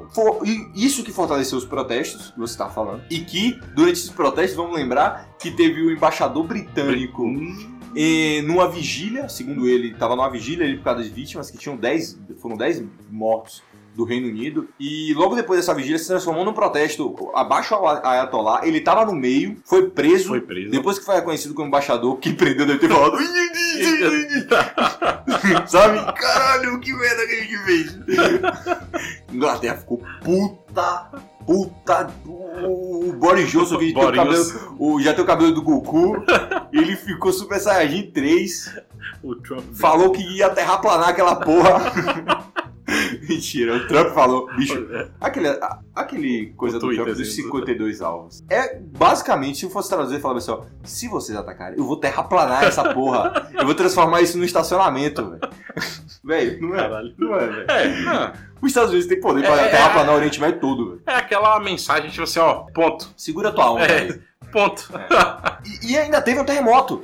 Isso 0.76 1.04
que 1.04 1.12
fortaleceu 1.12 1.58
os 1.58 1.66
protestos, 1.66 2.32
que 2.32 2.40
você 2.40 2.58
tá 2.58 2.68
falando. 2.70 3.02
E 3.10 3.20
que, 3.20 3.60
durante 3.76 3.94
esses 4.00 4.10
protestos, 4.10 4.56
vamos 4.58 4.76
lembrar 4.76 5.30
que 5.40 5.52
teve 5.52 5.82
o 5.82 5.92
embaixador 5.92 6.44
britânico 6.44 7.24
Hum, 7.24 7.71
e 7.96 8.42
numa 8.44 8.70
vigília, 8.70 9.28
segundo 9.30 9.68
ele, 9.68 9.92
estava 9.92 10.16
numa 10.16 10.30
vigília 10.30 10.64
ele 10.64 10.78
por 10.78 10.84
causa 10.86 11.02
das 11.02 11.10
vítimas, 11.10 11.52
que 11.52 11.58
tinham 11.58 11.76
10, 11.76 12.20
foram 12.38 12.56
10 12.56 12.84
mortos 13.10 13.64
do 13.96 14.04
Reino 14.04 14.28
Unido. 14.28 14.68
E 14.80 15.14
logo 15.16 15.36
depois 15.36 15.60
dessa 15.60 15.74
vigília 15.74 15.98
se 16.00 16.08
transformou 16.08 16.44
num 16.46 16.54
protesto 16.54 17.16
abaixo 17.36 17.74
ao 17.76 17.88
Ayatollah. 17.88 18.62
Ele 18.64 18.78
estava 18.80 19.06
no 19.06 19.14
meio, 19.14 19.58
foi 19.66 19.90
preso. 19.90 20.30
Foi 20.30 20.42
preso. 20.42 20.72
Depois 20.72 20.98
que 21.00 21.06
foi 21.06 21.16
reconhecido 21.16 21.54
como 21.54 21.68
embaixador, 21.68 22.18
quem 22.20 22.34
prendeu 22.34 22.66
deve 22.66 22.80
ter 22.80 22.90
falado. 22.90 23.18
Sabe? 25.68 26.00
Caralho, 26.20 26.80
que 26.80 26.94
merda 26.94 27.26
que 27.28 27.34
a 27.34 27.42
gente 27.42 27.58
fez. 27.60 27.98
Inglaterra 29.32 29.78
ficou 29.78 30.02
puta, 30.24 31.10
puta. 31.46 32.10
O 32.26 33.14
Boris 33.18 33.50
Johnson, 33.50 33.78
que 33.78 33.94
tem 33.94 34.04
o 34.04 34.06
Boris. 34.06 34.18
cabelo, 34.52 34.76
o, 34.80 35.02
já 35.02 35.14
tem 35.14 35.24
o 35.24 35.28
cabelo 35.28 35.52
do 35.52 35.62
Goku, 35.64 36.24
ele 36.72 36.96
ficou 36.96 37.32
Super 37.34 37.60
Saiyajin 37.60 38.12
3, 38.12 38.76
O 39.24 39.36
Trump. 39.36 39.64
falou 39.74 40.12
que 40.12 40.22
ia 40.38 40.50
terraplanar 40.50 41.10
aquela 41.10 41.36
porra. 41.36 41.92
Mentira, 43.28 43.76
o 43.78 43.88
Trump 43.88 44.10
falou, 44.14 44.48
bicho, 44.56 44.88
aquele, 45.20 45.48
a- 45.50 45.80
aquele 45.96 46.54
coisa 46.58 46.78
O 46.78 46.80
do 46.80 46.86
Twitter 46.88 47.06
Trump 47.06 47.18
dos 47.18 47.28
dele. 47.30 47.42
52 47.44 48.02
alvos. 48.02 48.44
É, 48.50 48.78
basicamente, 48.80 49.60
se 49.60 49.66
eu 49.66 49.70
fosse 49.70 49.90
traduzir, 49.90 50.20
falava 50.20 50.40
assim, 50.40 50.52
ó, 50.52 50.62
se 50.84 51.08
vocês 51.08 51.38
atacarem, 51.38 51.78
eu 51.78 51.86
vou 51.86 51.98
terraplanar 51.98 52.64
essa 52.64 52.94
porra, 52.94 53.50
eu 53.54 53.66
vou 53.66 53.76
transformar 53.76 54.22
isso 54.22 54.38
num 54.38 54.44
estacionamento, 54.44 55.30
velho. 55.30 55.42
Velho, 56.24 56.62
não 56.62 56.76
é, 56.76 56.78
Caralho. 56.78 57.14
não 57.18 57.36
é, 57.36 57.48
velho. 57.48 57.66
É, 57.72 58.02
não. 58.04 58.32
Os 58.62 58.68
Estados 58.70 58.92
Unidos 58.92 59.08
têm 59.08 59.20
poder 59.20 59.42
pra 59.42 59.60
É, 59.60 59.66
é, 59.66 59.70
terraplanar 59.70 60.14
o 60.14 60.18
Oriente 60.18 60.40
Médio 60.40 60.60
todo, 60.60 60.90
velho. 60.92 61.02
é 61.08 61.16
aquela 61.16 61.60
mensagem, 61.60 62.12
tipo 62.12 62.22
assim, 62.24 62.38
ó, 62.40 62.66
ponto. 62.76 63.10
Segura 63.18 63.52
tua 63.52 63.72
onda, 63.72 63.86
É. 63.86 63.88
velho. 64.06 64.22
Ponto. 64.52 64.88
E, 65.84 65.94
e 65.94 65.98
ainda 65.98 66.22
teve 66.22 66.40
um 66.40 66.46
terremoto. 66.46 67.04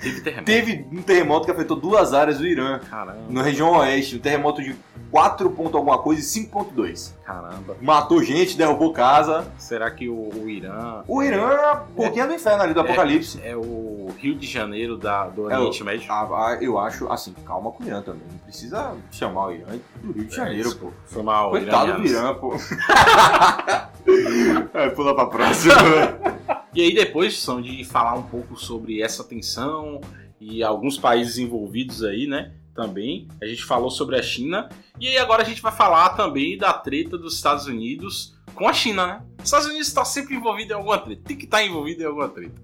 Teve 0.00 0.20
terremoto. 0.20 0.44
Teve 0.46 0.86
um 0.92 1.02
terremoto 1.02 1.44
que 1.46 1.50
afetou 1.52 1.76
duas 1.76 2.12
áreas 2.14 2.38
do 2.38 2.46
Irã, 2.46 2.80
Caramba, 2.90 3.18
na 3.28 3.42
região 3.42 3.70
oeste, 3.78 4.16
um 4.16 4.18
terremoto 4.18 4.62
de 4.62 4.74
4 5.10 5.50
ponto 5.50 5.76
alguma 5.76 5.98
coisa 5.98 6.20
e 6.20 6.24
5.2. 6.24 7.12
caramba. 7.24 7.76
Matou 7.80 8.22
gente, 8.22 8.56
derrubou 8.56 8.92
casa. 8.92 9.46
Será 9.58 9.90
que 9.90 10.08
o, 10.08 10.30
o 10.34 10.48
Irã 10.48 11.02
O 11.06 11.22
Irã 11.22 11.50
é 11.50 11.64
a 11.70 11.74
boquinha 11.74 12.26
do 12.26 12.34
inferno 12.34 12.62
ali 12.62 12.74
do 12.74 12.80
apocalipse. 12.80 13.40
é 13.44 13.54
o 13.54 14.10
Rio 14.18 14.34
de 14.34 14.46
Janeiro 14.46 14.96
da, 14.96 15.28
do 15.28 15.50
É 15.50 15.56
o- 15.56 15.60
Oriente 15.60 15.84
Médio? 15.84 16.10
Ah, 16.10 16.28
ah, 16.32 16.58
eu 16.60 16.78
acho, 16.78 17.10
assim, 17.12 17.34
calma 17.46 17.70
com 17.70 17.84
o 17.84 17.86
Irã 17.86 18.00
também. 18.02 18.22
Não 18.30 18.38
precisa 18.38 18.92
chamar 19.10 19.48
o 19.48 19.52
Irã 19.52 19.66
do 20.02 20.12
Rio 20.12 20.24
de 20.24 20.34
Janeiro, 20.34 20.74
pô. 20.76 20.90
Foi 21.06 21.22
mal, 21.22 21.50
Coitado 21.50 21.92
do 22.00 22.06
iranianos. 22.06 22.10
Irã, 22.10 22.34
pô. 22.34 22.54
é, 24.74 24.88
pula 24.90 25.14
pra 25.14 25.26
próxima. 25.26 25.74
E 26.74 26.80
aí 26.80 26.94
depois, 26.94 27.38
são 27.38 27.60
de 27.60 27.84
falar 27.84 28.14
um 28.14 28.22
pouco 28.22 28.56
sobre 28.56 29.02
essa 29.02 29.22
tensão 29.22 30.00
e 30.40 30.62
alguns 30.62 30.96
países 30.98 31.38
envolvidos 31.38 32.02
aí, 32.02 32.26
né? 32.26 32.52
Também. 32.74 33.28
A 33.40 33.46
gente 33.46 33.62
falou 33.64 33.90
sobre 33.90 34.16
a 34.18 34.22
China. 34.22 34.68
E 34.98 35.06
aí 35.08 35.18
agora 35.18 35.42
a 35.42 35.44
gente 35.44 35.60
vai 35.60 35.72
falar 35.72 36.10
também 36.10 36.56
da 36.56 36.72
treta 36.72 37.18
dos 37.18 37.34
Estados 37.34 37.66
Unidos 37.66 38.34
com 38.54 38.66
a 38.66 38.72
China, 38.72 39.06
né? 39.06 39.22
Os 39.38 39.44
Estados 39.44 39.66
Unidos 39.66 39.88
está 39.88 40.04
sempre 40.04 40.34
envolvido 40.34 40.72
em 40.72 40.76
alguma 40.76 40.96
treta. 40.98 41.20
Tem 41.26 41.36
que 41.36 41.44
estar 41.44 41.62
envolvido 41.62 42.02
em 42.02 42.06
alguma 42.06 42.28
treta. 42.30 42.54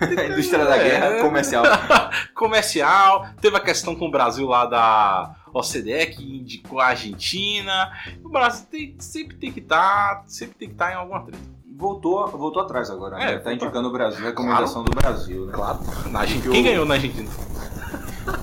A 0.00 0.04
indústria 0.32 0.64
da 0.64 0.78
guerra 0.78 1.06
É. 1.06 1.22
comercial. 1.22 1.64
Comercial. 2.34 3.26
Teve 3.40 3.56
a 3.56 3.60
questão 3.60 3.94
com 3.94 4.06
o 4.06 4.10
Brasil 4.10 4.46
lá 4.46 4.66
da 4.66 5.34
OCDE, 5.52 6.06
que 6.14 6.22
indicou 6.22 6.80
a 6.80 6.86
Argentina. 6.88 7.90
O 8.24 8.28
Brasil 8.28 8.66
tem- 8.70 8.94
sempre 8.98 9.36
tem 9.36 9.50
que 9.52 9.60
estar. 9.60 10.24
sempre 10.26 10.54
tem 10.56 10.68
que 10.68 10.74
estar 10.74 10.92
em 10.92 10.94
alguma 10.94 11.22
treta. 11.24 11.55
Voltou, 11.76 12.26
voltou 12.28 12.62
atrás 12.62 12.88
agora, 12.88 13.16
né? 13.16 13.24
É, 13.24 13.26
tá 13.38 13.50
voltou. 13.50 13.52
indicando 13.52 13.88
o 13.88 13.92
Brasil, 13.92 14.24
recomendação 14.24 14.82
do 14.82 14.90
Brasil, 14.92 15.44
né? 15.44 15.52
Claro. 15.52 15.78
Na 16.10 16.20
Argentina. 16.20 16.44
Que 16.44 16.50
Quem 16.50 16.62
ganhou 16.64 16.86
na 16.86 16.94
Argentina? 16.94 17.28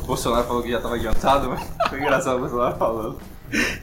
O 0.03 0.05
Bolsonaro 0.05 0.45
falou 0.47 0.63
que 0.63 0.71
já 0.71 0.79
tava 0.79 0.95
adiantado, 0.95 1.49
mas 1.49 1.61
foi 1.89 1.99
engraçado 1.99 2.37
o 2.37 2.39
Bolsonaro 2.39 2.77
falando. 2.77 3.19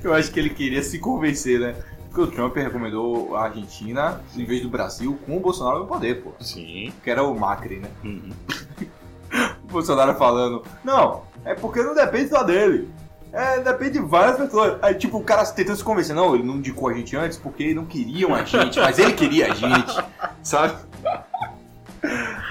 Eu 0.03 0.15
acho 0.15 0.31
que 0.31 0.41
ele 0.41 0.49
queria 0.51 0.83
se 0.83 0.99
convencer, 0.99 1.61
né? 1.61 1.77
Porque 2.09 2.21
o 2.23 2.27
Trump 2.27 2.57
recomendou 2.57 3.37
a 3.37 3.45
Argentina 3.45 4.21
em 4.35 4.45
vez 4.45 4.63
do 4.63 4.69
Brasil 4.71 5.19
com 5.27 5.37
o 5.37 5.41
Bolsonaro 5.41 5.81
no 5.81 5.87
poder, 5.87 6.23
pô. 6.23 6.33
Sim. 6.41 6.93
Que 7.05 7.11
era 7.11 7.23
o 7.23 7.39
Macri, 7.39 7.77
né? 7.77 7.91
Uhum. 8.05 8.31
O 9.63 9.73
Bolsonaro 9.73 10.15
falando, 10.17 10.65
não, 10.83 11.23
é 11.45 11.55
porque 11.55 11.81
não 11.83 11.95
depende 11.95 12.31
só 12.31 12.43
dele. 12.43 12.91
É, 13.33 13.61
depende 13.61 13.93
de 13.93 14.01
várias 14.01 14.37
pessoas. 14.37 14.79
Aí, 14.83 14.95
tipo, 14.95 15.19
o 15.19 15.25
cara 15.25 15.45
tentando 15.47 15.77
se 15.77 15.85
convencer, 15.85 16.15
não, 16.15 16.35
ele 16.35 16.45
não 16.45 16.57
indicou 16.57 16.89
a 16.89 16.95
gente 16.95 17.17
antes 17.17 17.39
porque 17.39 17.73
não 17.75 17.85
queriam 17.87 18.35
a 18.35 18.43
gente, 18.45 18.79
mas 18.81 18.99
ele 18.99 19.13
queria 19.13 19.53
a 19.53 19.55
gente, 19.55 20.05
sabe? 20.43 20.75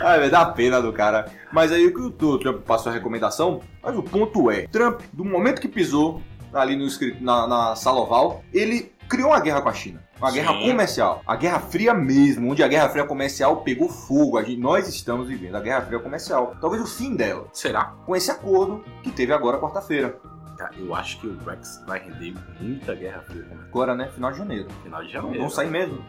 Ai, 0.01 0.19
vai 0.19 0.29
dar 0.29 0.45
pena 0.53 0.81
do 0.81 0.93
cara. 0.93 1.31
Mas 1.51 1.71
aí 1.71 1.87
o 1.87 1.93
que 1.93 2.25
o 2.25 2.37
Trump 2.37 2.61
passou 2.61 2.91
a 2.91 2.95
recomendação, 2.95 3.61
mas 3.81 3.97
o 3.97 4.03
ponto 4.03 4.49
é, 4.51 4.67
Trump, 4.67 5.01
do 5.11 5.25
momento 5.25 5.59
que 5.59 5.67
pisou 5.67 6.21
ali 6.53 6.75
no, 6.75 6.87
na, 7.19 7.47
na 7.47 7.75
sala 7.75 7.99
oval, 7.99 8.43
ele 8.53 8.91
criou 9.07 9.29
uma 9.31 9.39
guerra 9.39 9.61
com 9.61 9.69
a 9.69 9.73
China. 9.73 10.01
Uma 10.19 10.29
Sim. 10.29 10.35
guerra 10.35 10.53
comercial. 10.53 11.21
A 11.25 11.35
Guerra 11.35 11.59
Fria 11.59 11.93
mesmo, 11.93 12.51
onde 12.51 12.61
a 12.61 12.67
Guerra 12.67 12.89
Fria 12.89 13.05
comercial 13.05 13.57
pegou 13.57 13.87
fogo. 13.89 14.37
A 14.37 14.43
gente- 14.43 14.59
nós 14.59 14.87
estamos 14.87 15.27
vivendo 15.27 15.55
a 15.55 15.61
Guerra 15.61 15.81
Fria 15.81 15.99
comercial. 15.99 16.55
Talvez 16.59 16.83
o 16.83 16.85
fim 16.85 17.15
dela. 17.15 17.47
Será? 17.53 17.93
Com 18.05 18.15
esse 18.15 18.29
acordo 18.29 18.83
que 19.01 19.09
teve 19.11 19.31
agora 19.33 19.57
quarta-feira. 19.57 20.19
Cara, 20.59 20.71
eu 20.77 20.93
acho 20.93 21.21
que 21.21 21.27
o 21.27 21.33
Brexit 21.35 21.85
vai 21.85 21.99
render 21.99 22.35
muita 22.59 22.93
guerra 22.93 23.21
fria 23.21 23.43
né? 23.43 23.55
Agora, 23.69 23.95
né? 23.95 24.09
Final 24.13 24.31
de 24.33 24.37
janeiro. 24.39 24.67
Final 24.83 25.03
de 25.05 25.09
janeiro. 25.09 25.37
Vamos 25.37 25.55
sair 25.55 25.69
mesmo. 25.69 26.03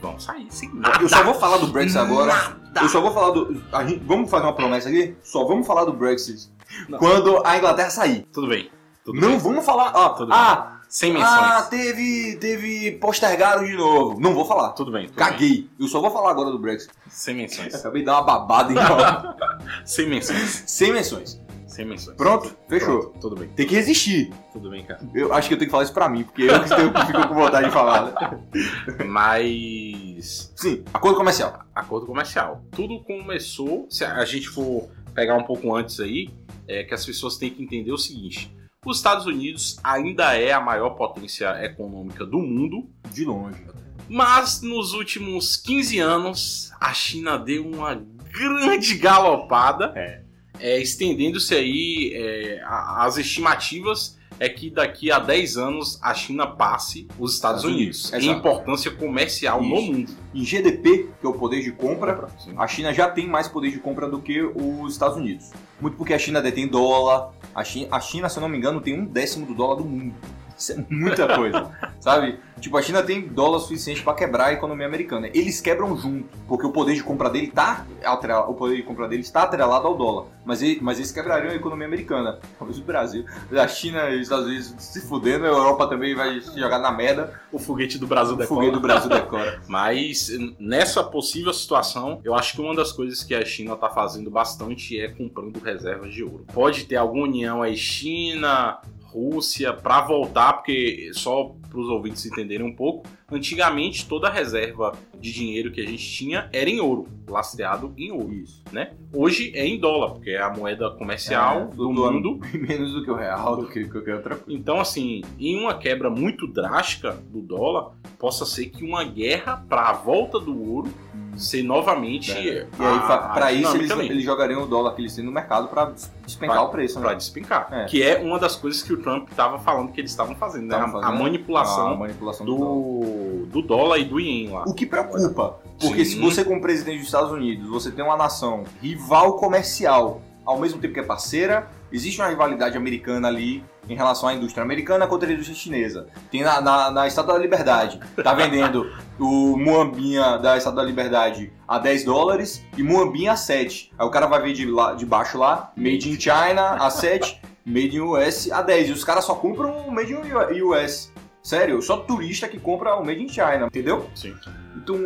Vamos 0.00 0.22
sair, 0.22 0.46
sim. 0.48 0.70
Eu 1.00 1.08
só 1.08 1.24
vou 1.24 1.34
falar 1.34 1.56
do 1.56 1.66
Brexit 1.66 1.98
agora. 1.98 2.32
Nada. 2.32 2.82
Eu 2.82 2.88
só 2.88 3.00
vou 3.00 3.12
falar 3.12 3.30
do. 3.32 3.60
a 3.72 3.84
gente- 3.84 4.04
vamos 4.04 4.30
fazer 4.30 4.44
uma 4.46 4.52
promessa 4.54 4.88
aqui? 4.88 5.16
Só 5.24 5.44
vamos 5.44 5.66
falar 5.66 5.84
do 5.86 5.92
Brexit 5.92 6.48
Não. 6.88 7.00
quando 7.00 7.42
a 7.44 7.56
Inglaterra 7.58 7.90
sair. 7.90 8.24
Tudo 8.32 8.46
bem. 8.46 8.70
Tudo 9.04 9.20
não 9.20 9.30
bem. 9.30 9.38
vamos 9.38 9.64
falar. 9.66 9.90
Ó, 9.92 10.10
Tudo 10.10 10.32
ah, 10.32 10.80
Sem 10.88 11.12
menções. 11.12 11.32
ah, 11.32 11.62
teve. 11.68 12.36
Teve. 12.40 12.92
Postergaram 13.00 13.64
de 13.64 13.74
novo. 13.76 14.20
Não 14.20 14.34
vou 14.34 14.44
falar. 14.44 14.70
Tudo 14.70 14.92
bem. 14.92 15.06
Tudo 15.08 15.16
bem. 15.16 15.24
Caguei. 15.26 15.68
Eu 15.80 15.88
só 15.88 16.00
vou 16.00 16.12
falar 16.12 16.30
agora 16.30 16.52
do 16.52 16.60
Brexit. 16.60 16.92
Sem 17.08 17.34
menções. 17.34 17.74
Acabei 17.74 18.02
de 18.02 18.06
dar 18.06 18.14
uma 18.18 18.22
babada 18.22 18.72
então. 18.72 19.34
Sem 19.84 20.08
menções. 20.08 20.62
Sem 20.66 20.92
menções. 20.92 21.40
Sem 21.76 21.84
menções. 21.84 22.16
Pronto? 22.16 22.56
Fechou. 22.68 23.00
Pronto, 23.00 23.18
Tudo 23.20 23.36
bem. 23.36 23.48
Tem 23.50 23.66
que 23.66 23.74
resistir. 23.74 24.32
Tudo 24.50 24.70
bem, 24.70 24.82
cara. 24.82 24.98
Eu 25.14 25.34
acho 25.34 25.46
que 25.46 25.52
eu 25.54 25.58
tenho 25.58 25.68
que 25.68 25.70
falar 25.72 25.84
isso 25.84 25.92
pra 25.92 26.08
mim, 26.08 26.24
porque 26.24 26.44
eu 26.44 26.62
que 26.92 27.06
fico 27.06 27.28
com 27.28 27.34
vontade 27.34 27.66
de 27.66 27.72
falar. 27.72 28.06
né? 28.06 29.04
Mas. 29.06 30.52
Sim, 30.56 30.82
acordo 30.94 31.18
comercial. 31.18 31.60
Acordo 31.74 32.06
comercial. 32.06 32.64
Tudo 32.72 33.02
começou. 33.04 33.86
Se 33.90 34.04
a 34.04 34.24
gente 34.24 34.48
for 34.48 34.88
pegar 35.14 35.36
um 35.36 35.44
pouco 35.44 35.74
antes 35.74 36.00
aí, 36.00 36.30
é 36.66 36.82
que 36.82 36.94
as 36.94 37.04
pessoas 37.04 37.36
têm 37.36 37.50
que 37.50 37.62
entender 37.62 37.92
o 37.92 37.98
seguinte: 37.98 38.50
os 38.84 38.96
Estados 38.96 39.26
Unidos 39.26 39.76
ainda 39.84 40.34
é 40.34 40.52
a 40.52 40.60
maior 40.60 40.90
potência 40.90 41.62
econômica 41.62 42.24
do 42.24 42.38
mundo. 42.38 42.88
De 43.12 43.24
longe. 43.24 43.62
Mas 44.08 44.62
nos 44.62 44.94
últimos 44.94 45.56
15 45.56 45.98
anos, 45.98 46.70
a 46.80 46.94
China 46.94 47.36
deu 47.38 47.66
uma 47.68 47.94
grande 48.30 48.96
galopada, 48.96 49.92
É. 49.96 50.22
é, 50.60 50.80
estendendo-se 50.80 51.54
aí 51.54 52.12
é, 52.14 52.62
as 52.64 53.16
estimativas 53.16 54.16
é 54.38 54.48
que 54.48 54.70
daqui 54.70 55.10
a 55.10 55.18
10 55.18 55.56
anos 55.56 55.98
a 56.02 56.12
China 56.12 56.46
passe 56.46 57.08
os 57.18 57.34
Estados 57.34 57.64
Unidos, 57.64 58.10
Unidos, 58.10 58.26
em 58.26 58.30
importância 58.30 58.90
comercial 58.90 59.62
no 59.62 59.74
Isso. 59.74 59.92
mundo. 59.92 60.12
Em 60.34 60.44
GDP, 60.44 61.08
que 61.20 61.26
é 61.26 61.28
o 61.28 61.32
poder 61.32 61.62
de 61.62 61.72
compra, 61.72 62.28
a 62.56 62.66
China 62.66 62.92
já 62.92 63.08
tem 63.08 63.26
mais 63.26 63.48
poder 63.48 63.70
de 63.70 63.78
compra 63.78 64.08
do 64.08 64.20
que 64.20 64.42
os 64.42 64.92
Estados 64.92 65.16
Unidos. 65.16 65.50
Muito 65.80 65.96
porque 65.96 66.12
a 66.12 66.18
China 66.18 66.42
detém 66.42 66.68
dólar. 66.68 67.32
A 67.54 67.64
China, 67.64 67.88
a 67.90 68.00
China, 68.00 68.28
se 68.28 68.36
eu 68.36 68.42
não 68.42 68.48
me 68.48 68.58
engano, 68.58 68.80
tem 68.80 68.98
um 68.98 69.06
décimo 69.06 69.46
do 69.46 69.54
dólar 69.54 69.76
do 69.76 69.84
mundo. 69.84 70.14
Isso 70.56 70.72
é 70.72 70.84
muita 70.88 71.34
coisa, 71.36 71.70
sabe? 72.00 72.38
Tipo, 72.60 72.78
a 72.78 72.82
China 72.82 73.02
tem 73.02 73.28
dólar 73.28 73.58
suficiente 73.58 74.02
pra 74.02 74.14
quebrar 74.14 74.46
a 74.46 74.52
economia 74.54 74.86
americana. 74.86 75.28
Eles 75.34 75.60
quebram 75.60 75.94
junto, 75.94 76.26
porque 76.48 76.66
o 76.66 76.72
poder 76.72 76.94
de 76.94 77.02
compra 77.02 77.28
dele 77.28 77.48
tá 77.48 77.84
atrelado, 78.02 78.50
o 78.50 78.54
poder 78.54 78.76
de 78.76 78.82
compra 78.82 79.06
dele 79.06 79.20
está 79.20 79.42
atrelado 79.42 79.86
ao 79.86 79.94
dólar. 79.94 80.24
Mas, 80.42 80.62
ele- 80.62 80.78
mas 80.80 80.96
eles 80.98 81.12
quebrariam 81.12 81.52
a 81.52 81.54
economia 81.54 81.86
americana. 81.86 82.38
Talvez 82.58 82.78
o 82.78 82.82
Brasil, 82.82 83.26
a 83.52 83.68
China 83.68 84.08
e 84.08 84.16
os 84.16 84.22
Estados 84.22 84.46
Unidos 84.46 84.74
se 84.78 85.02
fudendo, 85.06 85.44
a 85.44 85.48
Europa 85.48 85.86
também 85.88 86.14
vai 86.14 86.40
se 86.40 86.58
jogar 86.58 86.78
na 86.78 86.90
merda. 86.90 87.38
O 87.52 87.58
foguete 87.58 87.98
do 87.98 88.06
Brasil 88.06 88.34
O 88.34 88.38
decola. 88.38 88.60
foguete 88.60 88.74
do 88.76 88.80
Brasil 88.80 89.10
decora. 89.10 89.60
Mas 89.68 90.30
nessa 90.58 91.04
possível 91.04 91.52
situação, 91.52 92.20
eu 92.24 92.34
acho 92.34 92.54
que 92.54 92.62
uma 92.62 92.74
das 92.74 92.90
coisas 92.90 93.22
que 93.22 93.34
a 93.34 93.44
China 93.44 93.74
está 93.74 93.90
fazendo 93.90 94.30
bastante 94.30 94.98
é 94.98 95.08
comprando 95.08 95.58
reservas 95.62 96.14
de 96.14 96.24
ouro. 96.24 96.46
Pode 96.54 96.84
ter 96.84 96.96
alguma 96.96 97.24
união 97.24 97.60
aí 97.60 97.76
China, 97.76 98.78
Rússia 99.16 99.72
para 99.72 100.02
voltar, 100.02 100.52
porque 100.54 101.10
só 101.14 101.54
para 101.70 101.80
os 101.80 101.88
ouvintes 101.88 102.24
entenderem 102.26 102.66
um 102.66 102.74
pouco, 102.74 103.08
antigamente 103.32 104.06
toda 104.06 104.28
a 104.28 104.30
reserva 104.30 104.92
de 105.18 105.32
dinheiro 105.32 105.72
que 105.72 105.80
a 105.80 105.86
gente 105.86 106.06
tinha 106.12 106.48
era 106.52 106.68
em 106.68 106.80
ouro, 106.80 107.08
lastreado 107.26 107.92
em 107.96 108.12
ouro, 108.12 108.32
Isso. 108.32 108.62
né? 108.70 108.92
Hoje 109.12 109.50
é 109.54 109.66
em 109.66 109.78
dólar, 109.80 110.10
porque 110.12 110.30
é 110.30 110.40
a 110.42 110.50
moeda 110.50 110.90
comercial 110.90 111.62
É, 111.62 111.64
do 111.64 111.70
flutuando 111.86 112.30
mundo. 112.32 112.40
menos 112.54 112.92
do 112.92 113.02
que 113.04 113.10
o 113.10 113.14
real, 113.16 113.56
do 113.56 113.66
que 113.68 113.84
qualquer 113.88 114.16
outra 114.16 114.36
coisa. 114.36 114.52
Então, 114.58 114.78
assim, 114.80 115.22
em 115.38 115.58
uma 115.58 115.74
quebra 115.78 116.10
muito 116.10 116.46
drástica 116.46 117.12
do 117.12 117.40
dólar, 117.40 117.92
possa 118.18 118.44
ser 118.44 118.66
que 118.66 118.84
uma 118.84 119.02
guerra 119.04 119.64
para 119.68 119.88
a 119.88 119.92
volta 119.94 120.38
do 120.38 120.56
ouro 120.70 120.90
ser 121.36 121.62
novamente. 121.62 122.32
É. 122.32 122.36
E 122.78 122.84
aí, 122.84 122.96
a- 122.96 123.00
fa- 123.02 123.14
a 123.14 123.28
pra 123.30 123.52
isso, 123.52 123.76
eles, 123.76 123.90
eles 123.90 124.24
jogariam 124.24 124.62
o 124.62 124.66
dólar 124.66 124.94
que 124.94 125.02
eles 125.02 125.14
têm 125.14 125.24
no 125.24 125.32
mercado 125.32 125.68
pra 125.68 125.92
despencar 126.24 126.64
o 126.64 126.68
preço, 126.68 126.98
Pra 127.00 127.10
né? 127.10 127.16
despencar. 127.16 127.68
É. 127.70 127.84
Que 127.84 128.02
é 128.02 128.18
uma 128.18 128.38
das 128.38 128.56
coisas 128.56 128.82
que 128.82 128.92
o 128.92 128.96
Trump 129.02 129.28
estava 129.30 129.58
falando 129.58 129.92
que 129.92 130.00
eles 130.00 130.10
estavam 130.10 130.34
fazendo, 130.34 130.66
né? 130.66 130.76
Tavam 130.78 130.98
A- 131.00 131.02
fazendo 131.02 131.22
manipulação 131.22 131.88
a 131.88 131.96
manipulação 131.96 132.46
do 132.46 132.56
dólar. 132.56 132.74
do, 132.74 133.46
do 133.46 133.62
dólar 133.62 133.98
e 133.98 134.04
do 134.04 134.18
ien 134.20 134.50
lá. 134.50 134.64
O 134.66 134.74
que 134.74 134.86
preocupa, 134.86 135.58
porque 135.80 136.04
Sim. 136.04 136.16
se 136.16 136.20
você, 136.20 136.44
como 136.44 136.60
presidente 136.60 136.98
dos 136.98 137.06
Estados 137.06 137.30
Unidos, 137.30 137.68
você 137.68 137.90
tem 137.90 138.04
uma 138.04 138.16
nação 138.16 138.64
rival 138.82 139.34
comercial, 139.36 140.20
ao 140.44 140.58
mesmo 140.58 140.80
tempo 140.80 140.94
que 140.94 141.00
é 141.00 141.02
parceira, 141.02 141.68
existe 141.92 142.20
uma 142.20 142.28
rivalidade 142.28 142.76
americana 142.76 143.28
ali 143.28 143.64
em 143.88 143.94
relação 143.94 144.28
à 144.28 144.34
indústria 144.34 144.64
americana 144.64 145.06
contra 145.06 145.28
a 145.28 145.32
indústria 145.32 145.56
chinesa. 145.56 146.06
Tem 146.30 146.42
na, 146.42 146.60
na, 146.60 146.90
na 146.90 147.06
Estátua 147.06 147.34
da 147.34 147.40
Liberdade, 147.40 148.00
tá 148.22 148.34
vendendo 148.34 148.92
o 149.18 149.56
Muambinha 149.56 150.38
da 150.38 150.56
Estátua 150.56 150.82
da 150.82 150.86
Liberdade 150.86 151.52
a 151.66 151.78
10 151.78 152.04
dólares 152.04 152.64
e 152.76 152.82
Muambinha 152.82 153.32
a 153.32 153.36
7. 153.36 153.92
Aí 153.98 154.06
o 154.06 154.10
cara 154.10 154.26
vai 154.26 154.42
ver 154.42 154.52
de, 154.52 154.66
lá, 154.66 154.94
de 154.94 155.06
baixo 155.06 155.38
lá, 155.38 155.72
Made 155.76 156.10
in 156.10 156.20
China 156.20 156.76
a 156.80 156.90
7, 156.90 157.40
Made 157.64 157.96
in 157.96 158.00
US 158.00 158.50
a 158.50 158.62
10. 158.62 158.88
E 158.88 158.92
os 158.92 159.04
caras 159.04 159.24
só 159.24 159.34
compram 159.34 159.86
o 159.86 159.92
Made 159.92 160.12
in 160.12 160.62
US. 160.62 161.12
Sério, 161.42 161.80
só 161.80 161.98
turista 161.98 162.48
que 162.48 162.58
compra 162.58 162.96
o 162.96 163.04
Made 163.04 163.22
in 163.22 163.28
China, 163.28 163.66
entendeu? 163.66 164.10
Sim. 164.16 164.34
Então, 164.76 164.96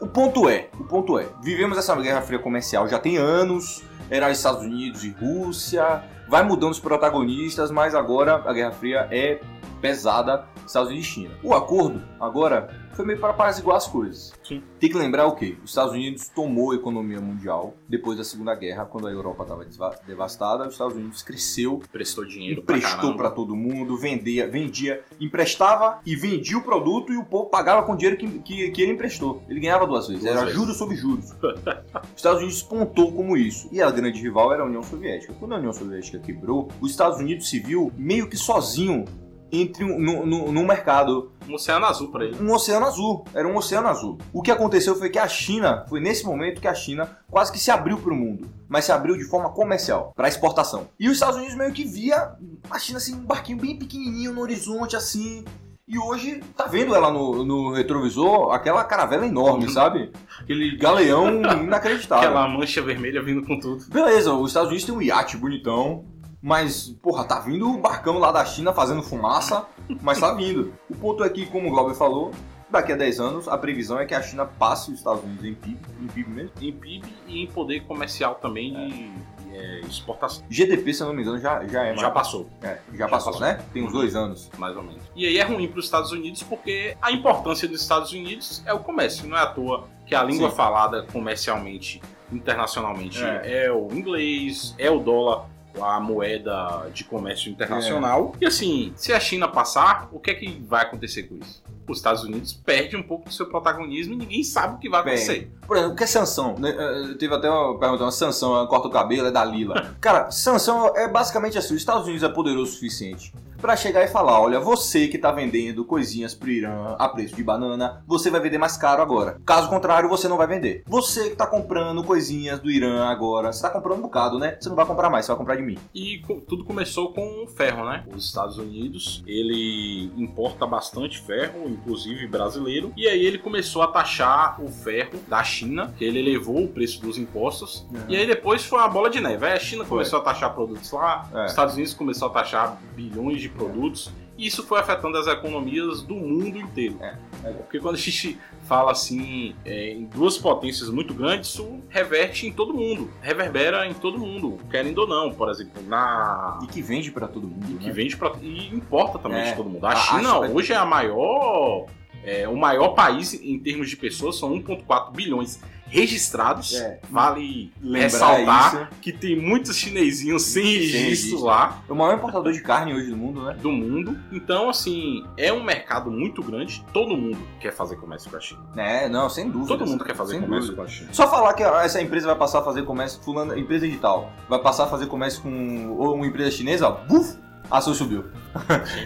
o 0.00 0.06
ponto 0.06 0.48
é, 0.48 0.68
o 0.78 0.84
ponto 0.84 1.18
é, 1.18 1.26
vivemos 1.42 1.78
essa 1.78 1.94
guerra 1.96 2.20
fria 2.20 2.38
comercial 2.38 2.88
já 2.88 2.98
tem 2.98 3.16
anos, 3.16 3.84
era 4.10 4.30
Estados 4.30 4.62
Unidos 4.62 5.04
e 5.04 5.10
Rússia, 5.10 6.02
vai 6.28 6.42
mudando 6.42 6.72
os 6.72 6.80
protagonistas, 6.80 7.70
mas 7.70 7.94
agora 7.94 8.42
a 8.46 8.52
Guerra 8.52 8.72
Fria 8.72 9.08
é 9.10 9.40
pesada 9.80 10.46
Estados 10.66 10.88
Unidos 10.88 11.06
e 11.06 11.10
China. 11.10 11.30
O 11.42 11.54
acordo 11.54 12.02
agora 12.20 12.86
foi 12.94 13.04
meio 13.04 13.18
para 13.20 13.30
apaziguar 13.30 13.76
as 13.76 13.86
coisas. 13.86 14.32
Sim. 14.42 14.62
Tem 14.80 14.90
que 14.90 14.96
lembrar 14.96 15.26
o 15.26 15.34
quê? 15.36 15.56
Os 15.62 15.70
Estados 15.70 15.92
Unidos 15.92 16.28
tomou 16.28 16.72
a 16.72 16.74
economia 16.74 17.20
mundial 17.20 17.74
depois 17.88 18.16
da 18.16 18.24
Segunda 18.24 18.54
Guerra, 18.54 18.86
quando 18.86 19.06
a 19.06 19.10
Europa 19.10 19.42
estava 19.42 19.98
devastada, 20.06 20.66
os 20.66 20.72
Estados 20.72 20.96
Unidos 20.96 21.22
cresceu 21.22 21.82
Prestou 21.92 22.24
dinheiro 22.24 22.62
emprestou 22.62 23.16
para 23.16 23.30
todo 23.30 23.54
mundo, 23.54 23.96
vendia, 23.96 24.48
vendia, 24.48 25.02
emprestava 25.20 26.00
e 26.06 26.16
vendia 26.16 26.56
o 26.56 26.62
produto 26.62 27.12
e 27.12 27.16
o 27.16 27.24
povo 27.24 27.50
pagava 27.50 27.82
com 27.82 27.92
o 27.92 27.96
dinheiro 27.96 28.16
que, 28.18 28.26
que, 28.40 28.70
que 28.70 28.82
ele 28.82 28.92
emprestou. 28.92 29.42
Ele 29.48 29.60
ganhava 29.60 29.86
duas 29.86 30.08
vezes, 30.08 30.22
Duas 30.22 30.34
era 30.34 30.44
vezes. 30.46 30.58
juros 30.58 30.76
sobre 30.76 30.96
juros. 30.96 31.32
Os 31.36 32.16
Estados 32.16 32.38
Unidos 32.38 32.60
despontou 32.60 33.12
como 33.12 33.36
isso. 33.36 33.68
E 33.70 33.82
a 33.82 33.90
grande 33.90 34.20
rival 34.20 34.52
era 34.52 34.62
a 34.62 34.66
União 34.66 34.82
Soviética. 34.82 35.34
Quando 35.38 35.54
a 35.54 35.58
União 35.58 35.72
Soviética 35.72 36.15
quebrou, 36.18 36.68
os 36.80 36.90
Estados 36.90 37.18
Unidos 37.18 37.48
se 37.48 37.58
viu 37.58 37.92
meio 37.96 38.28
que 38.28 38.36
sozinho 38.36 39.04
entre 39.50 39.84
um, 39.84 39.98
no, 39.98 40.26
no, 40.26 40.52
no 40.52 40.64
mercado 40.64 41.30
Um 41.48 41.54
oceano 41.54 41.86
azul 41.86 42.08
pra 42.08 42.24
ele. 42.24 42.36
um 42.42 42.52
oceano 42.52 42.86
azul. 42.86 43.24
Era 43.34 43.46
um 43.46 43.56
oceano 43.56 43.88
azul. 43.88 44.18
O 44.32 44.42
que 44.42 44.50
aconteceu 44.50 44.96
foi 44.96 45.08
que 45.08 45.18
a 45.18 45.28
China, 45.28 45.84
foi 45.88 46.00
nesse 46.00 46.24
momento 46.24 46.60
que 46.60 46.68
a 46.68 46.74
China 46.74 47.18
quase 47.30 47.52
que 47.52 47.58
se 47.58 47.70
abriu 47.70 47.98
para 47.98 48.12
o 48.12 48.16
mundo, 48.16 48.48
mas 48.68 48.84
se 48.84 48.92
abriu 48.92 49.16
de 49.16 49.24
forma 49.24 49.50
comercial, 49.50 50.12
para 50.16 50.28
exportação. 50.28 50.88
E 50.98 51.08
os 51.08 51.14
Estados 51.14 51.36
Unidos 51.36 51.54
meio 51.54 51.72
que 51.72 51.84
via 51.84 52.34
a 52.68 52.78
China 52.78 52.98
assim, 52.98 53.14
um 53.14 53.24
barquinho 53.24 53.58
bem 53.58 53.78
pequenininho 53.78 54.32
no 54.32 54.40
horizonte 54.40 54.96
assim. 54.96 55.44
E 55.88 56.00
hoje 56.00 56.42
tá 56.56 56.66
vendo 56.66 56.96
ela 56.96 57.12
no, 57.12 57.44
no 57.44 57.72
retrovisor, 57.72 58.52
aquela 58.52 58.82
caravela 58.82 59.24
enorme, 59.24 59.70
sabe? 59.70 60.10
Aquele 60.40 60.76
galeão 60.76 61.40
inacreditável. 61.62 62.28
Aquela 62.28 62.48
mancha 62.48 62.82
vermelha 62.82 63.22
vindo 63.22 63.46
com 63.46 63.56
tudo. 63.60 63.84
Beleza, 63.88 64.32
os 64.34 64.50
Estados 64.50 64.70
Unidos 64.70 64.84
tem 64.84 64.92
um 64.92 65.00
iate 65.00 65.36
bonitão, 65.36 66.04
mas, 66.42 66.88
porra, 67.00 67.22
tá 67.22 67.38
vindo 67.38 67.70
o 67.70 67.78
barcão 67.78 68.18
lá 68.18 68.32
da 68.32 68.44
China 68.44 68.72
fazendo 68.72 69.00
fumaça, 69.00 69.64
mas 70.02 70.18
tá 70.18 70.34
vindo. 70.34 70.74
O 70.90 70.96
ponto 70.96 71.22
é 71.22 71.28
que, 71.28 71.46
como 71.46 71.68
o 71.68 71.70
Glauber 71.70 71.94
falou, 71.94 72.32
daqui 72.68 72.90
a 72.90 72.96
10 72.96 73.20
anos, 73.20 73.48
a 73.48 73.56
previsão 73.56 74.00
é 74.00 74.04
que 74.04 74.14
a 74.14 74.20
China 74.20 74.44
passe 74.44 74.90
os 74.90 74.98
Estados 74.98 75.22
Unidos 75.22 75.44
em 75.44 75.54
PIB, 75.54 75.78
em 76.02 76.06
PIB 76.08 76.30
mesmo. 76.30 76.50
Em 76.60 76.72
PIB 76.72 77.14
e 77.28 77.42
em 77.44 77.46
poder 77.46 77.86
comercial 77.86 78.34
também 78.34 78.74
de, 78.74 79.35
é, 79.52 79.80
exportação. 79.80 80.44
GDP, 80.50 80.92
se 80.94 81.02
eu 81.02 81.08
não 81.08 81.14
me 81.14 81.22
engano, 81.22 81.38
já, 81.38 81.64
já 81.66 81.84
é. 81.84 81.94
Já 81.94 82.02
mais- 82.02 82.14
passou, 82.14 82.48
é, 82.62 82.78
já, 82.92 82.98
Já 82.98 83.08
passou, 83.08 83.32
passou. 83.32 83.46
né? 83.46 83.60
Tem 83.72 83.82
uns 83.84 83.92
dois 83.92 84.14
anos. 84.16 84.50
mais 84.58 84.76
ou 84.76 84.82
menos. 84.82 85.02
E 85.14 85.26
aí 85.26 85.38
é 85.38 85.42
ruim 85.44 85.68
para 85.68 85.78
os 85.78 85.84
Estados 85.84 86.12
Unidos 86.12 86.42
porque 86.42 86.96
a 87.00 87.10
importância 87.12 87.66
dos 87.68 87.80
Estados 87.80 88.12
Unidos 88.12 88.62
é 88.66 88.72
o 88.72 88.80
comércio. 88.80 89.26
Não 89.28 89.36
é 89.36 89.40
à 89.42 89.46
toa 89.46 89.88
que 90.06 90.14
a 90.14 90.22
língua 90.22 90.50
Sim. 90.50 90.56
falada 90.56 91.02
comercialmente, 91.12 92.00
internacionalmente, 92.32 93.22
É. 93.22 93.64
é. 93.66 93.72
o 93.72 93.88
inglês, 93.92 94.74
é 94.78 94.90
o 94.90 94.98
dólar, 94.98 95.46
a 95.80 96.00
moeda 96.00 96.88
de 96.92 97.04
comércio 97.04 97.50
internacional. 97.50 98.34
E 98.40 98.46
assim, 98.46 98.92
se 98.96 99.12
a 99.12 99.20
China 99.20 99.46
passar, 99.48 100.08
o 100.12 100.18
que 100.18 100.30
é 100.30 100.34
que 100.34 100.62
vai 100.66 100.82
acontecer 100.84 101.24
com 101.24 101.36
isso? 101.36 101.62
Os 101.92 101.98
Estados 101.98 102.22
Unidos 102.24 102.52
perdem 102.52 102.98
um 102.98 103.02
pouco 103.02 103.28
do 103.28 103.34
seu 103.34 103.46
protagonismo 103.46 104.14
e 104.14 104.16
ninguém 104.16 104.42
sabe 104.42 104.74
o 104.76 104.78
que 104.78 104.88
vai 104.88 105.02
Perde. 105.02 105.22
acontecer. 105.22 105.50
Por 105.66 105.76
exemplo, 105.76 105.92
o 105.94 105.96
que 105.96 106.04
é 106.04 106.06
sanção? 106.06 106.54
né? 106.58 106.74
Eh, 106.76 107.14
Teve 107.18 107.34
até 107.34 107.50
uma 107.50 107.78
pergunta, 107.78 108.02
uma 108.04 108.10
sanção, 108.10 108.54
ela 108.56 108.66
corta 108.66 108.88
o 108.88 108.90
cabelo, 108.90 109.28
é 109.28 109.30
da 109.30 109.44
Lila. 109.44 109.94
Cara, 110.00 110.30
sanção 110.30 110.94
é 110.96 111.08
basicamente 111.08 111.56
assim, 111.58 111.74
os 111.74 111.80
Estados 111.80 112.04
Unidos 112.04 112.22
é 112.22 112.28
poderoso 112.28 112.70
o 112.70 112.74
suficiente 112.74 113.32
pra 113.60 113.76
chegar 113.76 114.02
e 114.04 114.08
falar, 114.08 114.40
olha, 114.40 114.60
você 114.60 115.08
que 115.08 115.18
tá 115.18 115.30
vendendo 115.32 115.84
coisinhas 115.84 116.34
pro 116.34 116.50
Irã 116.50 116.94
a 116.98 117.08
preço 117.08 117.34
de 117.34 117.42
banana, 117.42 118.02
você 118.06 118.30
vai 118.30 118.40
vender 118.40 118.58
mais 118.58 118.76
caro 118.76 119.02
agora. 119.02 119.38
Caso 119.44 119.68
contrário, 119.68 120.08
você 120.08 120.28
não 120.28 120.36
vai 120.36 120.46
vender. 120.46 120.82
Você 120.86 121.30
que 121.30 121.36
tá 121.36 121.46
comprando 121.46 122.02
coisinhas 122.04 122.58
do 122.60 122.70
Irã 122.70 123.04
agora, 123.06 123.52
você 123.52 123.62
tá 123.62 123.70
comprando 123.70 123.98
um 123.98 124.02
bocado, 124.02 124.38
né? 124.38 124.56
Você 124.60 124.68
não 124.68 124.76
vai 124.76 124.86
comprar 124.86 125.10
mais, 125.10 125.24
você 125.26 125.32
vai 125.32 125.38
comprar 125.38 125.56
de 125.56 125.62
mim. 125.62 125.78
E 125.94 126.22
tudo 126.48 126.64
começou 126.64 127.12
com 127.12 127.44
o 127.44 127.46
ferro, 127.46 127.84
né? 127.88 128.04
Os 128.14 128.24
Estados 128.26 128.58
Unidos, 128.58 129.22
ele 129.26 130.10
importa 130.16 130.66
bastante 130.66 131.18
ferro, 131.20 131.68
inclusive 131.68 132.26
brasileiro, 132.26 132.92
e 132.96 133.06
aí 133.06 133.24
ele 133.24 133.38
começou 133.38 133.82
a 133.82 133.88
taxar 133.88 134.60
o 134.62 134.68
ferro 134.68 135.18
da 135.28 135.42
China, 135.42 135.94
que 135.98 136.04
ele 136.04 136.18
elevou 136.18 136.64
o 136.64 136.68
preço 136.68 137.00
dos 137.00 137.18
impostos, 137.18 137.86
Uhum. 137.90 138.00
e 138.08 138.16
aí 138.16 138.26
depois 138.26 138.64
foi 138.64 138.78
uma 138.78 138.88
bola 138.88 139.08
de 139.10 139.20
neve. 139.20 139.46
Aí 139.46 139.52
a 139.52 139.58
China 139.58 139.84
Foi. 139.84 139.98
começou 139.98 140.18
a 140.18 140.22
taxar 140.22 140.54
produtos 140.54 140.90
lá, 140.92 141.28
É. 141.34 141.44
os 141.44 141.50
Estados 141.50 141.74
Unidos 141.74 141.94
começou 141.94 142.28
a 142.28 142.30
taxar 142.30 142.78
bilhões 142.94 143.40
de 143.40 143.48
produtos, 143.56 144.10
e 144.38 144.46
isso 144.46 144.62
foi 144.64 144.78
afetando 144.78 145.16
as 145.16 145.26
economias 145.26 146.02
do 146.02 146.14
mundo 146.14 146.58
inteiro. 146.58 146.98
É. 147.00 147.16
Porque 147.52 147.78
quando 147.80 147.94
a 147.94 147.98
gente 147.98 148.38
fala 148.68 148.90
assim 148.92 149.54
é, 149.64 149.92
em 149.92 150.04
duas 150.04 150.36
potências 150.36 150.90
muito 150.90 151.14
grandes, 151.14 151.50
isso 151.50 151.80
reverte 151.88 152.46
em 152.46 152.52
todo 152.52 152.74
mundo, 152.74 153.10
reverbera 153.22 153.86
em 153.86 153.94
todo 153.94 154.18
mundo, 154.18 154.58
querendo 154.70 154.98
ou 154.98 155.06
não. 155.06 155.32
Por 155.32 155.48
exemplo, 155.48 155.82
na 155.86 156.58
E 156.62 156.66
que 156.66 156.82
vende 156.82 157.10
pra 157.10 157.26
todo 157.28 157.46
mundo, 157.46 157.78
que 157.78 157.86
né? 157.86 157.92
vende 157.92 158.16
pra, 158.16 158.32
e 158.42 158.68
importa 158.74 159.18
também 159.18 159.38
É. 159.40 159.50
de 159.50 159.56
todo 159.56 159.70
mundo. 159.70 159.86
A 159.86 159.90
A- 159.92 159.96
China 159.96 160.40
que- 160.46 160.52
hoje 160.52 160.72
é 160.72 160.76
a 160.76 160.84
maior, 160.84 161.86
é, 162.24 162.46
o 162.48 162.56
maior 162.56 162.88
país 162.90 163.32
em 163.34 163.58
termos 163.58 163.88
de 163.88 163.96
pessoas, 163.96 164.36
são 164.38 164.52
1,4 164.52 165.12
bilhões. 165.14 165.60
Registrados. 165.88 166.74
É. 166.74 167.00
Vale 167.10 167.72
Lembrar 167.80 168.00
ressaltar 168.02 168.74
isso. 168.74 169.00
que 169.00 169.12
tem 169.12 169.40
muitos 169.40 169.76
chinesinhos 169.76 170.42
sem 170.42 170.64
registro 170.64 171.00
registro. 171.00 171.40
lá 171.44 171.82
É 171.88 171.92
o 171.92 171.96
maior 171.96 172.14
importador 172.16 172.52
de 172.52 172.60
carne 172.60 172.94
hoje 172.94 173.10
do 173.10 173.16
mundo, 173.16 173.42
né? 173.42 173.56
do 173.60 173.70
mundo. 173.70 174.18
Então, 174.32 174.68
assim, 174.68 175.24
é 175.36 175.52
um 175.52 175.62
mercado 175.62 176.10
muito 176.10 176.42
grande. 176.42 176.84
Todo 176.92 177.16
mundo 177.16 177.38
quer 177.60 177.72
fazer 177.72 177.96
comércio 177.96 178.30
com 178.30 178.36
a 178.36 178.40
China. 178.40 178.60
É, 178.76 179.08
não, 179.08 179.28
sem 179.28 179.48
dúvida. 179.48 179.68
Todo 179.68 179.86
mundo 179.88 180.04
quer 180.04 180.14
fazer 180.14 180.34
Sem 180.34 180.42
comércio 180.42 180.70
dúvida. 180.70 180.82
com 180.82 180.88
a 180.88 180.92
China. 180.92 181.08
Só 181.12 181.28
falar 181.30 181.54
que 181.54 181.62
essa 181.62 182.00
empresa 182.00 182.26
vai 182.26 182.36
passar 182.36 182.60
a 182.60 182.62
fazer 182.62 182.82
comércio, 182.84 183.20
fulano, 183.22 183.56
empresa 183.58 183.86
digital, 183.86 184.32
vai 184.48 184.58
passar 184.60 184.84
a 184.84 184.86
fazer 184.88 185.06
comércio 185.06 185.42
com 185.42 185.96
ou 185.98 186.14
uma 186.14 186.26
empresa 186.26 186.50
chinesa, 186.50 186.90
buf, 186.90 187.36
a 187.70 187.78
ação 187.78 187.94
subiu. 187.94 188.24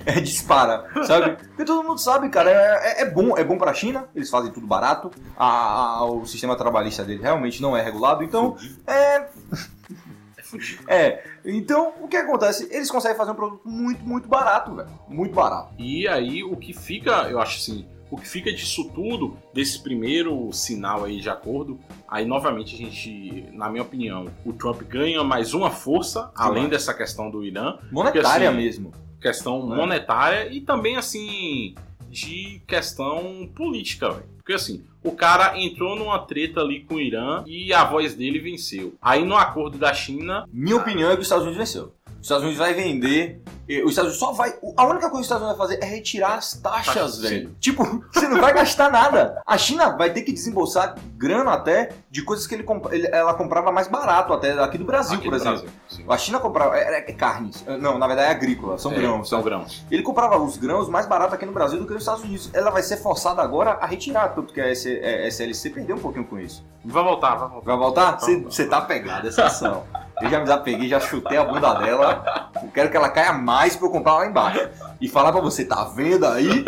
é 0.06 0.20
dispara, 0.20 0.84
sabe? 1.04 1.36
Porque 1.36 1.64
todo 1.64 1.82
mundo 1.86 1.98
sabe, 1.98 2.28
cara, 2.28 2.50
é, 2.50 2.54
é- 2.54 3.02
é 3.02 3.10
bom, 3.10 3.36
é 3.36 3.42
bom 3.44 3.58
pra 3.58 3.74
China, 3.74 4.04
eles 4.14 4.30
fazem 4.30 4.52
tudo 4.52 4.66
barato, 4.66 5.10
a- 5.36 5.96
a- 5.98 6.04
o 6.04 6.24
sistema 6.26 6.54
trabalhista 6.56 7.02
dele 7.04 7.22
realmente 7.22 7.60
não 7.60 7.76
é 7.76 7.82
regulado, 7.82 8.22
então 8.22 8.56
é. 8.86 9.16
É 10.36 10.42
fudido. 10.42 10.82
É, 10.88 11.24
então 11.44 11.92
o 12.00 12.08
que 12.08 12.16
acontece? 12.16 12.68
Eles 12.70 12.90
conseguem 12.90 13.16
fazer 13.16 13.32
um 13.32 13.34
produto 13.34 13.62
muito, 13.68 14.04
muito 14.04 14.28
barato, 14.28 14.74
velho. 14.74 14.88
Muito 15.08 15.34
barato. 15.34 15.72
E 15.78 16.06
aí, 16.08 16.42
o 16.44 16.56
que 16.56 16.72
fica, 16.72 17.28
eu 17.28 17.40
acho 17.40 17.58
assim, 17.58 17.86
o 18.10 18.16
que 18.16 18.28
fica 18.28 18.52
disso 18.52 18.90
tudo, 18.94 19.36
desse 19.54 19.82
primeiro 19.82 20.52
sinal 20.52 21.04
aí 21.04 21.20
de 21.20 21.30
acordo, 21.30 21.78
aí 22.08 22.24
novamente 22.24 22.74
a 22.74 22.78
gente, 22.78 23.46
na 23.52 23.68
minha 23.70 23.82
opinião, 23.82 24.26
o 24.44 24.52
Trump 24.52 24.82
ganha 24.82 25.22
mais 25.22 25.54
uma 25.54 25.70
força, 25.70 26.30
além 26.34 26.68
dessa 26.68 26.92
questão 26.92 27.30
do 27.30 27.44
Irã, 27.44 27.78
Monetária 27.90 28.48
assim, 28.48 28.58
mesmo. 28.58 28.92
questão 29.20 29.72
É. 29.72 29.76
monetária 29.76 30.52
e 30.52 30.60
também 30.60 30.96
assim 30.96 31.74
de 32.08 32.60
questão 32.66 33.48
política, 33.54 34.10
velho. 34.10 34.26
Porque 34.38 34.52
assim, 34.54 34.82
o 35.02 35.12
cara 35.12 35.56
entrou 35.60 35.94
numa 35.94 36.18
treta 36.18 36.60
ali 36.60 36.80
com 36.80 36.94
o 36.96 37.00
Irã 37.00 37.44
e 37.46 37.72
a 37.72 37.84
voz 37.84 38.14
dele 38.14 38.40
venceu. 38.40 38.94
Aí 39.00 39.24
no 39.24 39.36
acordo 39.36 39.78
da 39.78 39.94
China, 39.94 40.44
Minha 40.52 40.76
opinião 40.76 41.10
é 41.10 41.14
que 41.14 41.20
os 41.20 41.26
Estados 41.26 41.44
Unidos 41.44 41.58
venceu. 41.58 41.92
Os 42.16 42.22
Estados 42.22 42.42
Unidos 42.42 42.58
vai 42.58 42.74
vender. 42.74 43.40
Os 43.84 43.90
Estados 43.90 44.10
Unidos 44.12 44.18
só 44.18 44.32
vai. 44.32 44.54
A 44.76 44.84
única 44.86 45.08
coisa 45.08 45.10
que 45.10 45.16
os 45.16 45.20
Estados 45.26 45.42
Unidos 45.44 45.58
vai 45.58 45.68
fazer 45.68 45.82
é 45.82 45.86
retirar 45.88 46.34
as 46.34 46.54
taxas, 46.54 46.94
Taxas, 46.94 47.18
velho. 47.20 47.54
Tipo, 47.60 47.84
você 48.12 48.26
não 48.28 48.40
vai 48.40 48.52
gastar 48.52 48.90
nada. 48.90 49.40
A 49.46 49.56
China 49.56 49.96
vai 49.96 50.12
ter 50.12 50.22
que 50.22 50.32
desembolsar 50.32 50.94
grana 51.16 51.52
até 51.52 51.90
de 52.10 52.22
coisas 52.22 52.46
que 52.46 52.54
ele, 52.54 52.66
ela 53.12 53.34
comprava 53.34 53.70
mais 53.70 53.86
barato, 53.88 54.32
até 54.32 54.52
aqui 54.62 54.78
do 54.78 54.84
Brasil, 54.84 55.14
aqui 55.16 55.24
por 55.24 55.30
no 55.30 55.36
exemplo. 55.36 55.60
Brasil, 55.60 55.70
sim. 55.88 56.04
A 56.08 56.18
China 56.18 56.40
comprava. 56.40 56.76
É, 56.76 56.98
é 56.98 57.12
carnes. 57.12 57.64
Não, 57.80 57.98
na 57.98 58.06
verdade 58.06 58.28
é 58.28 58.32
agrícola, 58.32 58.78
são 58.78 58.92
É, 58.92 58.94
grãos. 58.96 59.28
São 59.28 59.38
sabe? 59.38 59.50
grãos. 59.50 59.84
Ele 59.90 60.02
comprava 60.02 60.38
os 60.38 60.56
grãos 60.56 60.88
mais 60.88 61.06
barato 61.06 61.34
aqui 61.34 61.46
no 61.46 61.52
Brasil 61.52 61.78
do 61.78 61.86
que 61.86 61.92
nos 61.92 62.02
Estados 62.02 62.22
Unidos. 62.24 62.50
Ela 62.52 62.70
vai 62.70 62.82
ser 62.82 62.96
forçada 62.96 63.40
agora 63.42 63.72
a 63.80 63.86
retirar, 63.86 64.28
tanto 64.30 64.52
que 64.52 64.60
a 64.60 64.68
S- 64.68 64.88
é, 65.00 65.26
SLC 65.28 65.70
perdeu 65.70 65.96
um 65.96 66.00
pouquinho 66.00 66.24
com 66.24 66.38
isso. 66.38 66.64
Vai 66.84 67.04
voltar, 67.04 67.34
vai 67.36 67.48
voltar. 67.48 67.66
Vai 67.66 67.76
voltar? 67.76 68.18
Você 68.20 68.66
tá 68.66 68.80
pegado, 68.80 69.28
essa 69.28 69.44
ação. 69.44 69.84
Eu 70.20 70.28
já 70.28 70.38
me 70.38 70.44
desapeguei, 70.44 70.88
já 70.88 71.00
chutei 71.00 71.38
a 71.38 71.44
bunda 71.44 71.74
dela. 71.74 72.50
Eu 72.62 72.68
quero 72.70 72.90
que 72.90 72.96
ela 72.96 73.08
caia 73.08 73.32
mais 73.32 73.76
pra 73.76 73.86
eu 73.86 73.90
comprar 73.90 74.14
lá 74.14 74.26
embaixo. 74.26 74.68
E 75.00 75.08
falar 75.08 75.32
pra 75.32 75.40
você, 75.40 75.64
tá 75.64 75.84
vendo 75.84 76.26
aí? 76.26 76.64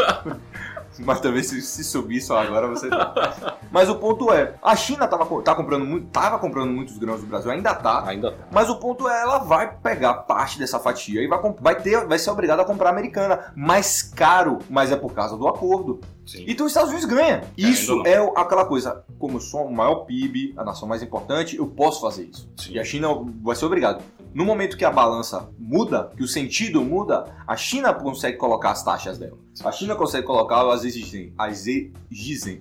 Mas 1.00 1.20
também 1.20 1.42
se, 1.42 1.60
se 1.62 1.84
subir 1.84 2.20
só 2.20 2.38
agora 2.38 2.68
você 2.68 2.88
tá. 2.88 3.56
Mas 3.70 3.88
o 3.88 3.96
ponto 3.96 4.32
é, 4.32 4.54
a 4.62 4.76
China 4.76 5.06
tava, 5.06 5.24
tá 5.42 5.54
comprando 5.54 5.84
muito, 5.84 6.08
tava 6.08 6.38
comprando 6.38 6.70
muitos 6.70 6.98
grãos 6.98 7.20
do 7.20 7.26
Brasil, 7.26 7.50
ainda 7.50 7.74
tá. 7.74 8.06
Ainda 8.06 8.32
tá. 8.32 8.44
Mas 8.50 8.68
o 8.68 8.76
ponto 8.76 9.08
é, 9.08 9.22
ela 9.22 9.38
vai 9.38 9.74
pegar 9.76 10.14
parte 10.14 10.58
dessa 10.58 10.78
fatia 10.78 11.22
e 11.22 11.26
vai, 11.26 11.38
vai, 11.60 11.80
ter, 11.80 12.06
vai 12.06 12.18
ser 12.18 12.30
obrigada 12.30 12.62
a 12.62 12.64
comprar 12.64 12.90
americana. 12.90 13.52
Mais 13.56 14.02
caro, 14.02 14.58
mas 14.68 14.92
é 14.92 14.96
por 14.96 15.14
causa 15.14 15.36
do 15.36 15.48
acordo. 15.48 16.00
Sim. 16.26 16.44
Então 16.46 16.66
os 16.66 16.72
Estados 16.72 16.90
Unidos 16.90 17.08
ganha. 17.08 17.42
Isso 17.56 17.96
ainda 17.96 18.08
é 18.08 18.32
aquela 18.36 18.64
coisa, 18.64 19.04
como 19.18 19.38
eu 19.38 19.40
sou 19.40 19.66
o 19.66 19.74
maior 19.74 20.04
PIB, 20.04 20.54
a 20.56 20.64
nação 20.64 20.86
mais 20.86 21.02
importante, 21.02 21.56
eu 21.56 21.66
posso 21.66 22.00
fazer 22.00 22.24
isso. 22.24 22.48
Sim. 22.56 22.72
E 22.72 22.78
a 22.78 22.84
China 22.84 23.08
vai 23.42 23.56
ser 23.56 23.64
obrigado. 23.64 24.02
No 24.34 24.44
momento 24.44 24.76
que 24.76 24.84
a 24.84 24.90
balança 24.90 25.50
muda, 25.58 26.10
que 26.16 26.22
o 26.22 26.28
sentido 26.28 26.82
muda, 26.82 27.24
a 27.46 27.56
China 27.56 27.92
consegue 27.92 28.36
colocar 28.38 28.70
as 28.70 28.82
taxas 28.82 29.18
dela. 29.18 29.36
A 29.64 29.70
China 29.72 29.94
consegue 29.94 30.26
colocar 30.26 30.66
as 30.70 30.84
exigências. 30.84 31.32
As 31.38 31.66
exigências. 31.66 32.60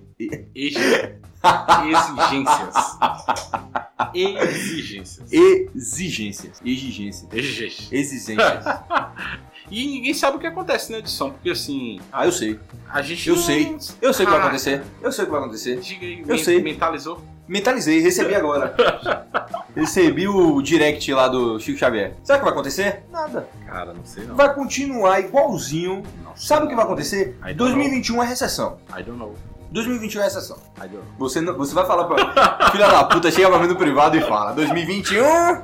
Exi- 0.54 1.22
Exigências. 4.14 5.26
Exigências. 5.32 5.32
Exigências. 5.32 6.60
Exigências. 6.64 7.92
Exigências. 7.92 8.64
E 9.70 9.86
ninguém 9.86 10.12
sabe 10.12 10.36
o 10.36 10.40
que 10.40 10.46
acontece 10.46 10.92
na 10.92 10.98
edição, 10.98 11.30
porque 11.30 11.48
assim, 11.48 11.98
Ah, 12.12 12.26
eu 12.26 12.32
sei. 12.32 12.58
a 12.90 13.00
gente. 13.00 13.26
Eu 13.26 13.36
não- 13.36 13.42
sei. 13.42 13.76
Eu 14.02 14.12
sei 14.12 14.26
o 14.26 14.28
que 14.28 14.34
vai 14.34 14.42
acontecer. 14.42 14.82
Eu 15.00 15.10
sei 15.10 15.22
o 15.22 15.26
que 15.26 15.30
vai 15.30 15.40
acontecer. 15.40 15.80
Diga 15.80 16.04
aí, 16.04 16.22
Eu 16.28 16.36
sei. 16.36 16.60
mentalizou? 16.60 17.22
Mentalizei, 17.52 18.00
recebi 18.00 18.34
agora. 18.34 18.74
recebi 19.76 20.26
o 20.26 20.62
direct 20.62 21.12
lá 21.12 21.28
do 21.28 21.60
Chico 21.60 21.78
Xavier. 21.78 22.14
Sabe 22.24 22.38
o 22.38 22.40
que 22.40 22.44
vai 22.46 22.52
acontecer? 22.54 23.04
Nada. 23.12 23.46
Cara, 23.66 23.92
não 23.92 24.02
sei 24.06 24.24
não. 24.24 24.34
Vai 24.34 24.54
continuar 24.54 25.20
igualzinho. 25.20 26.02
Não 26.24 26.34
sei 26.34 26.46
Sabe 26.46 26.64
o 26.64 26.68
que 26.70 26.74
vai 26.74 26.86
acontecer? 26.86 27.38
I 27.42 27.52
don't 27.52 27.58
2021 27.58 28.22
é 28.22 28.26
recessão. 28.26 28.78
I 28.98 29.02
don't 29.02 29.18
know. 29.18 29.34
2021 29.70 30.22
é 30.22 30.24
recessão. 30.24 30.56
I 30.78 30.80
don't 30.88 30.94
know. 30.96 31.04
Você, 31.18 31.42
não- 31.42 31.54
você 31.58 31.74
vai 31.74 31.86
falar 31.86 32.04
pra. 32.04 32.70
Filha 32.70 32.88
da 32.88 33.04
puta, 33.04 33.30
chega 33.30 33.50
pra 33.50 33.58
mim 33.58 33.66
no 33.68 33.76
privado 33.76 34.16
e 34.16 34.22
fala: 34.22 34.52
2021, 34.52 35.60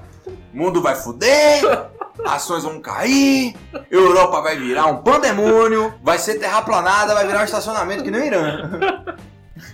mundo 0.52 0.82
vai 0.82 0.94
fuder, 0.94 1.88
ações 2.26 2.64
vão 2.64 2.80
cair, 2.82 3.56
Europa 3.90 4.42
vai 4.42 4.58
virar 4.58 4.84
um 4.88 4.98
pandemônio, 4.98 5.94
vai 6.02 6.18
ser 6.18 6.34
terraplanada, 6.38 7.14
vai 7.14 7.26
virar 7.26 7.40
um 7.40 7.44
estacionamento 7.44 8.04
que 8.04 8.10
nem 8.10 8.20
o 8.20 8.24
Irã. 8.26 8.70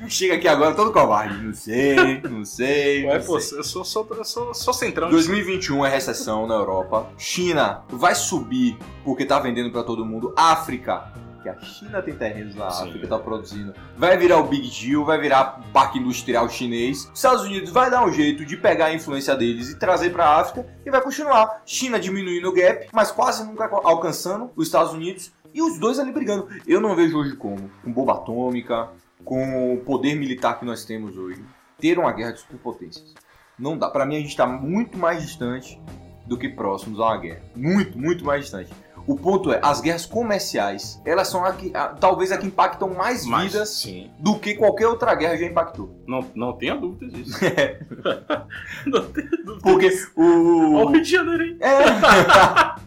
Chega 0.09 0.35
aqui 0.35 0.49
agora 0.49 0.75
todo 0.75 0.93
covarde. 0.93 1.43
Não 1.43 1.55
sei, 1.55 2.21
não 2.23 2.45
sei. 2.45 3.07
Ué, 3.07 3.19
não 3.19 3.25
pô, 3.25 3.41
sei. 3.41 3.59
eu 3.59 3.65
sou, 3.65 3.85
sou, 3.85 4.07
eu 4.11 4.25
sou, 4.25 4.55
sou 4.55 4.75
centrão. 4.75 5.11
2021 5.11 5.85
é 5.85 5.89
recessão 5.91 6.47
na 6.47 6.55
Europa. 6.55 7.09
China 7.19 7.83
vai 7.89 8.15
subir 8.15 8.77
porque 9.05 9.25
tá 9.25 9.39
vendendo 9.39 9.71
pra 9.71 9.83
todo 9.83 10.05
mundo. 10.05 10.33
África, 10.37 11.13
que 11.45 11.49
a 11.51 11.61
China 11.61 12.01
tem 12.01 12.15
terrenos 12.15 12.55
na 12.55 12.71
Sim. 12.71 12.89
África, 12.89 13.07
tá 13.07 13.19
produzindo. 13.19 13.75
Vai 13.97 14.17
virar 14.17 14.39
o 14.39 14.45
Big 14.45 14.71
Deal, 14.71 15.05
vai 15.05 15.21
virar 15.21 15.61
parque 15.73 15.99
industrial 15.99 16.49
chinês. 16.49 17.05
Os 17.05 17.19
Estados 17.19 17.43
Unidos 17.43 17.71
vai 17.71 17.91
dar 17.91 18.03
um 18.05 18.11
jeito 18.11 18.47
de 18.47 18.57
pegar 18.57 18.87
a 18.87 18.95
influência 18.95 19.37
deles 19.37 19.69
e 19.69 19.77
trazer 19.77 20.11
pra 20.11 20.39
África 20.39 20.67
e 20.85 20.91
vai 20.91 21.03
continuar. 21.03 21.63
China 21.67 22.01
diminuindo 22.01 22.49
o 22.49 22.53
gap, 22.53 22.89
mas 22.93 23.11
quase 23.11 23.45
nunca 23.45 23.69
alcançando 23.85 24.51
os 24.57 24.67
Estados 24.67 24.93
Unidos. 24.95 25.33
E 25.53 25.63
os 25.63 25.79
dois 25.79 26.01
ali 26.01 26.11
brigando. 26.11 26.49
Eu 26.67 26.81
não 26.81 26.97
vejo 26.97 27.17
hoje 27.17 27.37
como, 27.37 27.71
com 27.85 27.93
bomba 27.93 28.15
atômica, 28.15 28.89
com 29.25 29.75
o 29.75 29.79
poder 29.79 30.15
militar 30.15 30.59
que 30.59 30.65
nós 30.65 30.85
temos 30.85 31.17
hoje, 31.17 31.43
ter 31.79 31.99
uma 31.99 32.13
guerra 32.13 32.33
de 32.33 32.41
superpotências. 32.41 33.15
Não 33.59 33.77
dá. 33.79 33.89
Pra 33.89 34.05
mim, 34.05 34.17
a 34.17 34.21
gente 34.21 34.37
tá 34.37 34.47
muito 34.47 34.99
mais 34.99 35.23
distante 35.23 35.81
do 36.27 36.37
que 36.39 36.49
próximos 36.49 36.99
a 37.01 37.05
uma 37.05 37.17
guerra. 37.19 37.43
Muito, 37.55 37.99
muito 37.99 38.25
mais 38.25 38.43
distante. 38.43 38.73
O 39.07 39.17
ponto 39.17 39.53
é, 39.53 39.61
as 39.63 39.83
guerras 39.83 40.07
comerciais, 40.07 40.99
elas 41.05 41.29
são 41.29 41.45
a 41.45 41.53
que, 41.53 41.71
a- 41.77 41.89
talvez 41.89 42.33
a 42.33 42.39
que 42.39 42.47
impactam 42.47 42.89
mais 42.95 43.27
Mas, 43.27 43.53
vidas 43.53 43.69
sim. 43.69 44.11
do 44.19 44.39
que 44.39 44.55
qualquer 44.55 44.87
outra 44.89 45.15
guerra 45.15 45.37
já 45.37 45.45
impactou. 45.45 46.03
Não, 46.09 46.27
não 46.35 46.55
tenha 46.55 46.75
dúvida 46.75 47.07
disso. 47.13 47.39
não 48.87 49.05
tenha 49.11 49.29
dúvida. 49.45 49.61
Porque 49.63 49.87
Olha 50.17 50.27
o 50.27 50.85
o... 50.87 50.91
Rio 50.91 51.03
de 51.03 51.11
Janeiro 51.11 51.43
aí. 51.43 51.59
É... 51.61 52.81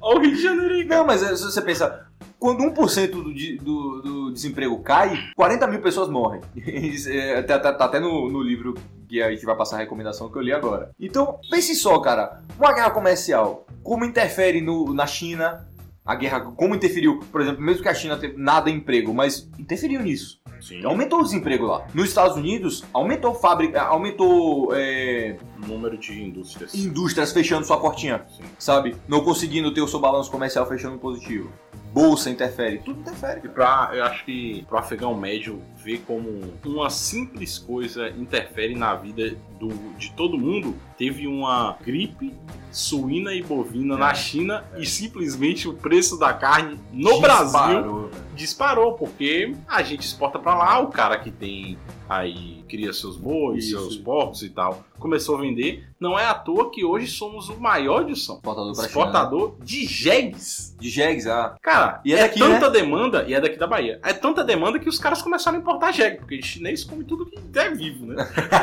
Olha 0.00 0.18
o 0.18 0.22
Rio 0.22 0.36
de 0.36 0.42
Janeiro 0.42 0.74
aí. 0.74 0.84
Não, 0.86 1.04
mas 1.04 1.22
é, 1.22 1.34
se 1.36 1.42
você 1.42 1.60
pensa, 1.60 2.05
quando 2.38 2.62
1% 2.62 3.10
do, 3.10 3.64
do, 3.64 4.02
do 4.02 4.32
desemprego 4.32 4.78
cai, 4.80 5.18
40 5.34 5.66
mil 5.66 5.80
pessoas 5.80 6.08
morrem. 6.08 6.40
É, 7.08 7.42
tá, 7.42 7.58
tá- 7.58 7.72
tá 7.72 7.84
até 7.84 8.00
no, 8.00 8.30
no 8.30 8.42
livro 8.42 8.74
que 9.08 9.22
a 9.22 9.30
gente 9.30 9.44
vai 9.44 9.56
passar 9.56 9.76
a 9.76 9.80
recomendação 9.80 10.28
que 10.30 10.36
eu 10.36 10.42
li 10.42 10.52
agora. 10.52 10.90
Então, 10.98 11.38
pense 11.50 11.74
só, 11.74 11.98
cara, 12.00 12.40
uma 12.58 12.72
guerra 12.72 12.90
comercial, 12.90 13.66
como 13.82 14.04
interfere 14.04 14.60
no, 14.60 14.92
na 14.92 15.06
China, 15.06 15.66
a 16.04 16.14
guerra, 16.14 16.40
como 16.40 16.74
interferiu, 16.74 17.20
por 17.32 17.40
exemplo, 17.40 17.62
mesmo 17.62 17.82
que 17.82 17.88
a 17.88 17.94
China 17.94 18.16
teve 18.16 18.36
nada 18.36 18.70
emprego, 18.70 19.12
mas 19.14 19.48
interferiu 19.58 20.02
nisso. 20.02 20.40
Sim. 20.60 20.84
Aumentou 20.84 21.20
o 21.20 21.22
desemprego 21.22 21.66
lá. 21.66 21.86
Nos 21.92 22.08
Estados 22.08 22.36
Unidos, 22.36 22.82
aumentou 22.92 23.34
fábrica, 23.34 23.82
aumentou 23.82 24.70
é, 24.74 25.36
Número 25.66 25.98
de 25.98 26.22
indústrias. 26.22 26.74
indústrias 26.74 27.32
fechando 27.32 27.66
sua 27.66 27.78
portinha 27.78 28.24
Sim. 28.34 28.42
sabe? 28.58 28.96
Não 29.06 29.22
conseguindo 29.22 29.72
ter 29.74 29.82
o 29.82 29.88
seu 29.88 30.00
balanço 30.00 30.30
comercial 30.30 30.66
fechando 30.66 30.96
positivo. 30.98 31.52
Bolsa 31.96 32.28
interfere, 32.28 32.76
tudo 32.80 33.00
interfere. 33.00 33.40
E 33.42 33.48
pra, 33.48 33.88
eu 33.94 34.04
acho 34.04 34.22
que 34.26 34.62
pro 34.68 34.76
afegão 34.76 35.14
médio 35.14 35.62
ver 35.86 36.02
como 36.04 36.40
uma 36.64 36.90
simples 36.90 37.58
coisa 37.58 38.08
interfere 38.10 38.74
na 38.74 38.92
vida 38.96 39.36
do, 39.60 39.68
de 39.96 40.10
todo 40.12 40.36
mundo, 40.36 40.74
teve 40.98 41.28
uma 41.28 41.76
gripe 41.84 42.34
suína 42.72 43.32
e 43.32 43.42
bovina 43.42 43.94
É, 43.94 43.98
na 43.98 44.12
China 44.12 44.64
e 44.76 44.84
simplesmente 44.84 45.68
o 45.68 45.74
preço 45.74 46.18
da 46.18 46.32
carne 46.34 46.78
no 46.92 47.20
Brasil 47.20 47.46
Disparou, 47.60 48.08
velho. 48.08 48.10
disparou, 48.34 48.92
porque 48.94 49.54
a 49.68 49.82
gente 49.82 50.02
exporta 50.02 50.38
pra 50.40 50.54
lá, 50.56 50.80
o 50.80 50.88
cara 50.88 51.16
que 51.18 51.30
tem 51.30 51.78
aí 52.08 52.64
cria 52.68 52.92
seus 52.92 53.16
bois, 53.16 53.64
Isso. 53.64 53.70
seus 53.78 53.96
porcos 53.96 54.42
e 54.42 54.50
tal, 54.50 54.84
começou 54.98 55.36
a 55.36 55.40
vender. 55.40 55.88
Não 55.98 56.16
é 56.18 56.26
à 56.26 56.34
toa 56.34 56.70
que 56.70 56.84
hoje 56.84 57.06
somos 57.08 57.48
o 57.48 57.58
maior 57.58 58.04
de 58.04 58.14
São 58.14 58.36
Exportador 58.36 58.74
pra 58.76 58.84
exportador 58.86 59.56
de 59.62 59.86
jegues. 59.86 60.76
De 60.78 60.88
jegues, 60.90 61.26
ah. 61.26 61.56
Cara, 61.62 62.00
E 62.04 62.12
é 62.12 62.18
é, 62.18 62.22
daqui, 62.22 62.38
né? 62.40 62.46
tanta 62.46 62.70
demanda, 62.70 63.24
e 63.26 63.34
é 63.34 63.40
daqui 63.40 63.56
da 63.56 63.66
Bahia, 63.66 63.98
é 64.04 64.12
tanta 64.12 64.44
demanda 64.44 64.78
que 64.78 64.88
os 64.88 64.98
caras 64.98 65.22
começaram 65.22 65.56
a 65.56 65.60
importar 65.60 65.75
porque 66.18 66.42
chinês 66.42 66.84
come 66.84 67.04
tudo 67.04 67.26
que 67.26 67.38
é 67.58 67.70
vivo, 67.70 68.06
né? 68.06 68.16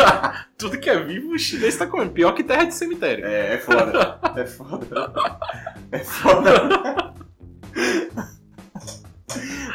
tudo 0.57 0.79
que 0.79 0.89
é 0.89 0.99
vivo, 0.99 1.31
o 1.33 1.39
chinês 1.39 1.77
tá 1.77 1.85
comendo. 1.87 2.11
Pior 2.11 2.33
que 2.33 2.43
terra 2.43 2.65
de 2.65 2.73
cemitério. 2.75 3.25
É, 3.25 3.55
é 3.55 3.57
foda. 3.57 4.19
é 4.35 4.45
foda. 4.45 5.13
É 5.91 5.99
foda. 5.99 7.13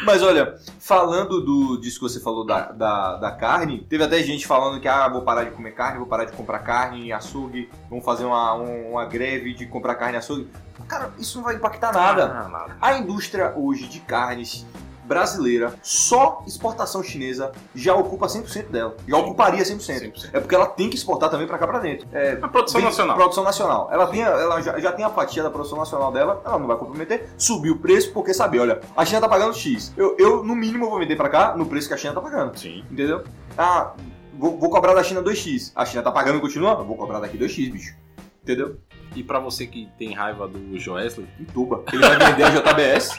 Mas 0.04 0.22
olha, 0.22 0.56
falando 0.78 1.40
do, 1.44 1.76
disso 1.80 1.96
que 1.98 2.02
você 2.08 2.20
falou 2.20 2.46
da, 2.46 2.72
da, 2.72 3.16
da 3.16 3.30
carne, 3.32 3.84
teve 3.88 4.04
até 4.04 4.22
gente 4.22 4.46
falando 4.46 4.80
que 4.80 4.88
ah, 4.88 5.08
vou 5.08 5.22
parar 5.22 5.44
de 5.44 5.50
comer 5.50 5.72
carne, 5.72 5.98
vou 5.98 6.06
parar 6.06 6.24
de 6.24 6.32
comprar 6.32 6.60
carne 6.60 7.12
açougue, 7.12 7.68
vamos 7.90 8.04
fazer 8.04 8.24
uma, 8.24 8.54
um- 8.54 8.92
uma 8.92 9.04
greve 9.04 9.52
de 9.54 9.66
comprar 9.66 9.96
carne 9.96 10.16
açougue. 10.16 10.48
Cara, 10.86 11.12
isso 11.18 11.38
não 11.38 11.44
vai 11.44 11.56
impactar 11.56 11.92
nada. 11.92 12.24
Ah, 12.24 12.48
nada. 12.48 12.76
A 12.80 12.96
indústria 12.96 13.52
hoje 13.56 13.86
de 13.88 14.00
carnes 14.00 14.64
brasileira, 15.08 15.74
só 15.82 16.42
exportação 16.46 17.02
chinesa 17.02 17.50
já 17.74 17.94
ocupa 17.94 18.26
100% 18.26 18.68
dela. 18.68 18.96
Já 19.08 19.16
ocuparia 19.16 19.64
100%. 19.64 20.12
100%. 20.12 20.30
É 20.32 20.38
porque 20.40 20.54
ela 20.54 20.66
tem 20.66 20.90
que 20.90 20.96
exportar 20.96 21.30
também 21.30 21.46
pra 21.46 21.58
cá 21.58 21.66
pra 21.66 21.78
dentro. 21.78 22.06
É, 22.12 22.38
A 22.42 22.48
produção 22.48 22.80
Vem- 22.80 22.88
nacional. 22.90 23.16
Produção 23.16 23.42
nacional. 23.44 23.88
Ela, 23.90 24.06
tem, 24.06 24.20
ela 24.22 24.60
já, 24.60 24.78
já 24.78 24.92
tem 24.92 25.04
a 25.04 25.10
fatia 25.10 25.42
da 25.42 25.50
produção 25.50 25.78
nacional 25.78 26.12
dela, 26.12 26.42
ela 26.44 26.58
não 26.58 26.66
vai 26.66 26.76
comprometer, 26.76 27.28
subir 27.38 27.70
o 27.70 27.78
preço, 27.78 28.12
porque 28.12 28.34
sabe, 28.34 28.58
olha, 28.60 28.80
a 28.96 29.04
China 29.04 29.20
tá 29.22 29.28
pagando 29.28 29.54
X. 29.54 29.92
Eu, 29.96 30.14
eu, 30.18 30.44
no 30.44 30.54
mínimo, 30.54 30.90
vou 30.90 30.98
vender 30.98 31.16
pra 31.16 31.28
cá 31.30 31.56
no 31.56 31.64
preço 31.66 31.88
que 31.88 31.94
a 31.94 31.96
China 31.96 32.12
tá 32.14 32.20
pagando. 32.20 32.58
Sim. 32.58 32.84
Entendeu? 32.90 33.24
Ah, 33.56 33.94
vou, 34.38 34.58
vou 34.58 34.68
cobrar 34.70 34.92
da 34.94 35.02
China 35.02 35.22
2X. 35.22 35.72
A 35.74 35.84
China 35.86 36.02
tá 36.02 36.12
pagando 36.12 36.38
e 36.38 36.40
continua? 36.40 36.72
Eu 36.72 36.84
vou 36.84 36.96
cobrar 36.96 37.18
daqui 37.20 37.38
2X, 37.38 37.72
bicho. 37.72 37.94
Entendeu? 38.42 38.76
E 39.16 39.22
pra 39.22 39.38
você 39.38 39.66
que 39.66 39.88
tem 39.98 40.12
raiva 40.14 40.46
do 40.46 40.78
Joesley, 40.78 41.26
Em 41.40 41.44
Tuba. 41.44 41.82
Ele 41.92 42.02
vai 42.02 42.18
vender 42.18 42.44
a 42.44 42.50
JBS. 42.50 43.18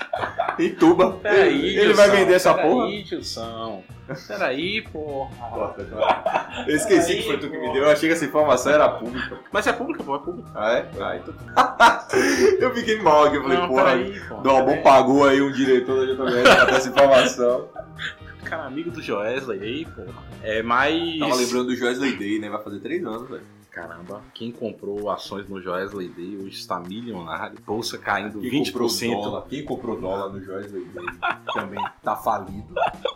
Em 0.60 0.70
Tuba. 0.76 1.12
Peraí, 1.14 1.78
ele 1.78 1.94
vai 1.94 2.10
vender 2.10 2.34
essa 2.34 2.54
porra. 2.54 2.86
Peraí, 2.86 3.04
Tilson. 3.04 3.84
Peraí, 4.28 4.82
porra. 4.82 5.76
Eu 6.68 6.76
esqueci 6.76 7.12
Aí, 7.12 7.18
que 7.18 7.24
foi 7.28 7.38
tu 7.38 7.50
que 7.50 7.58
me 7.58 7.72
deu. 7.74 7.84
Eu 7.84 7.90
achei 7.90 8.10
que 8.10 8.16
essa 8.16 8.26
informação 8.26 8.72
era 8.72 8.90
pública. 8.90 9.40
Mas 9.52 9.68
é 9.68 9.74
pública, 9.74 10.04
pô, 10.04 10.16
é 10.16 10.20
pública. 10.20 10.50
Ah, 10.56 10.74
é? 10.74 10.86
Ah, 11.00 11.16
então... 11.18 11.34
Eu 12.60 12.74
fiquei 12.74 13.02
mal 13.02 13.26
aqui. 13.26 13.38
Eu 13.38 13.44
falei, 13.44 13.58
Não, 13.58 13.68
porra. 13.68 13.84
peraí, 13.84 14.20
pô. 14.28 14.36
Dom 14.36 14.58
Albon 14.58 14.82
pagou 14.82 15.28
aí 15.28 15.42
um 15.42 15.52
diretor 15.52 16.06
da 16.06 16.14
JBS 16.14 16.42
pra 16.44 16.66
dar 16.66 16.74
essa 16.74 16.90
informação. 16.90 17.70
Cara, 18.46 18.66
amigo 18.66 18.90
do 18.90 19.02
Joesley 19.02 19.62
aí, 19.62 19.86
pô. 19.86 20.02
É 20.42 20.64
mais. 20.64 21.20
Tava 21.20 21.36
lembrando 21.36 21.66
do 21.66 21.76
Joesley 21.76 22.16
Day, 22.16 22.40
né? 22.40 22.50
Vai 22.50 22.64
fazer 22.64 22.80
três 22.80 23.06
anos, 23.06 23.30
velho. 23.30 23.44
Caramba, 23.80 24.22
quem 24.34 24.52
comprou 24.52 25.10
ações 25.10 25.48
no 25.48 25.62
Joesley 25.62 26.10
Day 26.10 26.36
hoje 26.36 26.58
está 26.58 26.80
milionário. 26.82 27.58
Bolsa 27.66 27.98
caindo 27.98 28.42
Quem 28.42 28.64
comprou 28.66 28.90
20%. 28.90 29.12
dólar, 29.12 29.42
quem 29.48 29.64
comprou 29.64 30.00
dólar 30.02 30.30
no 30.34 30.44
Joesley 30.44 30.84
Day 30.86 31.06
também 31.54 31.84
tá 32.04 32.16
falido. 32.18 32.74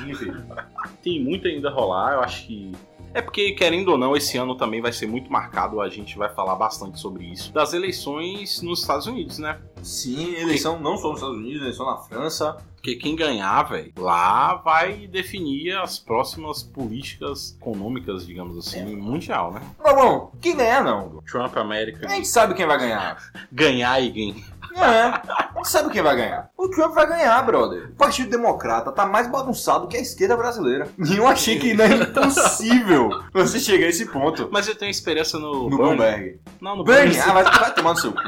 Tem 1.02 1.22
muito 1.22 1.48
ainda 1.48 1.68
a 1.68 1.72
rolar, 1.72 2.12
eu 2.14 2.20
acho 2.20 2.46
que. 2.46 2.72
É 3.14 3.20
porque, 3.20 3.52
querendo 3.52 3.88
ou 3.90 3.98
não, 3.98 4.16
esse 4.16 4.38
ano 4.38 4.56
também 4.56 4.80
vai 4.80 4.92
ser 4.92 5.06
muito 5.06 5.30
marcado, 5.30 5.80
a 5.80 5.88
gente 5.88 6.16
vai 6.16 6.28
falar 6.30 6.54
bastante 6.56 6.98
sobre 6.98 7.24
isso. 7.24 7.52
Das 7.52 7.72
eleições 7.74 8.62
nos 8.62 8.80
Estados 8.80 9.06
Unidos, 9.06 9.38
né? 9.38 9.58
Sim, 9.82 10.34
eleição 10.34 10.80
não 10.80 10.96
só 10.96 11.08
nos 11.08 11.18
Estados 11.18 11.38
Unidos, 11.38 11.62
eleição 11.62 11.86
na 11.86 11.98
França. 11.98 12.56
Porque 12.74 12.96
quem 12.96 13.14
ganhar, 13.14 13.62
velho, 13.62 13.92
lá 13.96 14.56
vai 14.56 15.06
definir 15.06 15.76
as 15.76 16.00
próximas 16.00 16.64
políticas 16.64 17.56
econômicas, 17.60 18.26
digamos 18.26 18.58
assim, 18.58 18.96
mundial, 18.96 19.52
né? 19.52 19.60
Não, 19.84 19.94
não, 19.94 20.30
quem 20.40 20.56
ganhar 20.56 20.82
não. 20.82 21.22
Trump, 21.30 21.56
América, 21.56 22.06
A 22.06 22.10
gente 22.10 22.26
sabe 22.26 22.54
quem 22.54 22.66
vai 22.66 22.78
ganhar. 22.78 23.18
ganhar 23.52 24.00
e 24.02 24.10
ganhar. 24.10 24.61
É, 24.74 25.64
sabe 25.64 25.90
quem 25.90 26.02
vai 26.02 26.16
ganhar. 26.16 26.48
O 26.56 26.68
Trump 26.68 26.94
vai 26.94 27.06
ganhar, 27.06 27.40
brother. 27.42 27.90
O 27.90 27.96
Partido 27.96 28.30
Democrata 28.30 28.90
tá 28.90 29.04
mais 29.06 29.26
bagunçado 29.26 29.86
que 29.86 29.96
a 29.96 30.00
esquerda 30.00 30.36
brasileira. 30.36 30.88
E 30.98 31.16
eu 31.16 31.26
achei 31.26 31.58
que 31.58 31.74
não 31.74 31.84
é 31.84 31.94
impossível 31.94 33.10
você 33.32 33.58
chegar 33.60 33.86
a 33.86 33.88
esse 33.90 34.06
ponto. 34.06 34.48
Mas 34.50 34.66
eu 34.68 34.74
tenho 34.74 34.90
esperança 34.90 35.38
no, 35.38 35.68
No 35.68 35.76
Bernie. 35.76 35.96
Bloomberg. 35.96 36.40
Não, 36.60 36.76
no 36.76 36.84
Bernie, 36.84 37.14
Bernie. 37.14 37.30
ah, 37.30 37.32
vai, 37.34 37.44
vai 37.44 37.74
tomar 37.74 37.90
no 37.90 37.98
seu 37.98 38.12
cu. 38.12 38.18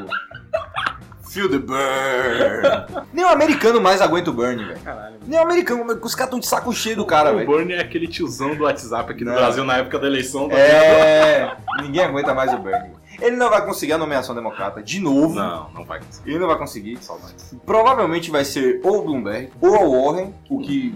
Feel 1.31 1.49
the 1.51 1.59
burn. 1.59 3.07
Nem 3.13 3.25
o 3.25 3.29
americano 3.29 3.81
mais 3.81 4.01
aguenta 4.01 4.31
o 4.31 4.33
Bernie, 4.33 4.65
velho. 4.65 4.79
Caralho. 4.81 5.17
Nem 5.27 5.37
o 5.39 5.43
americano, 5.43 5.85
os 6.01 6.15
caras 6.15 6.31
tão 6.31 6.39
de 6.39 6.47
saco 6.47 6.73
cheio 6.73 6.95
do 6.97 7.05
cara, 7.05 7.33
o 7.33 7.37
velho. 7.39 7.51
Bernie 7.51 7.75
é 7.75 7.81
aquele 7.81 8.07
tiozão 8.07 8.55
do 8.55 8.63
WhatsApp 8.63 9.11
aqui 9.11 9.25
no. 9.25 9.33
Brasil 9.33 9.65
na 9.65 9.79
época 9.79 9.99
da 9.99 10.07
eleição. 10.07 10.49
tá 10.49 10.57
É, 10.57 11.57
ninguém 11.83 12.05
aguenta 12.05 12.33
mais 12.33 12.53
o 12.53 12.59
Bernie. 12.59 12.93
Ele 13.21 13.37
não 13.37 13.51
vai 13.51 13.65
conseguir 13.65 13.93
a 13.93 13.99
nomeação 13.99 14.35
democrata 14.35 14.83
de 14.83 15.01
novo. 15.01 15.35
Não, 15.35 15.71
não 15.71 15.85
vai 15.85 16.01
conseguir. 16.01 16.31
Ele 16.31 16.39
não 16.39 16.47
vai 16.47 16.59
conseguir. 16.59 16.99
Saudades. 17.03 17.55
Provavelmente 17.65 18.31
vai 18.31 18.45
ser 18.45 18.81
ou 18.85 19.01
o 19.01 19.03
Bloomberg 19.05 19.51
ou 19.61 19.71
o 19.71 20.05
Warren, 20.05 20.35
o 20.49 20.59
que 20.61 20.95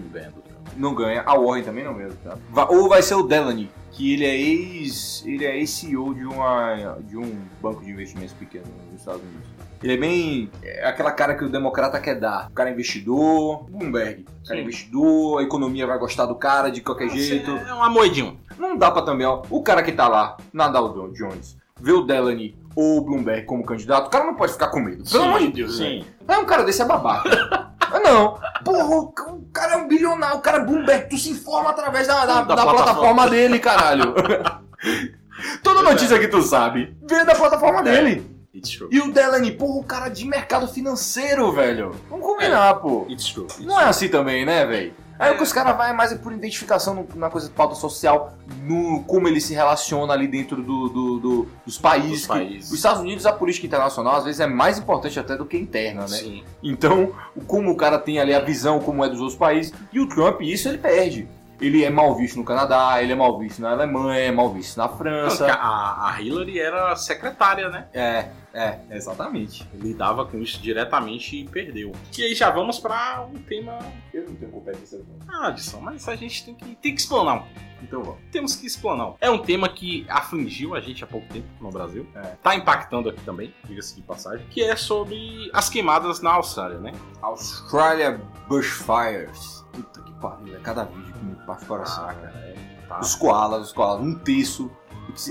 não 0.75 0.93
ganha. 0.93 1.23
A 1.25 1.37
Warren 1.37 1.63
também 1.63 1.83
não 1.83 1.93
ganha. 1.93 2.09
Tá? 2.23 2.37
Ou 2.69 2.87
vai 2.87 3.01
ser 3.01 3.15
o 3.15 3.23
Delany, 3.23 3.69
que 3.91 4.13
ele 4.13 4.25
é 4.25 4.35
ex, 4.35 5.23
ele 5.25 5.45
é 5.45 5.57
ex-CEO 5.57 6.13
de 6.13 6.25
uma 6.25 6.97
de 7.01 7.17
um 7.17 7.39
banco 7.61 7.83
de 7.83 7.91
investimentos 7.91 8.33
pequeno 8.33 8.65
nos 8.91 8.99
Estados 8.99 9.21
Unidos. 9.21 9.59
Ele 9.81 9.93
é 9.93 9.97
bem 9.97 10.51
é 10.61 10.87
aquela 10.87 11.11
cara 11.11 11.35
que 11.35 11.43
o 11.43 11.49
democrata 11.49 11.99
quer 11.99 12.15
dar. 12.15 12.47
O 12.49 12.53
cara 12.53 12.69
é 12.69 12.73
investidor, 12.73 13.65
Bloomberg. 13.69 14.25
O 14.43 14.47
cara 14.47 14.59
é 14.59 14.63
investidor, 14.63 15.39
a 15.39 15.43
economia 15.43 15.87
vai 15.87 15.97
gostar 15.97 16.25
do 16.25 16.35
cara 16.35 16.69
de 16.69 16.81
qualquer 16.81 17.09
jeito. 17.09 17.51
É 17.51 17.73
uma 17.73 17.89
moedinha. 17.89 18.35
Não 18.57 18.77
dá 18.77 18.91
pra 18.91 19.01
também, 19.01 19.25
ó. 19.25 19.41
O 19.49 19.63
cara 19.63 19.81
que 19.81 19.93
tá 19.93 20.07
lá, 20.07 20.35
na 20.51 20.67
Dow 20.67 21.11
Jones, 21.13 21.57
vê 21.79 21.91
o 21.91 22.01
Delany 22.01 22.55
ou 22.75 22.97
o 22.97 23.01
Bloomberg 23.01 23.45
como 23.45 23.65
candidato, 23.65 24.07
o 24.07 24.09
cara 24.09 24.25
não 24.25 24.35
pode 24.35 24.53
ficar 24.53 24.67
com 24.67 24.79
medo. 24.79 25.03
Pelo 25.09 25.23
amor 25.25 25.39
de 25.39 25.47
Deus, 25.51 25.77
Sim. 25.77 26.05
é 26.27 26.37
um 26.37 26.45
cara 26.45 26.63
desse 26.63 26.81
é 26.81 26.85
babaca. 26.85 27.67
Não. 28.03 28.37
Porra, 28.63 28.95
o 28.97 29.07
ca- 29.11 29.31
o 29.31 29.41
cara 29.51 29.73
é 29.73 29.77
um 29.77 29.87
bilionário, 29.87 30.37
o 30.37 30.41
cara 30.41 30.57
é 30.59 30.63
Bloomberg, 30.63 31.09
tu 31.09 31.17
se 31.17 31.31
informa 31.31 31.71
através 31.71 32.05
da, 32.07 32.23
da, 32.23 32.25
Da 32.25 32.41
da 32.41 32.45
plataforma. 32.63 32.83
plataforma. 32.83 33.29
dele, 33.29 33.57
caralho. 33.59 34.13
Toda 35.63 35.81
notícia 35.81 36.19
que 36.19 36.27
tu 36.27 36.41
sabe, 36.41 36.95
vem 37.07 37.25
da 37.25 37.33
plataforma 37.35 37.81
dele. 37.81 38.23
It's 38.53 38.69
true. 38.77 38.89
E 38.91 38.99
o 38.99 39.11
Delany, 39.11 39.51
porra, 39.51 39.79
o 39.79 39.83
cara 39.83 40.09
de 40.09 40.25
mercado 40.25 40.67
financeiro, 40.67 41.51
velho. 41.51 41.95
Vamos 42.09 42.25
combinar, 42.25 42.75
pô. 42.75 43.05
It's 43.09 43.31
true. 43.31 43.45
It's 43.45 43.59
Não 43.65 43.79
é 43.79 43.85
assim 43.85 44.07
também, 44.09 44.45
né, 44.45 44.65
velho? 44.65 44.93
Aí 45.19 45.31
É. 45.31 45.33
o 45.33 45.37
que 45.37 45.43
os 45.43 45.51
caras 45.51 45.75
vai 45.75 45.91
mais 45.93 46.13
é 46.13 46.15
por 46.15 46.31
identificação 46.31 47.05
na 47.15 47.29
coisa 47.29 47.47
de 47.49 47.53
pauta 47.53 47.75
social, 47.75 48.33
no 48.63 49.03
como 49.03 49.27
ele 49.27 49.41
se 49.41 49.53
relaciona 49.53 50.13
ali 50.13 50.27
dentro 50.29 50.63
do, 50.63 50.87
do- 50.87 51.19
do- 51.19 51.47
dos 51.65 51.77
países. 51.77 52.19
Dos 52.19 52.27
países. 52.27 52.69
Os 52.71 52.77
Estados 52.77 53.01
Unidos, 53.01 53.25
a 53.25 53.33
política 53.33 53.67
internacional, 53.67 54.15
às 54.15 54.23
vezes, 54.23 54.39
é 54.39 54.47
mais 54.47 54.79
importante 54.79 55.19
até 55.19 55.35
do 55.35 55.45
que 55.45 55.57
interna, 55.57 56.03
né? 56.03 56.07
Sim. 56.07 56.43
Então, 56.63 57.11
como 57.45 57.69
o 57.71 57.75
cara 57.75 57.99
tem 57.99 58.17
ali 58.19 58.33
a 58.33 58.39
visão 58.39 58.79
como 58.79 59.03
é 59.03 59.09
dos 59.09 59.19
outros 59.19 59.37
países, 59.37 59.73
e 59.91 59.99
o 59.99 60.07
Trump, 60.07 60.39
isso 60.41 60.69
ele 60.69 60.77
perde. 60.77 61.27
Ele 61.59 61.83
é 61.83 61.89
mal 61.89 62.15
visto 62.15 62.37
no 62.37 62.43
Canadá, 62.43 63.01
ele 63.01 63.11
é 63.11 63.15
mal 63.15 63.37
visto 63.37 63.61
na 63.61 63.71
Alemanha, 63.71 64.19
é 64.19 64.31
mal 64.31 64.51
visto 64.51 64.77
na 64.77 64.87
França. 64.87 65.47
A, 65.51 66.09
a 66.09 66.21
Hillary 66.21 66.59
era 66.59 66.95
secretária, 66.95 67.69
né? 67.69 67.87
É, 67.93 68.29
é, 68.53 68.79
exatamente. 68.91 69.67
Lidava 69.73 70.25
com 70.25 70.39
isso 70.39 70.61
diretamente 70.61 71.37
e 71.37 71.47
perdeu. 71.47 71.91
E 72.17 72.23
aí 72.23 72.33
já 72.33 72.49
vamos 72.49 72.79
pra 72.79 73.27
um 73.31 73.39
tema. 73.39 73.77
Eu 74.13 74.27
não 74.27 74.35
tenho 74.35 74.51
competência. 74.51 75.01
Ah, 75.27 75.47
adição, 75.47 75.81
mas 75.81 76.07
a 76.07 76.15
gente 76.15 76.45
tem 76.45 76.55
que, 76.55 76.75
tem 76.75 76.95
que 76.95 77.01
explanar. 77.01 77.45
Então 77.81 78.03
vamos. 78.03 78.19
Temos 78.31 78.55
que 78.55 78.65
explanar. 78.65 79.13
É 79.21 79.29
um 79.29 79.39
tema 79.39 79.69
que 79.69 80.05
afligiu 80.09 80.75
a 80.75 80.81
gente 80.81 81.03
há 81.03 81.07
pouco 81.07 81.27
tempo 81.27 81.47
no 81.61 81.69
Brasil. 81.69 82.07
É. 82.15 82.21
Tá 82.41 82.55
impactando 82.55 83.09
aqui 83.09 83.21
também, 83.23 83.53
diga-se 83.65 83.95
de 83.95 84.01
passagem. 84.01 84.45
Que 84.49 84.63
é 84.63 84.75
sobre 84.75 85.49
as 85.53 85.69
queimadas 85.69 86.21
na 86.21 86.33
Austrália, 86.33 86.79
né? 86.79 86.91
Australia 87.21 88.19
Bushfires. 88.47 89.65
Puta 89.71 90.01
que 90.01 90.13
pariu, 90.13 90.55
é 90.55 90.59
cada 90.59 90.83
vídeo 90.83 91.08
me 91.23 91.35
parte 91.45 91.63
o 91.63 91.67
coração. 91.67 92.05
Ah, 92.05 92.13
cara, 92.13 92.37
é, 92.37 92.55
tá. 92.87 92.99
Os 92.99 93.15
koalas, 93.15 93.67
os 93.67 93.73
koalas, 93.73 94.01
um 94.01 94.15
terço. 94.15 94.71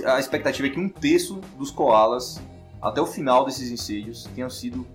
A 0.06 0.18
expectativa 0.18 0.68
é 0.68 0.70
que 0.70 0.80
um 0.80 0.88
terço 0.88 1.40
dos 1.56 1.70
koalas, 1.70 2.40
até 2.82 3.00
o 3.00 3.06
final 3.06 3.44
desses 3.44 3.70
incêndios, 3.70 4.24
tenham 4.34 4.50
sido 4.50 4.86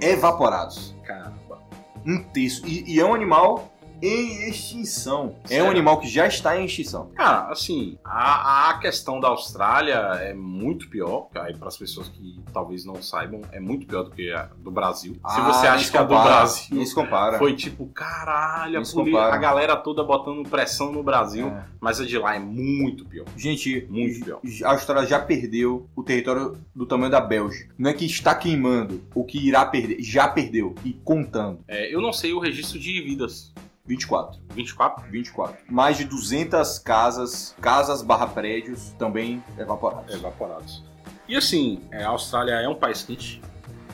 evaporados. 0.00 0.94
Caramba. 1.04 1.62
Um 2.04 2.22
terço. 2.24 2.66
E, 2.66 2.94
e 2.94 3.00
é 3.00 3.04
um 3.04 3.14
animal 3.14 3.71
em 4.02 4.48
extinção. 4.48 5.36
É 5.48 5.62
um 5.62 5.70
animal 5.70 6.00
que 6.00 6.08
já 6.08 6.26
está 6.26 6.58
em 6.60 6.64
extinção. 6.64 7.10
Cara, 7.14 7.50
assim, 7.52 7.96
a, 8.04 8.70
a 8.70 8.78
questão 8.78 9.20
da 9.20 9.28
Austrália 9.28 9.94
é 10.20 10.34
muito 10.34 10.88
pior, 10.88 11.28
aí 11.34 11.54
para 11.56 11.68
as 11.68 11.76
pessoas 11.76 12.08
que 12.08 12.40
talvez 12.52 12.84
não 12.84 13.00
saibam, 13.02 13.40
é 13.52 13.60
muito 13.60 13.86
pior 13.86 14.02
do 14.02 14.10
que 14.10 14.30
a 14.32 14.48
do 14.58 14.70
Brasil. 14.70 15.14
Se 15.14 15.20
Ah, 15.22 15.40
você 15.52 15.60
nem 15.62 15.70
acha 15.70 15.84
se 15.84 15.90
que 15.90 15.96
a 15.98 16.02
do 16.02 16.08
compara, 16.08 16.36
Brasil 16.36 16.76
nem 16.76 16.86
se 16.86 16.94
compara. 16.94 17.38
foi 17.38 17.54
tipo, 17.54 17.86
caralho, 17.86 18.80
a, 18.80 18.84
se 18.84 18.94
compara. 18.94 19.34
a 19.34 19.38
galera 19.38 19.76
toda 19.76 20.02
botando 20.02 20.48
pressão 20.48 20.90
no 20.92 21.02
Brasil, 21.02 21.46
É. 21.48 21.64
mas 21.80 22.00
a 22.00 22.04
de 22.04 22.18
lá 22.18 22.34
é 22.34 22.38
muito 22.38 23.04
pior. 23.04 23.26
Gente, 23.36 23.86
Muito 23.88 24.24
pior. 24.24 24.40
a 24.64 24.72
Austrália 24.72 25.08
já 25.08 25.18
perdeu 25.20 25.88
o 25.94 26.02
território 26.02 26.58
do 26.74 26.86
tamanho 26.86 27.10
da 27.10 27.20
Bélgica. 27.20 27.72
Não 27.78 27.90
é 27.90 27.94
que 27.94 28.04
está 28.04 28.34
queimando, 28.34 29.02
o 29.14 29.24
que 29.24 29.38
irá 29.46 29.64
perder, 29.66 30.02
já 30.02 30.26
perdeu. 30.28 30.74
E 30.84 30.92
contando. 30.92 31.60
É, 31.68 31.94
eu 31.94 32.00
não 32.00 32.12
sei 32.12 32.32
o 32.32 32.38
registro 32.38 32.78
de 32.78 33.00
vidas. 33.02 33.52
24. 33.96 34.40
24? 34.54 35.04
24. 35.10 35.56
Mais 35.68 35.96
de 35.96 36.04
200 36.04 36.78
casas, 36.78 37.54
casas 37.60 38.02
barra 38.02 38.26
prédios 38.26 38.90
também 38.98 39.42
evaporadas. 39.58 40.14
Evaporados. 40.14 40.82
E 41.28 41.36
assim, 41.36 41.80
é, 41.90 42.02
a 42.04 42.08
Austrália 42.08 42.54
é 42.54 42.68
um 42.68 42.74
país 42.74 43.02
quente, 43.02 43.40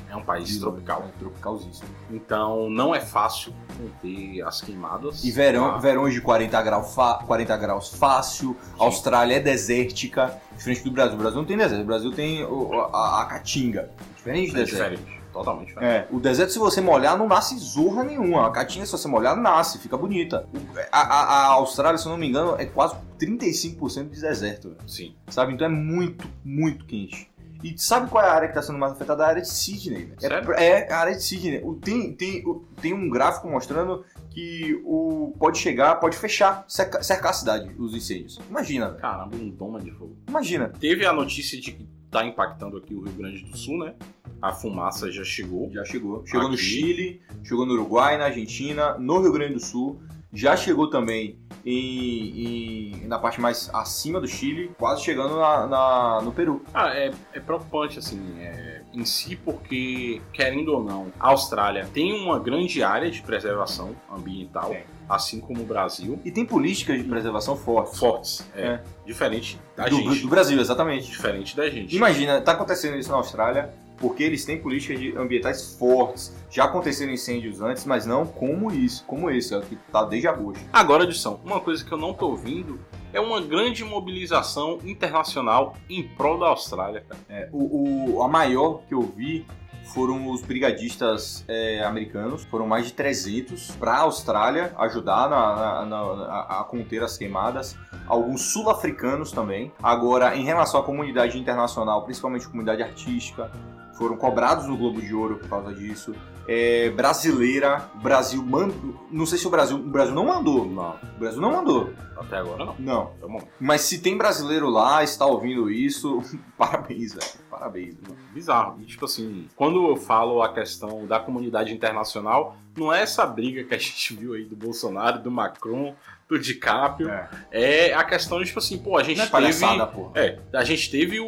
é 0.09 0.17
um 0.17 0.23
país 0.23 0.59
tropical. 0.59 1.05
É, 1.07 1.19
tropicalzíssimo. 1.19 1.89
Então 2.11 2.71
não 2.71 2.95
é 2.95 3.01
fácil 3.01 3.53
conter 3.77 4.41
as 4.43 4.61
queimadas. 4.61 5.23
E 5.25 5.31
verão, 5.31 5.67
lá. 5.69 5.79
verões 5.79 6.15
de 6.15 6.21
40 6.21 6.63
graus, 6.63 6.95
fa- 6.95 7.23
40 7.27 7.57
graus 7.57 7.89
fácil. 7.95 8.57
A 8.79 8.85
Austrália 8.85 9.37
é 9.37 9.41
desértica, 9.41 10.41
diferente 10.57 10.85
do 10.85 10.91
Brasil. 10.91 11.15
O 11.15 11.19
Brasil 11.19 11.39
não 11.39 11.45
tem 11.47 11.57
deserto, 11.57 11.83
o 11.83 11.87
Brasil 11.87 12.13
tem 12.13 12.45
o- 12.45 12.73
a, 12.93 13.23
a 13.23 13.27
caatinga. 13.27 13.91
Diferente 14.17 14.53
do 14.53 14.61
é 14.61 14.65
deserto. 14.65 14.91
diferente. 14.97 15.18
Totalmente 15.39 15.69
diferente. 15.69 15.91
É, 15.93 16.09
o 16.11 16.21
deserto, 16.21 16.53
se 16.53 16.59
você 16.59 16.81
molhar, 16.81 17.17
não 17.19 17.27
nasce 17.29 17.59
zorra 17.59 18.05
nenhuma. 18.05 18.47
A 18.47 18.51
caatinga, 18.51 18.87
se 18.87 18.93
você 18.93 19.09
molhar, 19.09 19.37
nasce, 19.37 19.79
fica 19.79 19.97
bonita. 19.97 20.49
O- 20.55 20.79
A, 20.93 21.01
a- 21.01 21.25
a 21.25 21.47
Austrália, 21.55 21.99
se 21.99 22.07
eu 22.07 22.11
não 22.11 22.19
me 22.19 22.29
engano, 22.29 22.55
é 22.59 22.67
quase 22.67 22.95
35% 23.19 24.11
de 24.11 24.21
deserto. 24.21 24.77
Sim. 24.87 25.15
sabe? 25.29 25.53
Então 25.53 25.67
é 25.67 25.71
muito, 25.71 26.27
muito 26.45 26.85
quente. 26.85 27.31
E 27.63 27.77
sabe 27.77 28.09
qual 28.09 28.23
é 28.25 28.29
a 28.29 28.33
área 28.33 28.49
que 28.49 28.53
está 28.53 28.63
sendo 28.63 28.79
mais 28.79 28.93
afetada? 28.93 29.25
A 29.25 29.29
área 29.29 29.43
de 29.43 29.49
Sydney. 29.49 30.05
velho. 30.05 30.21
Sério? 30.21 30.53
É, 30.53 30.89
é 30.89 30.93
a 30.93 30.99
área 30.99 31.17
de 31.17 31.23
Sydney. 31.23 31.61
Tem, 31.83 32.13
tem, 32.15 32.45
tem 32.81 32.95
um 32.95 33.11
gráfico 33.11 33.49
mostrando 33.51 34.05
que 34.31 34.81
o 34.85 35.35
pode 35.39 35.59
chegar, 35.59 35.97
pode 35.97 36.17
fechar, 36.17 36.65
cerca- 36.69 37.03
cercar 37.03 37.31
a 37.31 37.35
cidade, 37.35 37.75
os 37.77 37.93
incêndios. 37.95 38.39
Imagina. 38.49 38.93
Caramba, 38.93 39.35
um 39.37 39.51
doma 39.51 39.81
de 39.81 39.91
fogo. 39.91 40.17
Imagina. 40.29 40.73
Teve 40.79 41.05
a 41.05 41.13
notícia 41.13 41.61
de 41.61 41.73
que 41.73 41.89
tá 42.11 42.25
impactando 42.25 42.77
aqui 42.77 42.95
o 42.95 43.03
Rio 43.03 43.13
Grande 43.15 43.45
do 43.45 43.57
Sul, 43.57 43.79
né? 43.85 43.95
A 44.41 44.53
fumaça 44.53 45.11
já 45.11 45.25
chegou. 45.25 45.71
Já 45.73 45.85
chegou. 45.85 46.25
Chegou 46.27 46.49
no 46.49 46.55
Aqui. 46.55 46.63
Chile, 46.63 47.23
chegou 47.45 47.67
no 47.67 47.73
Uruguai, 47.75 48.17
na 48.17 48.27
Argentina, 48.27 48.97
no 48.99 49.21
Rio 49.21 49.33
Grande 49.33 49.55
do 49.55 49.61
Sul. 49.61 50.01
Já 50.33 50.57
chegou 50.57 50.91
também 50.91 51.39
em, 51.65 53.01
em- 53.03 53.07
na 53.09 53.19
parte 53.19 53.41
mais 53.41 53.71
acima 53.75 54.21
do 54.21 54.27
Chile, 54.29 54.71
quase 54.79 55.03
chegando 55.03 55.37
na, 55.39 55.67
na- 55.67 56.21
no 56.23 56.33
Peru. 56.33 56.63
Ah, 56.75 56.91
é, 56.95 57.13
é 57.33 57.41
preocupante, 57.41 57.99
assim, 57.99 58.21
é, 58.39 58.83
em 58.93 59.05
si, 59.07 59.37
porque, 59.37 60.21
querendo 60.33 60.69
ou 60.75 60.85
não, 60.85 61.07
a 61.19 61.29
Austrália 61.31 61.89
tem 61.95 62.13
uma 62.13 62.39
grande 62.39 62.83
área 62.83 63.11
de 63.11 63.23
preservação 63.23 63.97
ambiental, 64.11 64.71
Tem. 64.71 64.85
Assim 65.09 65.41
como 65.41 65.63
o 65.63 65.65
Brasil. 65.65 66.19
E 66.25 66.31
tem 66.31 66.45
políticas 66.45 66.99
de 66.99 67.05
preservação 67.09 67.57
fortes. 67.57 67.99
Fortes, 67.99 68.45
é, 68.55 68.63
É. 68.67 68.81
diferente 69.07 69.59
da 69.77 69.87
Do, 69.89 69.97
gente. 69.97 70.21
do 70.23 70.29
Brasil, 70.29 70.61
exatamente. 70.61 71.07
Diferente 71.11 71.57
da 71.57 71.69
gente. 71.71 71.97
Imagina, 71.97 72.41
tá 72.41 72.53
acontecendo 72.53 72.97
isso 72.97 73.11
na 73.11 73.17
Austrália 73.17 73.71
porque 73.97 74.23
eles 74.23 74.45
têm 74.45 74.61
políticas 74.61 75.01
ambientais 75.17 75.75
fortes. 75.75 76.33
Já 76.51 76.65
aconteceram 76.65 77.13
incêndios 77.13 77.61
antes, 77.61 77.85
mas 77.85 78.07
não 78.07 78.25
como 78.25 78.71
isso, 78.73 79.05
como 79.07 79.29
esse, 79.29 79.53
é 79.55 79.61
que 79.61 79.77
tá 79.91 80.05
desde 80.05 80.29
agosto. 80.29 80.63
Agora, 80.73 81.03
Edson, 81.05 81.41
uma 81.45 81.61
coisa 81.61 81.85
que 81.85 81.91
eu 81.91 81.99
não 81.99 82.15
tô 82.15 82.29
ouvindo 82.29 82.79
é 83.13 83.21
uma 83.21 83.41
grande 83.41 83.85
mobilização 83.85 84.79
internacional 84.85 85.75
em 85.89 86.03
prol 86.07 86.39
da 86.39 86.47
Austrália. 86.49 87.05
É, 87.29 87.49
o, 87.53 88.17
o- 88.19 88.23
a 88.23 88.29
maior 88.29 88.83
que 88.89 88.95
eu 88.95 89.03
vi 89.03 89.47
foram 89.95 90.29
os 90.31 90.43
brigadistas 90.43 91.43
é, 91.49 91.83
americanos, 91.83 92.45
foram 92.45 92.67
mais 92.67 92.87
de 92.87 92.93
300 92.93 93.71
para 93.73 93.93
a 93.95 94.01
Austrália 94.01 94.75
ajudar 94.79 95.31
na- 95.31 95.85
na- 95.87 95.87
na- 95.87 96.41
a 96.61 96.65
conter 96.65 97.03
as 97.03 97.17
queimadas. 97.17 97.75
Alguns 98.07 98.53
sul-africanos 98.53 99.33
também. 99.33 99.73
Agora, 99.83 100.37
em 100.37 100.45
relação 100.45 100.81
à 100.81 100.83
comunidade 100.85 101.39
internacional, 101.39 102.05
principalmente 102.05 102.47
comunidade 102.47 102.83
artística, 102.83 103.51
foram 103.99 104.17
cobrados 104.17 104.67
no 104.67 104.77
Globo 104.77 105.03
de 105.03 105.13
Ouro 105.15 105.37
por 105.37 105.49
causa 105.49 105.75
disso. 105.75 106.15
É, 106.47 106.89
brasileira, 106.91 107.91
o 107.95 107.99
Brasil 107.99 108.43
mandou. 108.43 109.07
Não 109.11 109.27
sei 109.27 109.37
se 109.37 109.47
o 109.47 109.51
Brasil. 109.51 109.77
O 109.77 109.81
Brasil 109.83 110.15
não 110.15 110.25
mandou. 110.25 110.65
Não, 110.67 110.97
O 111.17 111.19
Brasil 111.19 111.41
não 111.43 111.53
mandou. 111.53 111.93
até 112.17 112.39
agora 112.39 112.65
não. 112.65 112.75
Não. 112.79 113.11
Vamos 113.21 113.43
lá. 113.43 113.49
Mas 113.61 113.83
se 113.83 113.99
tem 114.01 114.17
brasileiro 114.17 114.71
lá, 114.71 115.05
está 115.05 115.27
ouvindo 115.27 115.69
isso, 115.71 116.23
parabéns, 116.57 117.13
velho. 117.13 117.27
Parabéns. 117.51 117.97
Bizarro. 118.33 118.81
E, 118.81 118.87
tipo 118.87 119.05
assim, 119.05 119.47
quando 119.57 119.89
eu 119.89 119.97
falo 119.97 120.41
a 120.43 120.51
questão 120.55 121.07
da 121.07 121.19
comunidade 121.21 121.75
internacional, 121.75 122.57
não 122.77 122.91
é 122.93 123.03
essa 123.03 123.27
briga 123.27 123.65
que 123.65 123.75
a 123.75 123.79
gente 123.79 124.15
viu 124.15 124.33
aí 124.33 124.45
do 124.45 124.57
Bolsonaro, 124.57 125.19
do 125.19 125.31
Macron, 125.31 125.95
do 126.27 126.39
DiCaprio. 126.39 127.11
É. 127.11 127.29
É 127.51 127.95
a 127.95 128.05
questão 128.05 128.39
de, 128.39 128.47
tipo 128.47 128.59
assim, 128.59 128.79
pô, 128.79 128.97
a 128.97 129.03
gente 129.03 129.17
Não 129.19 129.25
é 129.25 129.27
teve. 129.27 129.33
palhaçada, 129.33 129.87
porra. 129.87 130.13
É, 130.15 130.39
a 130.55 130.65
gente 130.65 130.91
teve 130.91 131.19
o, 131.21 131.27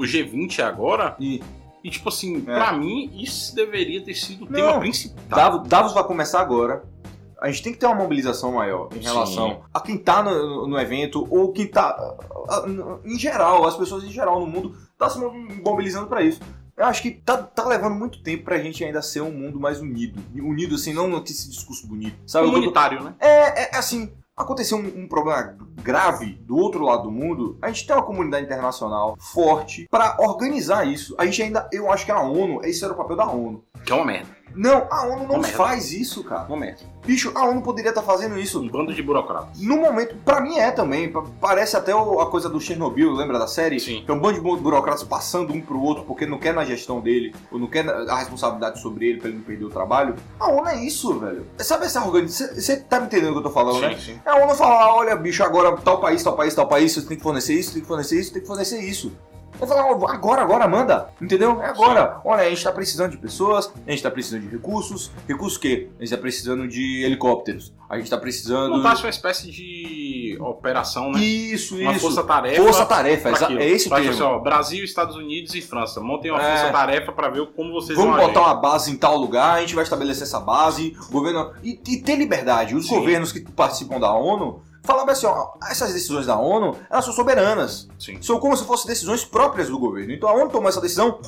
o 0.00 0.06
G20 0.06 0.60
agora, 0.60 1.16
E 1.20 1.42
e 1.82 1.88
tipo 1.90 2.10
assim, 2.10 2.38
É. 2.38 2.40
pra 2.42 2.72
mim, 2.74 3.10
isso 3.14 3.54
deveria 3.54 4.04
ter 4.04 4.12
sido 4.14 4.44
o 4.44 4.50
Não. 4.50 4.52
tema 4.52 4.80
principal. 4.80 5.18
Davos, 5.28 5.68
Davos 5.68 5.92
vai 5.94 6.04
começar 6.04 6.40
agora. 6.40 6.84
A 7.40 7.50
gente 7.50 7.62
tem 7.62 7.72
que 7.72 7.78
ter 7.78 7.86
uma 7.86 7.94
mobilização 7.94 8.52
maior 8.52 8.90
em 8.94 8.96
Sim. 9.00 9.04
relação 9.08 9.62
a 9.72 9.80
quem 9.80 9.96
tá 9.96 10.22
no, 10.22 10.66
no 10.68 10.78
evento 10.78 11.26
ou 11.30 11.52
quem 11.52 11.66
tá. 11.66 11.96
Em 13.04 13.18
geral, 13.18 13.66
as 13.66 13.76
pessoas 13.78 14.04
em 14.04 14.10
geral 14.10 14.40
no 14.40 14.46
mundo 14.46 14.76
tá 14.98 15.08
se 15.08 15.18
mobilizando 15.64 16.06
pra 16.06 16.20
isso. 16.22 16.40
Eu 16.76 16.84
acho 16.84 17.00
que 17.00 17.10
tá, 17.12 17.38
tá 17.38 17.66
levando 17.66 17.94
muito 17.94 18.22
tempo 18.22 18.44
pra 18.44 18.58
gente 18.58 18.84
ainda 18.84 19.00
ser 19.00 19.22
um 19.22 19.32
mundo 19.32 19.58
mais 19.58 19.80
unido. 19.80 20.20
Unido, 20.34 20.74
assim, 20.74 20.92
não 20.92 21.10
com 21.10 21.24
esse 21.24 21.48
discurso 21.48 21.86
bonito. 21.86 22.16
Sabe? 22.26 22.44
Eu 22.46 22.50
tô- 22.50 22.56
Comunitário, 22.58 23.02
né? 23.02 23.14
É, 23.20 23.74
é 23.74 23.78
assim, 23.78 24.12
aconteceu 24.40 24.78
um, 24.78 25.02
um 25.02 25.08
problema 25.08 25.56
grave 25.82 26.38
do 26.42 26.56
outro 26.56 26.84
lado 26.84 27.04
do 27.04 27.10
mundo, 27.10 27.58
a 27.62 27.68
gente 27.68 27.86
tem 27.86 27.96
uma 27.96 28.02
comunidade 28.02 28.44
internacional 28.44 29.16
forte 29.18 29.86
pra 29.90 30.16
organizar 30.18 30.86
isso. 30.86 31.14
A 31.18 31.24
gente 31.24 31.42
ainda, 31.42 31.68
eu 31.72 31.90
acho 31.90 32.04
que 32.04 32.12
a 32.12 32.20
ONU, 32.20 32.60
esse 32.64 32.84
era 32.84 32.92
o 32.92 32.96
papel 32.96 33.16
da 33.16 33.26
ONU. 33.26 33.64
Que 33.84 33.92
é 33.92 33.94
uma 33.94 34.04
merda. 34.04 34.39
Não, 34.54 34.86
a 34.90 35.06
ONU 35.06 35.26
não 35.28 35.34
Uma 35.36 35.44
faz 35.44 35.92
isso, 35.92 36.24
cara. 36.24 36.46
Merda. 36.56 36.78
Bicho, 37.06 37.32
a 37.34 37.44
ONU 37.46 37.62
poderia 37.62 37.90
estar 37.90 38.02
fazendo 38.02 38.38
isso. 38.38 38.60
Um 38.60 38.68
bando 38.68 38.92
de 38.92 39.02
burocratas. 39.02 39.58
No 39.60 39.76
momento, 39.78 40.14
pra 40.24 40.40
mim 40.40 40.58
é 40.58 40.70
também, 40.70 41.10
pa- 41.10 41.24
parece 41.40 41.76
até 41.76 41.92
a 41.92 42.26
coisa 42.26 42.48
do 42.48 42.60
Chernobyl, 42.60 43.10
lembra 43.12 43.38
da 43.38 43.46
série? 43.46 43.80
Sim. 43.80 44.04
É 44.06 44.12
um 44.12 44.18
bando 44.18 44.34
de 44.34 44.40
bu- 44.40 44.56
burocratas 44.58 45.02
passando 45.02 45.52
um 45.52 45.60
pro 45.60 45.80
outro 45.80 46.04
porque 46.04 46.26
não 46.26 46.38
quer 46.38 46.52
na 46.52 46.64
gestão 46.64 47.00
dele, 47.00 47.34
ou 47.50 47.58
não 47.58 47.66
quer 47.66 47.88
a 47.88 48.16
responsabilidade 48.16 48.80
sobre 48.80 49.08
ele 49.08 49.18
pra 49.20 49.28
ele 49.28 49.38
não 49.38 49.44
perder 49.44 49.64
o 49.64 49.70
trabalho. 49.70 50.14
A 50.38 50.48
ONU 50.50 50.68
é 50.68 50.84
isso, 50.84 51.18
velho. 51.18 51.46
Sabe 51.58 51.86
essa 51.86 52.04
organização? 52.04 52.54
Você 52.54 52.76
tá 52.76 53.00
me 53.00 53.06
entendendo 53.06 53.30
o 53.30 53.32
que 53.34 53.38
eu 53.38 53.42
tô 53.44 53.50
falando, 53.50 53.80
né? 53.80 53.96
sim. 53.98 54.18
A 54.26 54.36
ONU 54.36 54.54
fala, 54.54 54.82
ah, 54.84 54.94
olha, 54.94 55.16
bicho, 55.16 55.42
agora 55.42 55.74
tal 55.78 56.00
país, 56.00 56.22
tal 56.22 56.36
país, 56.36 56.54
tal 56.54 56.66
país, 56.68 56.92
você 56.92 57.02
tem 57.02 57.16
que 57.16 57.22
fornecer 57.22 57.54
isso, 57.54 57.72
tem 57.72 57.82
que 57.82 57.88
fornecer 57.88 58.20
isso, 58.20 58.32
tem 58.32 58.42
que 58.42 58.48
fornecer 58.48 58.80
isso. 58.80 59.12
Eu 59.60 59.66
falo, 59.66 59.80
ah, 60.06 60.12
agora, 60.14 60.42
agora, 60.42 60.66
manda, 60.68 61.10
entendeu? 61.20 61.60
É 61.62 61.66
agora. 61.66 62.20
Olha, 62.24 62.42
a 62.44 62.48
gente 62.48 62.64
tá 62.64 62.72
precisando 62.72 63.10
de 63.10 63.18
pessoas, 63.18 63.70
a 63.86 63.90
gente 63.90 64.02
tá 64.02 64.10
precisando 64.10 64.42
de 64.42 64.48
recursos. 64.48 65.10
Recursos 65.28 65.56
o 65.58 65.60
quê? 65.60 65.88
A 65.98 66.02
gente 66.04 66.10
tá 66.14 66.20
precisando 66.20 66.66
de 66.66 67.02
helicópteros. 67.04 67.72
A 67.88 67.98
gente 67.98 68.08
tá 68.08 68.16
precisando... 68.16 68.76
Montasse 68.76 69.02
uma 69.02 69.10
espécie 69.10 69.50
de 69.50 70.38
operação, 70.40 71.10
né? 71.10 71.20
Isso, 71.20 71.76
Uma 71.76 71.92
isso. 71.92 72.00
força-tarefa. 72.00 72.62
Força-tarefa, 72.62 73.28
é 73.58 73.68
esse 73.68 73.88
o 73.88 73.94
termo. 73.94 74.10
assim, 74.10 74.22
ó, 74.22 74.38
Brasil, 74.38 74.84
Estados 74.84 75.16
Unidos 75.16 75.54
e 75.54 75.60
França. 75.60 76.00
Montem 76.00 76.30
uma 76.30 76.40
É. 76.42 76.56
força-tarefa 76.56 77.12
pra 77.12 77.28
ver 77.28 77.46
como 77.54 77.72
vocês 77.72 77.98
Vamos 77.98 78.16
vão 78.16 78.26
botar 78.28 78.40
agir. 78.40 78.48
uma 78.48 78.54
base 78.60 78.90
em 78.92 78.96
tal 78.96 79.16
lugar, 79.16 79.56
a 79.56 79.60
gente 79.60 79.74
vai 79.74 79.84
estabelecer 79.84 80.22
essa 80.22 80.40
base, 80.40 80.96
governo. 81.10 81.52
E, 81.62 81.78
e 81.88 81.96
ter 81.98 82.16
liberdade. 82.16 82.74
Os 82.74 82.86
Sim. 82.86 82.94
governos 82.96 83.32
que 83.32 83.40
participam 83.40 83.98
da 83.98 84.12
ONU 84.14 84.62
falavam 84.82 85.10
assim: 85.10 85.26
ó, 85.26 85.52
essas 85.70 85.92
decisões 85.92 86.26
da 86.26 86.38
ONU, 86.38 86.76
elas 86.90 87.04
são 87.04 87.14
soberanas. 87.14 87.88
Sim. 87.98 88.20
São 88.22 88.38
como 88.40 88.56
se 88.56 88.64
fossem 88.64 88.86
decisões 88.86 89.24
próprias 89.24 89.68
do 89.68 89.78
governo. 89.78 90.12
Então 90.12 90.28
a 90.28 90.32
ONU 90.32 90.50
tomou 90.50 90.68
essa 90.68 90.80
decisão, 90.80 91.20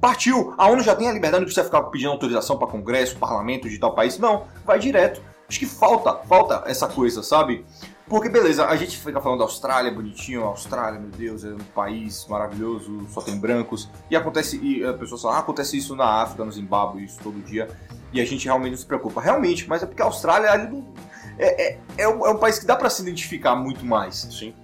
partiu. 0.00 0.54
A 0.56 0.68
ONU 0.68 0.82
já 0.82 0.94
tem 0.94 1.08
a 1.08 1.12
liberdade, 1.12 1.40
não 1.40 1.46
precisa 1.46 1.64
ficar 1.64 1.82
pedindo 1.84 2.10
autorização 2.12 2.56
para 2.56 2.68
Congresso, 2.68 3.16
Parlamento 3.16 3.68
de 3.68 3.78
tal 3.78 3.94
país. 3.94 4.18
Não, 4.18 4.44
vai 4.64 4.78
direto. 4.78 5.20
Acho 5.48 5.58
que 5.60 5.66
falta, 5.66 6.14
falta 6.26 6.62
essa 6.66 6.86
coisa, 6.86 7.22
sabe? 7.22 7.64
Porque, 8.06 8.28
beleza, 8.28 8.66
a 8.66 8.76
gente 8.76 8.98
fica 8.98 9.20
falando 9.20 9.38
da 9.40 9.44
Austrália, 9.44 9.90
bonitinho, 9.92 10.44
Austrália, 10.44 10.98
meu 10.98 11.10
Deus, 11.10 11.44
é 11.44 11.48
um 11.48 11.58
país 11.74 12.26
maravilhoso, 12.28 13.06
só 13.10 13.20
tem 13.20 13.38
brancos. 13.38 13.88
E 14.10 14.16
acontece, 14.16 14.58
e 14.62 14.84
a 14.84 14.94
pessoa 14.94 15.20
fala, 15.20 15.36
ah, 15.36 15.38
acontece 15.40 15.76
isso 15.76 15.94
na 15.94 16.06
África, 16.22 16.42
no 16.44 16.52
Zimbábue, 16.52 17.04
isso 17.04 17.18
todo 17.22 17.38
dia. 17.44 17.68
E 18.12 18.20
a 18.20 18.24
gente 18.26 18.44
realmente 18.46 18.72
não 18.72 18.78
se 18.78 18.86
preocupa. 18.86 19.20
Realmente, 19.20 19.68
mas 19.68 19.82
é 19.82 19.86
porque 19.86 20.00
a 20.00 20.06
Austrália 20.06 20.50
ali 20.50 20.70
não- 20.70 20.86
é, 21.38 21.68
é, 21.72 21.78
é, 21.98 22.08
um, 22.08 22.26
é 22.26 22.30
um 22.30 22.38
país 22.38 22.58
que 22.58 22.66
dá 22.66 22.76
para 22.76 22.90
se 22.90 23.02
identificar 23.02 23.54
muito 23.54 23.84
mais. 23.84 24.16
Sim. 24.30 24.54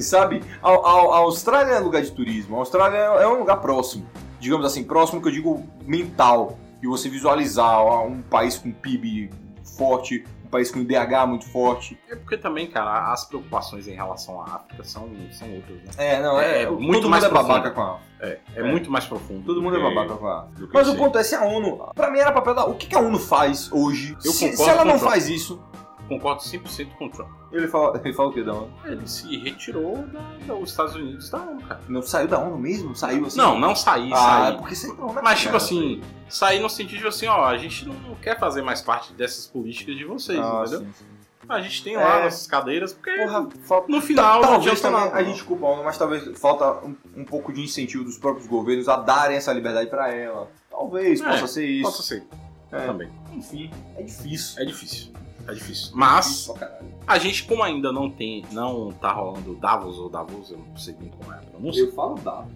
Sabe? 0.00 0.42
A, 0.62 0.68
a- 0.70 0.72
a 0.72 1.16
Austrália 1.18 1.72
é 1.72 1.78
lugar 1.80 2.02
de 2.02 2.10
turismo. 2.12 2.56
A 2.56 2.58
Austrália 2.60 2.96
é, 2.98 3.22
é 3.22 3.26
um 3.28 3.38
lugar 3.38 3.56
próximo. 3.60 4.06
Digamos 4.38 4.64
assim, 4.66 4.84
próximo 4.84 5.20
que 5.20 5.28
eu 5.28 5.32
digo 5.32 5.64
mental. 5.84 6.58
E 6.82 6.86
você 6.86 7.08
visualizar 7.08 7.82
um 8.06 8.20
país 8.22 8.58
com 8.58 8.70
PIB 8.70 9.30
forte, 9.78 10.22
um 10.44 10.48
país 10.48 10.70
com 10.70 10.80
IDH 10.80 11.26
muito 11.26 11.48
forte. 11.48 11.98
É 12.10 12.14
porque 12.14 12.36
também, 12.36 12.66
cara, 12.70 13.10
as 13.12 13.24
preocupações 13.24 13.88
em 13.88 13.94
relação 13.94 14.40
à 14.42 14.44
África 14.56 14.84
são, 14.84 15.08
são 15.32 15.50
outras, 15.54 15.78
né? 15.78 15.90
É, 15.96 16.22
não, 16.22 16.38
é, 16.38 16.62
É, 16.62 16.66
todo 16.66 16.80
muito 16.80 17.08
mais 17.08 17.24
é 17.24 17.28
babaca 17.30 17.70
com 17.70 17.80
a 17.80 17.94
África. 17.94 18.04
É, 18.20 18.38
é, 18.54 18.60
É. 18.60 18.62
muito 18.62 18.90
mais 18.90 19.06
profundo. 19.06 19.44
Todo 19.46 19.62
mundo 19.62 19.76
é 19.76 19.80
do 19.80 19.88
que- 19.88 19.94
babaca 19.94 20.14
com 20.16 20.26
a 20.28 20.46
Mas 20.74 20.88
o 20.88 20.94
ponto 20.96 21.16
é 21.18 21.22
se 21.24 21.34
a 21.34 21.42
ONU, 21.42 21.88
pra 21.94 22.10
mim 22.10 22.18
era 22.18 22.30
papel 22.30 22.54
da, 22.54 22.66
o 22.66 22.74
que, 22.74 22.86
que 22.86 22.94
a 22.94 23.00
ONU 23.00 23.18
faz 23.18 23.72
hoje? 23.72 24.14
Eu 24.22 24.30
se, 24.30 24.54
se 24.54 24.68
ela 24.68 24.84
não 24.84 24.98
faz 24.98 25.26
isso, 25.28 25.60
Concordo 26.08 26.42
100% 26.42 26.88
com 26.98 27.06
o 27.06 27.10
Trump. 27.10 27.30
ele 27.50 27.66
fala, 27.66 27.98
ele 28.04 28.12
fala 28.12 28.28
o 28.28 28.32
que 28.32 28.42
da 28.42 28.52
ONU? 28.52 28.70
Ele 28.84 29.06
se 29.08 29.36
retirou 29.38 30.04
dos 30.46 30.70
Estados 30.70 30.94
Unidos 30.94 31.30
da 31.30 31.38
ONU, 31.38 31.62
cara. 31.62 31.80
Não 31.88 32.02
saiu 32.02 32.28
da 32.28 32.38
ONU 32.38 32.58
mesmo? 32.58 32.94
Saiu 32.94 33.24
assim? 33.26 33.38
Não, 33.38 33.58
não 33.58 33.74
sair, 33.74 34.12
ah, 34.12 34.16
sair. 34.16 34.56
porque 34.58 34.74
você 34.74 34.88
não, 34.88 35.12
né, 35.14 35.20
Mas, 35.24 35.40
tipo 35.40 35.56
assim, 35.56 36.02
sair 36.28 36.60
no 36.60 36.68
sentido 36.68 37.00
de 37.00 37.06
assim, 37.06 37.26
ó, 37.26 37.44
a 37.46 37.56
gente 37.56 37.86
não 37.88 38.14
quer 38.16 38.38
fazer 38.38 38.60
mais 38.62 38.80
parte 38.82 39.12
dessas 39.14 39.46
políticas 39.46 39.96
de 39.96 40.04
vocês, 40.04 40.38
Ah, 40.38 40.60
entendeu? 40.62 40.80
sim, 40.80 40.92
sim. 40.98 41.04
A 41.46 41.60
gente 41.60 41.84
tem 41.84 41.94
lá 41.96 42.20
É. 42.20 42.24
nossas 42.24 42.46
cadeiras, 42.46 42.92
porque 42.94 43.10
Porra, 43.18 43.46
falta. 43.66 43.92
no 43.92 44.00
final 44.00 44.40
não 44.40 44.48
talvez 44.48 44.80
também 44.80 45.00
nada. 45.00 45.14
a 45.16 45.22
gente 45.22 45.44
culpa 45.44 45.66
a 45.66 45.70
ONU, 45.70 45.84
mas 45.84 45.98
talvez 45.98 46.38
falta 46.38 46.86
um, 46.86 46.94
um 47.16 47.24
pouco 47.24 47.52
de 47.52 47.60
incentivo 47.62 48.02
dos 48.04 48.16
próprios 48.16 48.46
governos 48.46 48.88
a 48.88 48.96
darem 48.96 49.36
essa 49.36 49.52
liberdade 49.52 49.90
pra 49.90 50.10
ela. 50.10 50.50
Talvez 50.70 51.20
É, 51.20 51.24
possa 51.30 51.46
ser 51.46 51.66
isso. 51.66 51.82
Possa 51.82 52.02
ser, 52.02 52.24
É. 52.72 52.86
também. 52.86 53.10
Enfim, 53.32 53.70
é 53.96 54.02
difícil. 54.02 54.62
É 54.62 54.64
difícil. 54.64 55.12
É 55.46 55.52
difícil. 55.54 55.90
Mas, 55.94 56.50
caralho. 56.58 56.86
a 57.06 57.18
gente, 57.18 57.44
como 57.44 57.62
ainda 57.62 57.92
não 57.92 58.10
tem, 58.10 58.44
não 58.52 58.90
tá 58.92 59.12
rolando 59.12 59.54
Davos 59.56 59.98
ou 59.98 60.08
Davos, 60.08 60.50
eu 60.50 60.58
não 60.58 60.76
sei 60.76 60.94
nem 60.98 61.10
como 61.10 61.32
é 61.32 61.36
a 61.36 61.40
pronúncia. 61.40 61.80
Eu 61.82 61.92
falo 61.92 62.14
dado. 62.16 62.46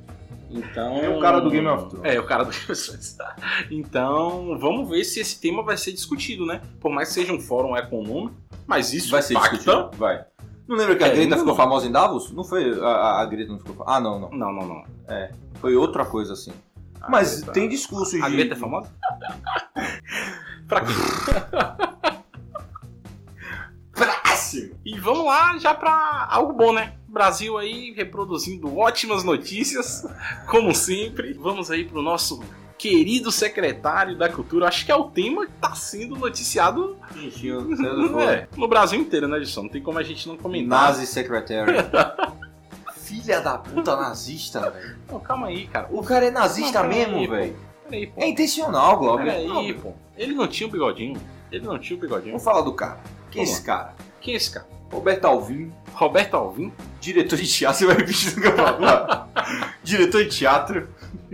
Então. 0.51 0.97
É 0.97 1.09
o 1.11 1.21
cara 1.21 1.41
do 1.41 1.51
Game 1.51 1.67
of 1.69 1.91
Thrones. 1.91 2.11
É, 2.15 2.19
o 2.19 2.25
cara 2.25 2.45
do 2.45 2.51
Game 2.57 2.65
of 2.73 2.83
Thrones. 2.83 3.19
Então, 3.71 4.59
vamos 4.59 4.89
ver 4.89 5.05
se 5.05 5.21
esse 5.21 5.39
tema 5.41 5.63
vai 5.63 5.77
ser 5.77 5.93
discutido, 5.93 6.47
né? 6.47 6.63
Por 6.81 6.91
mais 6.91 7.09
que 7.09 7.15
seja 7.15 7.33
um 7.35 7.41
fórum 7.41 7.77
econômico, 7.77 8.35
mas 8.67 8.93
isso 8.95 9.11
Vai 9.11 9.21
ser 9.23 9.35
impacta. 9.35 9.57
discutido? 9.57 9.91
Vai. 9.99 10.25
Não 10.67 10.77
lembra 10.77 10.97
que 10.97 11.03
a 11.05 11.07
É, 11.07 11.11
Greta 11.11 11.23
ainda 11.25 11.37
ficou 11.37 11.53
não. 11.53 11.57
famosa 11.57 11.87
em 11.87 11.93
Davos? 11.93 12.31
Não 12.33 12.45
foi. 12.45 12.79
A, 12.81 12.87
a- 12.87 13.23
a 13.23 13.27
Greta 13.27 13.53
não 13.53 13.59
ficou 13.59 13.75
famosa. 13.77 13.97
Ah, 13.97 14.01
não, 14.01 14.19
não. 14.21 14.31
Não, 14.31 14.53
não, 14.53 14.67
não. 14.69 14.83
Foi 15.61 15.75
outra 15.77 16.05
coisa 16.07 16.33
assim. 16.35 16.53
A 17.01 17.11
Mas 17.11 17.37
Greta- 17.41 17.53
tem 17.53 17.69
discursos 17.69 18.13
de. 18.19 18.23
A 18.23 18.29
Greta 18.29 18.55
é 18.55 18.57
famosa? 18.57 18.91
pra 20.69 20.81
quê? 20.83 20.93
Próximo! 24.39 24.75
E 24.85 24.99
vamos 24.99 25.27
lá 25.27 25.59
já 25.59 25.75
pra 25.75 26.29
algo 26.31 26.53
bom, 26.53 26.73
né? 26.73 26.95
Brasil 27.09 27.59
aí 27.59 27.93
reproduzindo 27.93 28.77
ótimas 28.77 29.25
notícias, 29.25 30.07
como 30.49 30.75
sempre. 30.75 31.33
Vamos 31.35 31.71
aí 31.71 31.85
pro 31.85 32.01
nosso 32.01 32.43
querido 32.77 33.33
secretário 33.33 34.17
da 34.17 34.29
Cultura. 34.29 34.69
Acho 34.69 34.87
que 34.87 34.93
é 34.93 34.97
o 34.97 35.05
tema 35.05 35.47
que 35.47 35.53
tá 35.53 35.75
sendo 35.75 36.17
noticiado 36.17 36.97
é, 38.21 38.47
no 38.57 38.69
Brasil 38.69 39.01
inteiro, 39.01 39.27
né, 39.27 39.39
Edson? 39.39 39.65
Não 39.65 39.69
tem 39.69 39.83
como 39.83 39.99
a 39.99 40.03
gente 40.03 40.29
não 40.29 40.37
comentar. 40.37 40.89
Nazi 40.89 41.07
Secretary. 41.07 41.73
Filha 42.95 43.41
da 43.41 43.57
puta 43.57 43.97
nazista, 43.97 44.71
velho. 44.71 44.99
Calma 45.25 45.47
aí, 45.47 45.67
cara. 45.67 45.89
O 45.91 46.03
cara 46.03 46.27
é 46.27 46.31
nazista 46.31 46.83
Não, 46.83 46.91
mesmo, 46.91 47.27
velho. 47.27 47.57
É 47.91 48.29
intencional, 48.29 48.99
Glauber. 48.99 49.25
Peraí, 49.25 49.73
pô. 49.75 49.95
Ele 50.15 50.35
não 50.35 50.47
tinha 50.47 50.69
o 50.69 50.71
bigodinho. 50.71 51.19
Ele 51.51 51.65
não 51.65 51.79
tinha 51.79 51.97
o 51.97 52.01
bigodinho. 52.01 52.33
Vamos 52.33 52.45
falar 52.45 52.61
do 52.61 52.75
cara. 52.75 53.01
Quem 53.31 53.41
é 53.41 53.45
esse 53.45 53.63
cara? 53.63 53.95
Quem 54.29 54.35
é 54.35 54.37
esse 54.37 54.51
cara? 54.51 54.67
Roberto 54.93 55.25
Alvim, 55.25 55.73
Roberto 55.95 56.35
Alvim? 56.35 56.71
diretor 57.01 57.37
de 57.37 57.47
teatro. 57.51 57.79
Você 57.79 57.87
vai 57.87 57.97
repetir 57.97 58.37
o 58.39 58.43
que 58.43 58.47
eu 58.47 58.57
falo? 58.57 59.29
diretor 59.83 60.23
de 60.23 60.29
teatro. 60.29 60.87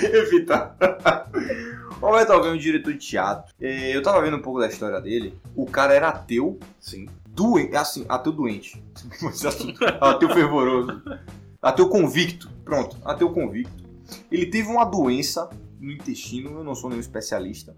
Evita. 0.00 0.76
Roberto 2.00 2.30
Alvim 2.30 2.48
é 2.50 2.52
um 2.52 2.56
diretor 2.56 2.92
de 2.92 2.98
teatro. 3.00 3.52
É, 3.60 3.96
Eu 3.96 4.02
tava 4.04 4.22
vendo 4.22 4.36
um 4.36 4.40
pouco 4.42 4.60
da 4.60 4.68
história 4.68 5.00
dele. 5.00 5.36
O 5.56 5.66
cara 5.66 5.92
era 5.92 6.10
ateu, 6.10 6.60
Sim. 6.78 7.08
doente, 7.26 7.74
assim, 7.74 8.06
ateu 8.08 8.30
doente. 8.30 8.80
Ateu- 9.44 9.74
ateu 10.00 10.28
fervoroso. 10.28 11.02
Ateu 11.60 11.88
convicto. 11.88 12.48
Pronto, 12.64 12.96
ateu 13.04 13.30
convicto. 13.32 13.82
Ele 14.30 14.46
teve 14.46 14.68
uma 14.68 14.84
doença 14.84 15.50
no 15.80 15.90
intestino, 15.90 16.50
eu 16.58 16.62
não 16.62 16.76
sou 16.76 16.88
nenhum 16.88 17.00
especialista, 17.00 17.74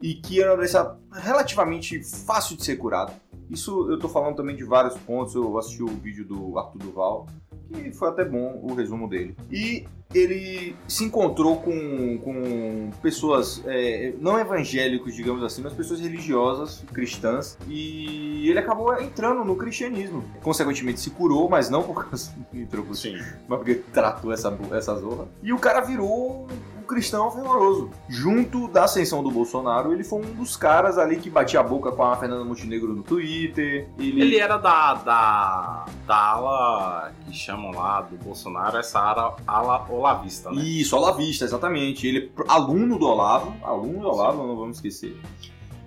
e 0.00 0.14
que 0.14 0.40
era 0.40 0.52
uma 0.52 0.56
doença 0.58 0.96
relativamente 1.12 2.02
fácil 2.02 2.56
de 2.56 2.64
ser 2.64 2.76
curada. 2.76 3.12
Isso 3.50 3.90
eu 3.90 3.98
tô 3.98 4.08
falando 4.08 4.36
também 4.36 4.56
de 4.56 4.64
vários 4.64 4.96
pontos, 4.98 5.34
eu 5.34 5.56
assisti 5.58 5.82
o 5.82 5.88
vídeo 5.88 6.24
do 6.24 6.58
Arthur 6.58 6.78
Duval, 6.78 7.26
que 7.72 7.92
foi 7.92 8.08
até 8.08 8.24
bom 8.24 8.60
o 8.62 8.74
resumo 8.74 9.08
dele. 9.08 9.36
E 9.50 9.84
ele 10.14 10.74
se 10.86 11.04
encontrou 11.04 11.56
com, 11.56 12.18
com 12.18 12.90
pessoas 13.02 13.62
é, 13.66 14.14
não 14.20 14.38
evangélicos, 14.38 15.14
digamos 15.14 15.42
assim, 15.42 15.62
mas 15.62 15.72
pessoas 15.72 16.00
religiosas, 16.00 16.84
cristãs, 16.92 17.58
e 17.68 18.48
ele 18.48 18.58
acabou 18.58 18.98
entrando 19.00 19.44
no 19.44 19.56
cristianismo. 19.56 20.24
Consequentemente 20.42 21.00
se 21.00 21.10
curou, 21.10 21.48
mas 21.48 21.68
não 21.68 21.82
por 21.82 22.04
causa 22.04 22.32
entrou 22.54 22.84
pro 22.84 22.94
Sim. 22.94 23.16
mas 23.48 23.58
porque 23.58 23.74
tratou 23.92 24.32
essa, 24.32 24.56
essa 24.72 24.94
zorra. 24.96 25.28
E 25.42 25.52
o 25.52 25.58
cara 25.58 25.80
virou 25.80 26.46
cristão 26.86 27.30
fervoroso. 27.30 27.90
Junto 28.08 28.68
da 28.68 28.84
ascensão 28.84 29.22
do 29.22 29.30
Bolsonaro, 29.30 29.92
ele 29.92 30.04
foi 30.04 30.20
um 30.20 30.32
dos 30.34 30.56
caras 30.56 30.98
ali 30.98 31.16
que 31.16 31.28
batia 31.28 31.60
a 31.60 31.62
boca 31.62 31.92
com 31.92 32.02
a 32.02 32.16
Fernanda 32.16 32.44
Montenegro 32.44 32.94
no 32.94 33.02
Twitter. 33.02 33.88
Ele, 33.98 34.20
Ele 34.20 34.38
era 34.38 34.56
da, 34.56 34.94
da, 34.94 35.84
da 36.06 36.16
ala 36.16 37.12
que 37.26 37.36
chamam 37.36 37.72
lá 37.72 38.00
do 38.02 38.16
Bolsonaro, 38.16 38.78
essa 38.78 39.00
ala, 39.00 39.36
ala 39.46 39.86
olavista, 39.90 40.50
né? 40.50 40.62
Isso, 40.62 40.96
Olavista, 40.96 41.44
exatamente. 41.44 42.06
Ele 42.06 42.30
é 42.36 42.42
aluno 42.48 42.98
do 42.98 43.06
Olavo, 43.06 43.54
aluno 43.62 44.00
do 44.00 44.08
Olavo, 44.08 44.46
não 44.46 44.56
vamos 44.56 44.76
esquecer. 44.76 45.16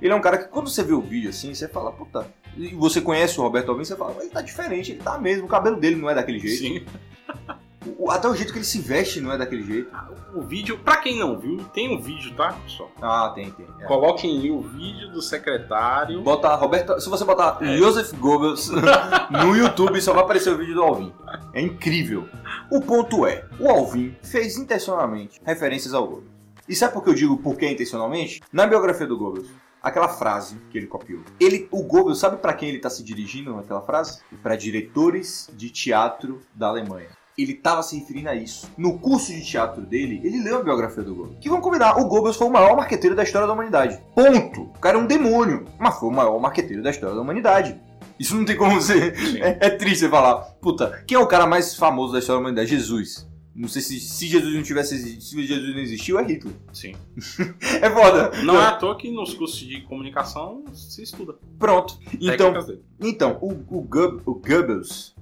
Ele 0.02 0.14
é 0.14 0.16
um 0.16 0.22
cara 0.22 0.38
que 0.38 0.48
quando 0.48 0.70
você 0.70 0.84
vê 0.84 0.94
o 0.94 1.02
vídeo 1.02 1.30
assim, 1.30 1.54
você 1.54 1.68
fala, 1.68 1.92
puta. 1.92 2.28
E 2.56 2.74
você 2.76 3.02
conhece 3.02 3.40
o 3.40 3.44
Roberto 3.44 3.70
Alvim, 3.70 3.84
você 3.84 3.96
fala, 3.96 4.16
ele 4.20 4.30
tá 4.30 4.42
diferente, 4.42 4.92
ele 4.92 5.02
tá 5.02 5.18
mesmo, 5.18 5.46
o 5.46 5.50
cabelo 5.50 5.78
dele 5.78 5.96
não 5.96 6.10
é 6.10 6.16
daquele 6.16 6.40
jeito. 6.40 6.58
Sim. 6.58 6.86
O- 7.98 8.12
até 8.12 8.28
o 8.28 8.36
jeito 8.36 8.52
que 8.52 8.60
ele 8.60 8.66
se 8.66 8.80
veste 8.80 9.22
não 9.22 9.32
é 9.32 9.38
daquele 9.38 9.64
jeito. 9.64 9.90
O 10.34 10.42
vídeo, 10.42 10.78
pra 10.80 10.98
quem 10.98 11.18
não 11.18 11.40
viu, 11.40 11.58
tem 11.74 11.96
um 11.96 12.02
vídeo, 12.02 12.34
tá, 12.36 12.54
pessoal? 12.54 12.92
Ah, 13.02 13.32
tem, 13.34 13.50
tem. 13.52 13.66
é. 13.80 13.86
Coloquem 13.86 14.40
aí 14.40 14.52
o 14.52 14.62
vídeo 14.62 15.10
do 15.12 15.22
secretário. 15.22 16.22
Bota 16.22 16.54
Roberto, 16.56 17.00
se 17.00 17.10
você 17.10 17.24
botar 17.26 17.58
É. 17.62 17.78
Joseph 17.78 18.12
Goebbels 18.20 18.70
no 19.32 19.56
YouTube, 19.56 20.02
só 20.02 20.14
vai 20.14 20.24
aparecer 20.24 20.52
o 20.54 20.58
vídeo 20.58 20.76
do 20.76 20.84
Alvin. 20.84 21.14
É 21.54 21.62
incrível. 21.62 22.28
O 22.72 22.82
ponto 22.82 23.26
é, 23.26 23.46
o 23.60 23.70
Alvin 23.70 24.16
fez 24.22 24.58
intencionalmente 24.58 25.40
referências 25.46 25.94
ao 25.94 26.06
Goebbels. 26.08 26.30
E 26.68 26.76
sabe 26.76 26.94
por 26.94 27.04
que 27.04 27.10
eu 27.10 27.16
digo 27.16 27.38
por 27.38 27.58
que 27.58 27.66
intencionalmente? 27.68 28.42
Na 28.54 28.68
biografia 28.68 29.08
do 29.08 29.18
Goebbels, 29.18 29.48
aquela 29.82 30.08
frase 30.08 30.58
que 30.70 30.78
ele 30.78 30.86
copiou. 30.86 31.22
Ele, 31.40 31.68
o 31.72 31.82
Goebbels, 31.82 32.20
sabe 32.20 32.38
para 32.38 32.54
quem 32.54 32.70
ele 32.70 32.78
está 32.78 32.90
se 32.92 33.04
dirigindo 33.04 33.56
naquela 33.56 33.82
frase? 33.82 34.20
Para 34.44 34.56
diretores 34.56 35.50
de 35.54 35.70
teatro 35.72 36.40
da 36.54 36.68
Alemanha. 36.68 37.10
Ele 37.42 37.54
estava 37.54 37.82
se 37.84 37.98
referindo 37.98 38.30
a 38.30 38.36
isso. 38.36 38.70
No 38.78 38.98
curso 39.00 39.32
de 39.32 39.44
teatro 39.46 39.82
dele, 39.82 40.20
ele 40.24 40.44
leu 40.44 40.58
a 40.58 40.64
biografia 40.64 41.04
do 41.04 41.16
Goebbels. 41.16 41.38
Que 41.40 41.50
vamos 41.50 41.64
combinar, 41.64 41.98
o 41.98 42.06
Goebbels 42.08 42.36
foi 42.36 42.48
o 42.48 42.52
maior 42.52 42.76
marqueteiro 42.76 43.16
da 43.16 43.24
história 43.24 43.48
da 43.48 43.54
humanidade. 43.54 44.00
Ponto. 44.14 44.64
O 44.64 44.80
cara 44.80 44.98
é 44.98 45.02
um 45.02 45.06
demônio, 45.08 45.66
mas 45.80 45.98
foi 46.00 46.10
o 46.10 46.12
maior 46.12 46.40
marqueteiro 46.40 46.84
da 46.84 46.90
história 46.90 47.16
da 47.16 47.22
humanidade. 47.22 47.80
Isso 48.20 48.36
não 48.36 48.44
tem 48.44 48.58
como 48.58 48.82
ser. 48.82 49.14
É, 49.42 49.68
é 49.68 49.70
triste 49.70 50.00
você 50.00 50.10
falar. 50.10 50.40
Puta, 50.62 51.04
quem 51.08 51.16
é 51.16 51.20
o 51.20 51.28
cara 51.28 51.48
mais 51.48 51.76
famoso 51.76 52.12
da 52.14 52.20
história 52.20 52.38
da 52.40 52.42
humanidade? 52.42 52.70
Jesus. 52.70 53.28
Não 53.56 53.68
sei 53.68 53.82
se, 53.82 54.00
se 54.00 54.28
Jesus 54.28 54.54
não 54.56 54.64
tivesse 54.64 54.98
se 55.22 55.46
Jesus 55.46 55.74
não 55.74 55.82
existiu, 55.82 56.18
é 56.20 56.24
Hitler. 56.24 56.54
Sim. 56.74 56.94
É 57.82 57.90
foda. 57.90 58.32
Não 58.44 58.56
é 58.62 58.66
à 58.66 58.74
toa 58.74 58.98
que 58.98 59.10
nos 59.12 59.34
cursos 59.34 59.60
de 59.60 59.82
comunicação 59.82 60.64
se 60.74 61.02
estuda. 61.04 61.36
Pronto. 61.58 61.98
Então, 62.20 62.54
então 63.02 63.38
o, 63.42 63.52
o, 63.78 63.82
Goeb- 63.82 64.22
o 64.26 64.34
Goebbels. 64.36 65.16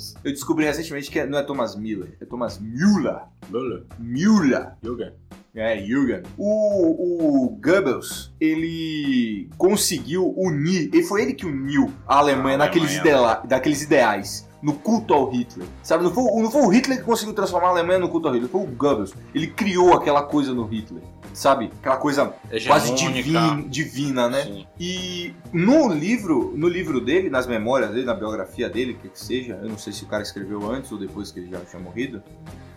Goebbels. 0.00 0.14
Eu 0.24 0.32
descobri 0.32 0.64
recentemente 0.64 1.10
que 1.10 1.24
não 1.24 1.38
é 1.38 1.42
Thomas 1.42 1.76
Miller, 1.76 2.16
é 2.20 2.24
Thomas 2.24 2.58
Müller. 2.58 3.20
Beleza. 3.48 3.84
Müller. 3.98 4.72
Yoga. 4.84 5.14
É, 5.52 5.76
Jürgen. 5.84 6.22
O, 6.38 7.46
o 7.46 7.48
Goebbels, 7.60 8.32
ele 8.40 9.48
conseguiu 9.58 10.32
unir, 10.36 10.90
e 10.94 11.02
foi 11.02 11.22
ele 11.22 11.34
que 11.34 11.44
uniu 11.44 11.92
a 12.06 12.18
Alemanha, 12.18 12.54
A 12.54 12.58
naqueles, 12.58 12.90
Alemanha. 12.90 13.10
idela- 13.16 13.42
daqueles 13.44 13.82
ideais, 13.82 14.48
no 14.62 14.74
culto 14.74 15.12
ao 15.12 15.28
Hitler. 15.28 15.66
Sabe, 15.82 16.04
não 16.04 16.12
foi, 16.14 16.22
não 16.40 16.50
foi 16.52 16.62
o 16.62 16.68
Hitler 16.68 16.98
que 16.98 17.04
conseguiu 17.04 17.34
transformar 17.34 17.66
a 17.66 17.70
Alemanha 17.70 17.98
no 17.98 18.08
culto 18.08 18.28
ao 18.28 18.34
Hitler, 18.34 18.48
foi 18.50 18.60
o 18.60 18.66
Goebbels. 18.66 19.12
Ele 19.34 19.48
criou 19.48 19.92
aquela 19.92 20.22
coisa 20.22 20.54
no 20.54 20.64
Hitler, 20.64 21.02
sabe? 21.32 21.70
Aquela 21.80 21.96
coisa 21.96 22.34
quase 22.66 22.94
divina, 22.94 23.62
divina 23.66 24.28
né? 24.28 24.42
Sim. 24.44 24.66
E 24.78 25.34
no 25.52 25.88
livro, 25.92 26.52
no 26.56 26.68
livro 26.68 27.00
dele, 27.00 27.30
nas 27.30 27.46
memórias 27.46 27.90
dele, 27.90 28.04
na 28.04 28.14
biografia 28.14 28.68
dele, 28.68 28.94
que 29.00 29.08
que 29.08 29.20
seja, 29.20 29.58
eu 29.62 29.68
não 29.68 29.78
sei 29.78 29.92
se 29.92 30.04
o 30.04 30.06
cara 30.06 30.22
escreveu 30.22 30.70
antes 30.70 30.90
ou 30.92 30.98
depois 30.98 31.30
que 31.30 31.40
ele 31.40 31.50
já 31.50 31.60
tinha 31.60 31.80
morrido, 31.80 32.22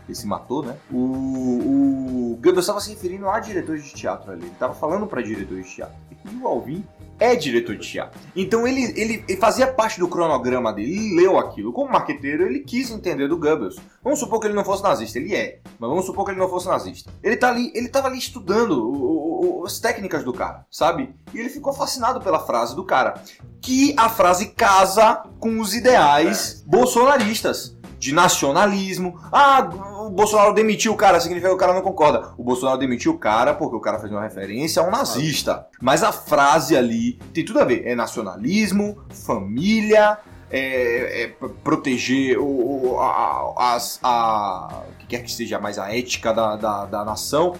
ele 0.07 0.15
se 0.15 0.27
matou, 0.27 0.63
né? 0.63 0.75
O, 0.91 0.97
o 0.97 2.39
Goebbels 2.41 2.65
estava 2.65 2.79
se 2.79 2.89
referindo 2.89 3.29
a 3.29 3.39
diretores 3.39 3.83
de 3.83 3.93
teatro 3.93 4.31
ali, 4.31 4.43
ele 4.43 4.51
estava 4.51 4.73
falando 4.73 5.07
para 5.07 5.21
diretores 5.21 5.65
de 5.67 5.75
teatro. 5.75 5.95
E 6.25 6.35
o 6.35 6.47
Alvin 6.47 6.83
é 7.19 7.35
diretor 7.35 7.75
de 7.75 7.87
teatro. 7.87 8.19
Então 8.35 8.67
ele, 8.67 8.83
ele, 8.99 9.23
ele 9.27 9.37
fazia 9.39 9.67
parte 9.67 9.99
do 9.99 10.07
cronograma 10.07 10.73
dele, 10.73 10.91
ele 10.91 11.15
leu 11.15 11.37
aquilo. 11.37 11.71
Como 11.71 11.91
marqueteiro, 11.91 12.45
ele 12.45 12.59
quis 12.59 12.91
entender 12.91 13.27
do 13.27 13.37
Goebbels. 13.37 13.77
Vamos 14.03 14.19
supor 14.19 14.39
que 14.39 14.47
ele 14.47 14.53
não 14.53 14.65
fosse 14.65 14.83
nazista, 14.83 15.19
ele 15.19 15.35
é, 15.35 15.59
mas 15.79 15.89
vamos 15.89 16.05
supor 16.05 16.25
que 16.25 16.31
ele 16.31 16.39
não 16.39 16.49
fosse 16.49 16.67
nazista. 16.67 17.11
Ele 17.21 17.37
tá 17.37 17.49
ali, 17.49 17.71
ele 17.73 17.87
tava 17.87 18.07
ali 18.07 18.17
estudando 18.17 18.71
o, 18.71 19.61
o, 19.61 19.65
as 19.65 19.79
técnicas 19.79 20.23
do 20.23 20.33
cara, 20.33 20.65
sabe? 20.69 21.13
E 21.33 21.39
ele 21.39 21.49
ficou 21.49 21.73
fascinado 21.73 22.19
pela 22.21 22.39
frase 22.39 22.75
do 22.75 22.83
cara, 22.83 23.21
que 23.61 23.93
a 23.97 24.09
frase 24.09 24.47
casa 24.47 25.23
com 25.39 25.59
os 25.59 25.73
ideais 25.73 26.63
bolsonaristas 26.67 27.77
de 28.03 28.13
nacionalismo. 28.13 29.17
Ah, 29.31 29.61
o 30.07 30.09
Bolsonaro 30.09 30.53
demitiu 30.53 30.93
o 30.93 30.95
cara, 30.95 31.19
significa 31.19 31.49
que 31.49 31.55
o 31.55 31.57
cara 31.57 31.73
não 31.73 31.81
concorda. 31.81 32.33
O 32.37 32.43
Bolsonaro 32.43 32.77
demitiu 32.77 33.13
o 33.13 33.17
cara 33.17 33.53
porque 33.53 33.75
o 33.75 33.79
cara 33.79 33.99
fez 33.99 34.11
uma 34.11 34.21
referência 34.21 34.81
a 34.81 34.85
um 34.85 34.91
nazista. 34.91 35.67
Mas 35.81 36.03
a 36.03 36.11
frase 36.11 36.75
ali 36.75 37.13
tem 37.33 37.43
tudo 37.43 37.59
a 37.59 37.65
ver. 37.65 37.85
É 37.85 37.95
nacionalismo, 37.95 39.03
família, 39.09 40.17
é, 40.51 41.23
é 41.23 41.27
proteger 41.63 42.37
o, 42.39 42.99
a, 42.99 43.77
a, 44.03 44.83
que 44.99 45.07
quer 45.07 45.23
que 45.23 45.31
seja 45.31 45.59
mais 45.59 45.79
a 45.79 45.95
ética 45.95 46.31
da, 46.31 46.55
da, 46.55 46.85
da 46.85 47.03
nação, 47.03 47.55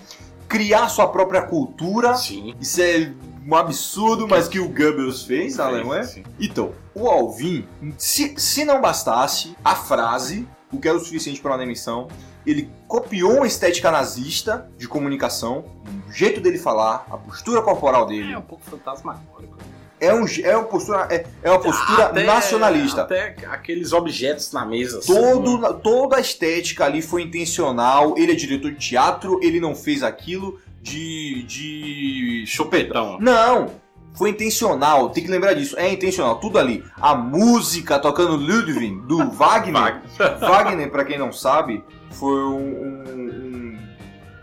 criar 0.48 0.88
sua 0.90 1.08
própria 1.08 1.42
cultura. 1.42 2.16
Sim. 2.16 2.54
Isso 2.62 2.82
é 2.82 3.12
um 3.46 3.56
absurdo, 3.56 4.28
mas 4.28 4.48
que 4.48 4.60
o 4.60 4.70
Goebbels 4.70 5.24
fez 5.24 5.58
na 5.58 5.66
Alemanha. 5.66 6.04
sim. 6.04 6.24
Então, 6.40 6.72
o 6.94 7.08
Alvin, 7.08 7.66
se, 7.98 8.36
se 8.38 8.64
não 8.64 8.80
bastasse 8.80 9.56
a 9.64 9.76
frase, 9.76 10.48
o 10.72 10.80
que 10.80 10.88
era 10.88 10.98
o 10.98 11.00
suficiente 11.00 11.42
para 11.42 11.52
uma 11.52 11.58
demissão, 11.58 12.08
ele 12.46 12.70
copiou 12.88 13.38
uma 13.38 13.48
estética 13.48 13.90
nazista 13.92 14.70
de 14.78 14.88
comunicação, 14.88 15.66
o 16.08 16.12
jeito 16.12 16.40
dele 16.42 16.58
falar, 16.58 17.06
a 17.10 17.18
postura 17.18 17.62
corporal 17.62 18.06
dele. 18.06 18.34
É 18.34 18.38
um 18.38 18.42
pouco 18.42 18.64
fantasmagórico. 18.66 19.58
É, 20.00 20.14
um, 20.14 20.26
é 20.44 20.58
uma 20.58 20.66
postura, 20.66 21.08
é, 21.10 21.26
é 21.42 21.50
uma 21.50 21.60
postura 21.62 22.08
Até- 22.08 22.24
nacionalista. 22.26 23.04
Até 23.04 23.36
aqueles 23.50 23.94
objetos 23.94 24.52
na 24.52 24.66
mesa. 24.66 25.00
assim, 25.00 25.14
Todo, 25.14 25.74
toda 25.76 26.18
a 26.18 26.20
estética 26.20 26.84
ali 26.84 27.02
foi 27.02 27.22
intencional. 27.22 28.16
Ele 28.18 28.34
é 28.34 28.36
diretor 28.36 28.72
de 28.72 28.78
teatro, 28.90 29.40
ele 29.42 29.62
não 29.62 29.74
fez 29.74 30.04
aquilo 30.04 30.60
de. 30.82 31.44
de. 31.44 32.44
Chupetão. 32.48 33.18
Não! 33.22 33.82
Foi 34.16 34.30
intencional, 34.30 35.10
tem 35.10 35.24
que 35.24 35.32
lembrar 35.32 35.54
disso. 35.54 35.76
É 35.80 35.92
intencional, 35.92 36.36
tudo 36.40 36.60
ali. 36.60 36.84
A 37.02 37.16
música 37.16 37.98
tocando 37.98 38.36
Ludwig, 38.36 39.00
do 39.08 39.30
Wagner. 39.32 40.02
Wagner, 40.40 40.92
pra 40.92 41.04
quem 41.04 41.18
não 41.18 41.32
sabe, 41.32 41.84
foi 42.14 42.44
um, 42.44 42.58
um- 42.58 43.78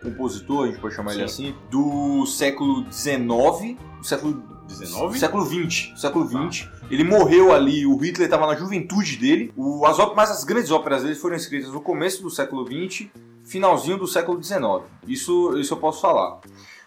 um 0.02 0.10
compositor, 0.10 0.64
a 0.64 0.66
gente 0.68 0.80
pode 0.80 0.94
chamar 0.94 1.12
ele 1.14 1.28
Sim. 1.28 1.48
assim, 1.50 1.54
do 1.70 2.24
século 2.26 2.84
XIX, 2.92 3.76
do 3.98 4.06
século 4.06 4.42
19? 4.66 5.18
Século 5.18 5.44
XX. 5.44 6.00
Século 6.00 6.26
XX. 6.48 6.68
Ele 6.90 7.04
morreu 7.04 7.52
ali, 7.52 7.84
o 7.86 7.96
Hitler 7.96 8.26
estava 8.26 8.46
na 8.46 8.54
juventude 8.54 9.16
dele. 9.16 9.52
O, 9.56 9.84
as 9.84 9.96
mas 10.14 10.30
as 10.30 10.44
grandes 10.44 10.70
óperas 10.70 11.02
dele 11.02 11.14
foram 11.14 11.36
escritas 11.36 11.70
no 11.72 11.80
começo 11.80 12.22
do 12.22 12.30
século 12.30 12.64
XX, 12.66 13.08
finalzinho 13.44 13.98
do 13.98 14.06
século 14.06 14.42
XIX. 14.42 14.60
Isso, 15.06 15.56
isso 15.58 15.74
eu 15.74 15.78
posso 15.78 16.00
falar. 16.00 16.40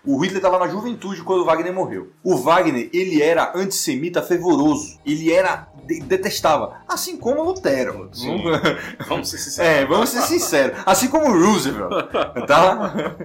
O 0.05 0.17
Hitler 0.17 0.37
estava 0.37 0.59
na 0.59 0.67
juventude 0.67 1.23
quando 1.23 1.41
o 1.41 1.45
Wagner 1.45 1.73
morreu. 1.73 2.09
O 2.23 2.35
Wagner, 2.35 2.89
ele 2.93 3.21
era 3.21 3.53
antissemita 3.55 4.21
fervoroso. 4.21 4.99
Ele 5.05 5.31
era. 5.31 5.67
de- 5.85 6.01
detestava. 6.01 6.81
Assim 6.87 7.15
como 7.17 7.41
Lutero. 7.43 8.09
Sim. 8.11 8.43
Vamos 9.07 9.29
ser 9.29 9.37
sinceros. 9.37 9.71
É, 9.71 9.85
vamos 9.85 10.09
ser 10.09 10.21
sinceros. 10.23 10.77
Assim 10.85 11.07
como 11.07 11.27
o 11.29 11.31
Roosevelt, 11.45 11.89
tá? 12.47 13.15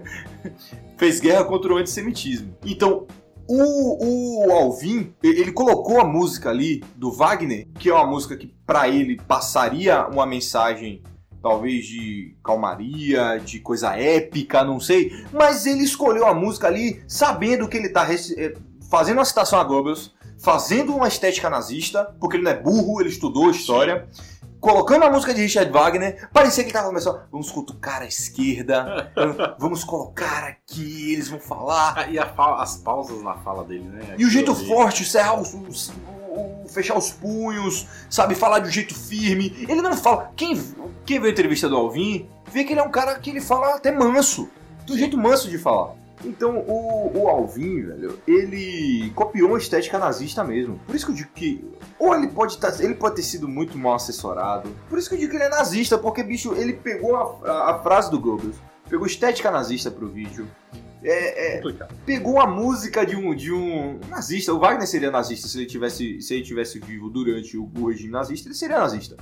Fez 0.97 1.20
guerra 1.20 1.45
contra 1.45 1.72
o 1.72 1.76
antissemitismo. 1.76 2.55
Então, 2.64 3.07
o, 3.47 4.47
o 4.47 4.53
Alvin, 4.53 5.12
ele 5.22 5.53
colocou 5.53 6.01
a 6.01 6.05
música 6.05 6.51
ali 6.51 6.83
do 6.97 7.11
Wagner, 7.11 7.66
que 7.79 7.89
é 7.89 7.95
uma 7.95 8.07
música 8.07 8.37
que 8.37 8.53
pra 8.66 8.89
ele 8.89 9.16
passaria 9.26 10.07
uma 10.07 10.26
mensagem 10.26 11.03
talvez 11.43 11.86
de 11.86 12.34
calmaria, 12.45 13.39
de 13.45 13.61
coisa 13.61 13.97
épica, 13.97 14.64
não 14.64 14.80
sei, 14.80 15.12
mas 15.32 15.66
ele 15.66 15.82
escolheu 15.84 16.26
a 16.26 16.34
música 16.34 16.66
ali 16.66 17.03
sabendo 17.07 17.68
que 17.68 17.76
ele 17.76 17.89
tá 17.89 18.03
rec- 18.05 18.34
eh, 18.36 18.55
fazendo 18.91 19.18
uma 19.18 19.24
citação 19.24 19.59
a 19.61 19.64
Goebbels, 19.64 20.14
fazendo 20.39 20.95
uma 20.95 21.09
estética 21.09 21.49
nazista, 21.51 22.14
porque 22.20 22.36
ele 22.36 22.45
não 22.45 22.51
é 22.51 22.57
burro, 22.61 23.01
ele 23.01 23.09
estudou 23.11 23.51
história. 23.51 24.09
Colocando 24.61 25.05
a 25.05 25.11
música 25.11 25.32
de 25.32 25.41
Richard 25.43 25.70
Wagner, 25.70 26.28
parecia 26.32 26.64
que 26.64 26.70
ele 26.70 26.74
tava 26.74 26.89
começando. 26.89 27.20
Vamos 27.30 27.49
cutucar 27.49 28.03
a 28.03 28.07
esquerda, 28.07 29.12
vamos 29.57 29.84
colocar 29.84 30.43
aqui, 30.45 31.12
eles 31.12 31.28
vão 31.28 31.39
falar. 31.39 31.95
Ah, 31.97 32.11
E 32.11 32.18
a 32.18 32.24
as 32.61 32.76
pausas 32.78 33.22
na 33.22 33.34
fala 33.34 33.62
dele, 33.62 33.84
né? 33.84 34.16
E 34.18 34.24
o 34.24 34.30
jeito 34.30 34.53
forte, 34.57 35.05
cerrar 35.05 35.41
os, 35.41 35.55
os- 35.55 35.91
o- 35.91 36.18
o- 36.39 36.68
fechar 36.68 36.97
os 36.97 37.11
punhos, 37.11 37.86
sabe, 38.09 38.34
falar 38.34 38.61
de 38.61 38.68
um 38.68 38.72
jeito 38.72 38.95
firme. 38.95 39.66
Ele 39.68 39.82
não 39.82 39.97
fala. 39.97 40.32
Quem, 40.36 40.61
quem 41.05 41.20
vê 41.20 41.28
a 41.28 41.30
entrevista 41.30 41.68
do 41.68 41.76
Alvin, 41.76 42.28
vê 42.53 42.64
que 42.64 42.72
ele 42.72 42.80
é 42.80 42.82
um 42.82 42.91
cara 42.91 43.18
que 43.18 43.30
ele 43.30 43.41
fala 43.41 43.74
até 43.74 43.91
manso. 43.93 44.49
Do 44.86 44.97
jeito 44.97 45.18
manso 45.18 45.49
de 45.51 45.59
falar. 45.59 45.95
Então 46.24 46.59
o, 46.66 47.12
o 47.22 47.28
Alvin, 47.28 47.82
velho, 47.82 48.18
ele 48.26 49.12
copiou 49.14 49.51
uma 49.51 49.59
estética 49.59 49.99
nazista 49.99 50.43
mesmo. 50.43 50.80
Por 50.86 50.97
isso 50.97 51.07
que 51.07 51.12
eu 51.12 51.16
digo 51.16 51.30
que. 51.34 51.64
Ou 51.99 52.14
ele 52.14 52.26
pode, 52.28 52.59
tá, 52.59 52.74
ele 52.80 52.95
pode 52.95 53.16
ter 53.16 53.22
sido 53.22 53.47
muito 53.47 53.78
mal 53.78 53.95
assessorado. 53.95 54.68
Por 54.89 54.99
isso 54.99 55.09
que 55.09 55.14
eu 55.14 55.18
digo 55.18 55.30
que 55.30 55.36
ele 55.36 55.45
é 55.45 55.49
nazista, 55.49 55.97
porque, 55.97 56.22
bicho, 56.24 56.55
ele 56.55 56.72
pegou 56.72 57.14
a, 57.14 57.51
a- 57.51 57.70
a 57.70 57.78
frase 57.82 58.11
do 58.11 58.18
Goebbels, 58.18 58.57
pegou 58.89 59.07
estética 59.07 59.51
nazista 59.51 59.91
pro 59.93 60.09
vídeo. 60.09 60.49
É, 61.03 61.59
é, 61.59 61.62
pegou 62.05 62.40
a 62.40 62.46
música 62.46 63.07
de 63.07 63.14
um, 63.14 63.34
de 63.34 63.53
um 63.53 64.01
nazista. 64.09 64.53
O 64.53 64.59
Wagner 64.59 64.86
seria 64.86 65.11
nazista 65.11 65.46
se 65.46 65.59
ele 65.59 65.66
tivesse, 65.66 66.20
se 66.20 66.34
ele 66.34 66.42
tivesse 66.42 66.78
vivo 66.80 67.09
durante 67.09 67.57
o, 67.57 67.70
o 67.78 67.88
regime 67.88 68.11
nazista, 68.12 68.49
ele 68.49 68.55
seria 68.55 68.78
nazista. 68.78 69.16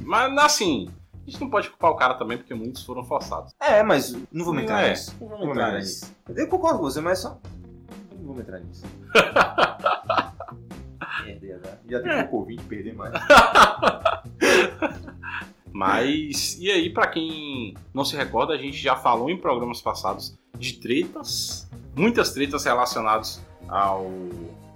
Mas 0.00 0.38
assim, 0.38 0.88
a 1.26 1.30
gente 1.30 1.40
não 1.40 1.50
pode 1.50 1.68
culpar 1.68 1.90
o 1.90 1.96
cara 1.96 2.14
também, 2.14 2.38
porque 2.38 2.54
muitos 2.54 2.84
foram 2.84 3.04
forçados. 3.04 3.52
É, 3.60 3.82
mas 3.82 4.16
não 4.32 4.44
vamos 4.44 4.62
entrar 4.62 4.82
É, 4.82 4.90
nisso. 4.90 5.14
não 5.20 5.28
vamos 5.28 5.48
entrar 5.48 5.78
nisso. 5.78 6.14
Eu 6.34 6.48
concordo 6.48 6.78
com 6.78 6.84
você, 6.84 7.00
mas 7.00 7.18
só. 7.18 7.38
Não 8.18 8.26
vamos 8.28 8.40
entrar 8.42 8.60
nisso. 8.60 8.84
Né? 11.26 11.78
Já 11.88 12.00
tem 12.00 12.18
um 12.18 12.26
Covid 12.26 12.62
perder 12.64 12.94
mais. 12.94 13.12
Mas, 15.72 16.58
e 16.58 16.70
aí, 16.70 16.90
pra 16.90 17.06
quem 17.06 17.74
não 17.94 18.04
se 18.04 18.16
recorda, 18.16 18.52
a 18.52 18.56
gente 18.56 18.76
já 18.76 18.96
falou 18.96 19.30
em 19.30 19.36
programas 19.36 19.80
passados 19.80 20.36
de 20.60 20.74
tretas, 20.74 21.68
muitas 21.96 22.32
tretas 22.32 22.64
relacionadas 22.64 23.40
ao 23.68 24.10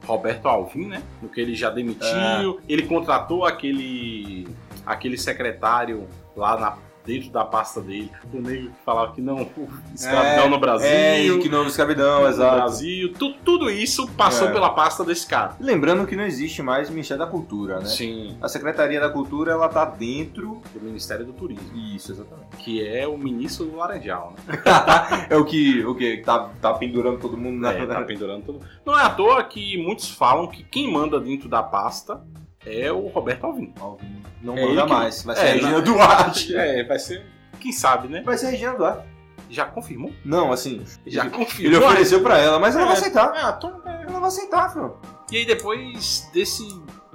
Roberto 0.07 0.47
Alvim, 0.49 0.87
né? 0.87 1.03
No 1.23 1.29
que 1.29 1.41
ele 1.41 1.55
já 1.55 1.71
demitiu, 1.71 2.61
ele 2.69 2.83
contratou 2.83 3.45
aquele 3.45 4.49
aquele 4.87 5.17
secretário 5.17 6.07
lá 6.37 6.59
na- 6.59 6.77
dentro 7.05 7.31
da 7.31 7.45
pasta 7.45 7.81
dele, 7.81 8.11
o 8.33 8.41
negro 8.41 8.71
que 8.71 8.85
falava 8.85 9.13
que 9.13 9.21
não, 9.21 9.47
escravidão 9.95 10.49
no 10.49 10.59
Brasil. 10.59 10.89
É, 10.89 11.39
que 11.39 11.49
não 11.49 11.67
escravidão, 11.67 12.23
no 12.23 12.29
exato. 12.29 12.57
Brasil, 12.57 13.13
tu- 13.13 13.35
tudo 13.45 13.71
isso 13.71 14.07
passou 14.13 14.49
É. 14.49 14.53
pela 14.53 14.71
pasta 14.71 15.05
desse 15.05 15.27
cara. 15.27 15.55
Lembrando 15.61 16.07
que 16.07 16.17
não 16.17 16.25
existe 16.25 16.63
mais 16.63 16.89
Ministério 16.89 17.25
da 17.25 17.31
Cultura, 17.31 17.81
né? 17.81 17.87
Sim, 17.87 18.37
A 18.41 18.49
Secretaria 18.49 18.99
da 19.01 19.09
Cultura, 19.11 19.53
ela 19.53 19.69
tá 19.69 19.85
dentro. 19.85 20.63
do 20.73 20.81
Ministério 20.81 21.25
do 21.27 21.33
Turismo, 21.33 21.77
Isso, 21.77 22.13
exatamente. 22.13 22.57
que 22.59 22.87
é 22.87 23.07
o 23.07 23.17
ministro 23.19 23.67
do 23.67 23.77
Laranjal, 23.77 24.33
né? 24.47 24.59
é 25.31 25.37
o 25.37 25.45
que, 25.45 25.85
o 25.85 25.95
que 25.95 26.19
tá, 26.19 26.51
tá 26.61 26.73
pendurando 26.75 27.19
todo 27.19 27.37
mundo 27.37 27.61
na. 27.61 27.73
É, 27.73 27.87
tá 27.87 28.01
pendurando 28.03 28.45
tudo. 28.45 28.61
Não 28.85 28.99
é 28.99 29.03
à 29.03 29.11
toa 29.11 29.43
que 29.45 29.77
muitos 29.83 30.09
falam 30.11 30.47
que 30.47 30.63
quem 30.65 30.91
manda 30.91 31.21
dentro 31.21 31.49
da 31.49 31.63
pasta 31.63 32.21
é 32.67 32.93
o 32.93 33.07
Roberto 33.09 33.45
Alvim. 33.45 33.73
Alvin. 33.81 34.23
Não 34.43 34.57
É 34.57 34.67
manda 34.67 34.87
mais. 34.87 35.23
Vai 35.23 35.37
ser 35.37 35.43
É, 35.47 35.51
a 35.51 35.55
Regina 35.55 35.81
Duarte. 35.83 36.57
É, 36.57 36.85
vai 36.85 36.99
ser. 36.99 37.25
Quem 37.61 37.73
sabe, 37.73 38.09
né? 38.09 38.23
Vai 38.25 38.37
ser 38.37 38.47
a 38.47 38.51
Regina 38.51 38.75
Duarte. 38.75 39.07
Já 39.51 39.65
confirmou? 39.67 40.13
Não, 40.25 40.53
assim. 40.53 40.83
Já 41.07 41.29
confirmou. 41.31 41.77
ele 41.79 41.85
ofereceu 41.85 42.23
pra 42.23 42.39
ela, 42.39 42.59
mas 42.59 42.75
ela 42.75 42.85
É. 42.85 42.89
vai 42.89 42.97
aceitar. 42.97 43.33
Ah, 43.35 43.55
então, 43.57 43.81
é. 43.87 44.03
Ela 44.09 44.19
vai 44.21 44.29
aceitar, 44.29 44.73
filho. 44.73 44.97
E 45.31 45.37
aí, 45.39 45.47
depois 45.47 46.29
desse 46.33 46.67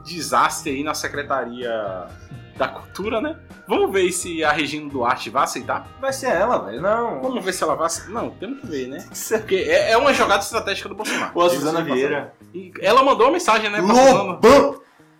desastre 0.04 0.72
aí 0.72 0.84
na 0.84 0.93
Secretaria 0.93 2.08
da 2.58 2.68
Cultura, 2.68 3.22
né? 3.22 3.38
Vamos 3.68 3.91
ver 3.91 4.12
se 4.12 4.43
a 4.43 4.52
Regina 4.52 4.89
Duarte 4.89 5.30
vai 5.30 5.43
aceitar. 5.43 5.88
Vai 6.02 6.12
ser 6.12 6.28
ela, 6.28 6.58
velho. 6.66 6.82
Não. 6.82 7.22
Vamos 7.22 7.43
ver 7.43 7.54
se 7.54 7.64
ela 7.64 7.76
vai 7.76 7.86
aceitar. 7.86 8.12
Não, 8.12 8.30
temos 8.32 8.62
que 8.62 8.68
ver, 8.68 8.88
né? 8.88 9.06
Porque 9.30 9.56
é, 9.56 9.91
é 9.91 9.97
uma 9.97 10.14
jogada 10.14 10.41
estratégica 10.43 10.89
do 10.89 10.95
Bolsonaro. 10.95 11.32
Ou 11.36 11.45
a 11.45 11.50
Suzana. 11.50 11.82
Vieira. 11.84 12.34
Ela 12.82 13.04
mandou 13.04 13.28
uma 13.28 13.34
mensagem, 13.34 13.70
né? 13.70 13.80
Lobão! 13.80 14.78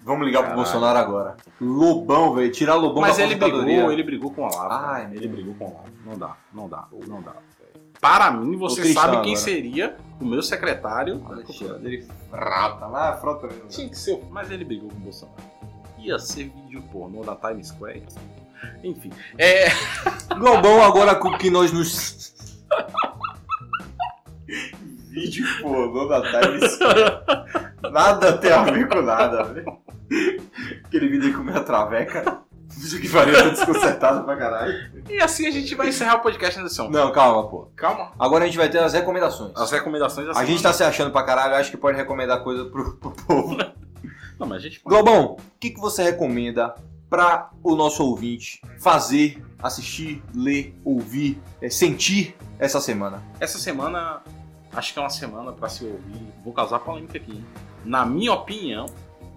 Vamos 0.10 0.26
ligar 0.26 0.40
pro 0.40 0.50
Caralho. 0.50 0.64
Bolsonaro 0.64 0.98
agora. 0.98 1.38
Lobão, 1.62 2.34
velho. 2.34 2.52
Tirar 2.52 2.74
Lobão 2.74 3.02
Mas 3.02 3.18
da 3.18 3.24
ele 3.26 3.36
brigou, 3.36 3.92
ele 3.92 4.02
brigou 4.02 4.32
com 4.32 4.42
o 4.42 4.46
Olavo. 4.46 4.74
Ai, 4.74 5.08
ele 5.14 5.28
brigou 5.28 5.54
com 5.54 5.66
o 5.66 5.68
Olavo. 5.68 5.90
Não 6.04 6.18
dá, 6.18 6.36
não 6.52 6.68
dá, 6.68 6.88
não 7.08 7.22
dá. 7.22 7.34
Para 8.02 8.32
mim, 8.32 8.58
você 8.58 8.92
sabe 8.92 9.22
quem 9.22 9.34
agora. 9.34 9.36
seria 9.36 9.98
o 10.20 10.26
meu 10.26 10.42
secretário. 10.42 11.24
Alexandre 11.30 12.08
Frota. 12.28 12.88
Lá, 12.88 13.18
Frota 13.18 13.46
mesmo. 13.46 13.68
Tinha 13.68 13.88
que 13.88 13.96
ser, 13.96 14.20
mas 14.32 14.50
ele 14.50 14.66
brigou 14.66 14.90
com 14.90 14.96
o 14.96 15.00
Bolsonaro. 15.00 15.38
Ia 16.00 16.18
ser 16.18 16.50
vídeo 16.50 16.82
pornô 16.92 17.22
da 17.24 17.36
Times 17.36 17.68
Square. 17.68 18.04
Enfim, 18.84 19.12
é. 19.38 19.68
Lobão 20.36 20.82
agora 20.82 21.14
com 21.14 21.38
que 21.38 21.52
nós 21.52 21.72
nos... 21.72 22.34
Vídeo 25.12 25.46
pornô 25.62 26.08
da 26.08 26.22
Times 26.22 26.72
Square. 26.72 27.70
Nada 27.94 28.36
tem 28.40 28.52
a 28.52 28.64
ver 28.64 28.90
com 28.90 29.02
nada, 29.04 29.44
velho. 29.44 29.89
Aquele 30.86 31.08
vídeo 31.08 31.44
com 31.44 31.50
a 31.50 31.64
traveca. 31.64 32.42
Vídeo 32.70 33.02
que 33.02 33.08
faria 33.10 33.44
tá 33.44 33.50
desconcertado 33.50 34.24
pra 34.24 34.38
caralho. 34.38 35.04
E 35.10 35.20
assim 35.22 35.48
a 35.48 35.52
gente 35.52 35.74
vai 35.76 35.90
encerrar 35.90 36.16
o 36.16 36.20
podcast, 36.22 36.60
Anderson. 36.60 36.90
Não, 36.90 37.12
calma, 37.12 37.48
pô. 37.50 37.72
Calma. 37.76 38.12
Agora 38.18 38.44
a 38.44 38.48
gente 38.48 38.58
vai 38.58 38.70
ter 38.70 38.78
as 38.80 38.94
recomendações. 38.94 39.52
As 39.56 39.72
recomendações 39.72 40.28
da 40.28 40.40
A 40.40 40.46
gente 40.46 40.62
tá 40.62 40.72
se 40.72 40.84
achando 40.84 41.12
pra 41.12 41.24
caralho, 41.24 41.56
acho 41.56 41.72
que 41.72 41.78
pode 41.78 41.98
recomendar 41.98 42.44
coisa 42.44 42.66
pro, 42.66 42.96
pro 42.98 43.12
povo. 43.12 43.58
Não, 44.40 44.48
mas 44.48 44.60
a 44.60 44.62
gente 44.62 44.82
Globão, 44.86 45.34
o 45.34 45.38
que, 45.60 45.72
que 45.72 45.80
você 45.80 46.04
recomenda 46.04 46.74
para 47.10 47.50
o 47.64 47.76
nosso 47.76 48.04
ouvinte 48.04 48.62
fazer, 48.80 49.44
assistir, 49.62 50.24
ler, 50.34 50.80
ouvir, 50.86 51.42
é, 51.62 51.70
sentir 51.70 52.38
essa 52.58 52.80
semana? 52.80 53.22
Essa 53.40 53.58
semana, 53.58 54.22
acho 54.72 54.94
que 54.94 55.00
é 55.00 55.02
uma 55.02 55.10
semana 55.10 55.52
pra 55.52 55.68
se 55.68 55.84
ouvir. 55.84 56.32
Vou 56.46 56.54
causar 56.54 56.80
polêmica 56.80 57.18
aqui. 57.18 57.32
hein? 57.34 57.46
Na 57.84 58.06
minha 58.06 58.32
opinião, 58.32 58.86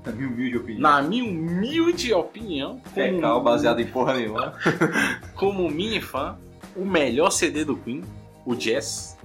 Na 0.04 0.12
minha 0.12 0.28
humilde 0.28 0.56
opinião. 0.56 0.80
na 0.82 1.02
minha 1.02 1.24
humilde 1.24 2.12
opinião, 2.12 2.70
como, 2.80 2.94
Fecal, 2.94 3.42
baseado 3.42 3.80
em 3.80 3.86
porra 3.86 4.14
nenhuma. 4.14 4.52
como 5.36 5.68
mini 5.70 6.00
fã, 6.00 6.36
o 6.76 6.84
melhor 6.84 7.30
CD 7.30 7.64
do 7.64 7.76
Queen, 7.76 8.02
o 8.44 8.54
Jazz. 8.54 9.16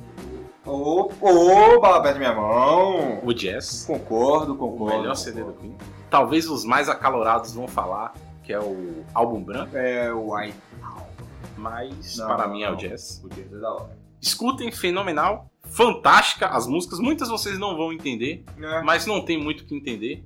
Perto 0.64 2.14
da 2.14 2.14
minha 2.20 2.34
mão. 2.36 3.20
O 3.24 3.34
Jazz. 3.34 3.86
Concordo, 3.88 4.54
O 4.54 4.58
concordo. 4.58 4.98
melhor 5.00 5.16
CD 5.16 5.44
do 5.44 5.54
Queen. 5.54 5.76
Talvez 6.10 6.48
os 6.50 6.64
mais 6.66 6.90
acalorados 6.90 7.54
vão 7.54 7.68
falar 7.68 8.14
que 8.44 8.54
é 8.54 8.60
o 8.60 9.04
álbum 9.14 9.44
branco, 9.44 9.76
É, 9.76 10.14
o 10.14 10.34
Ai. 10.34 10.54
mas 11.58 12.18
Não, 12.18 12.28
para 12.28 12.48
não, 12.48 12.54
mim 12.54 12.64
é 12.64 12.72
o. 12.72 12.76
Jazz. 12.76 13.22
O 13.24 13.30
Jazz 13.30 13.52
é 13.52 13.58
da 13.60 13.74
hora. 13.74 13.98
Escutem, 14.22 14.72
fenomenal, 14.72 15.50
fantástica 15.66 16.48
as 16.48 16.68
músicas. 16.68 17.00
Muitas 17.00 17.30
vocês 17.30 17.58
não 17.60 17.76
vão 17.76 17.92
entender, 17.94 18.44
É, 18.62 18.82
mas 18.84 19.06
não 19.06 19.24
tem 19.24 19.42
muito 19.42 19.62
o 19.62 19.66
que 19.66 19.76
entender. 19.76 20.24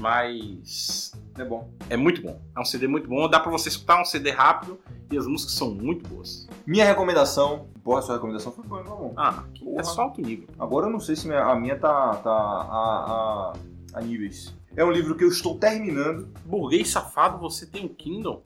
Mas 0.00 1.12
é 1.38 1.44
bom. 1.44 1.70
é 1.88 1.96
muito 1.96 2.22
bom. 2.22 2.40
É 2.56 2.60
um 2.60 2.64
CD 2.64 2.86
muito 2.86 3.08
bom. 3.08 3.28
Dá 3.28 3.38
pra 3.38 3.50
você 3.50 3.68
escutar 3.68 4.00
um 4.00 4.04
CD 4.04 4.30
rápido 4.30 4.80
e 5.10 5.18
as 5.18 5.26
músicas 5.26 5.54
são 5.54 5.70
muito 5.70 6.08
boas. 6.08 6.48
Minha 6.66 6.84
recomendação. 6.84 7.68
Porra, 7.84 8.02
sua 8.02 8.14
recomendação 8.14 8.52
foi 8.52 8.64
boa, 8.64 8.82
bom. 8.82 9.12
Ah, 9.16 9.44
é 9.76 9.82
só 9.82 10.02
alto 10.02 10.20
nível. 10.20 10.48
Agora 10.58 10.86
eu 10.86 10.90
não 10.90 11.00
sei 11.00 11.16
se 11.16 11.30
a 11.32 11.54
minha 11.54 11.78
tá, 11.78 12.14
tá 12.16 12.30
a, 12.30 13.52
a, 13.94 13.98
a 13.98 14.00
níveis. 14.00 14.54
É 14.76 14.84
um 14.84 14.90
livro 14.90 15.14
que 15.14 15.24
eu 15.24 15.28
estou 15.28 15.58
terminando. 15.58 16.28
Burguês 16.44 16.88
safado, 16.88 17.38
você 17.38 17.66
tem 17.66 17.84
um 17.84 17.88
Kindle? 17.88 18.42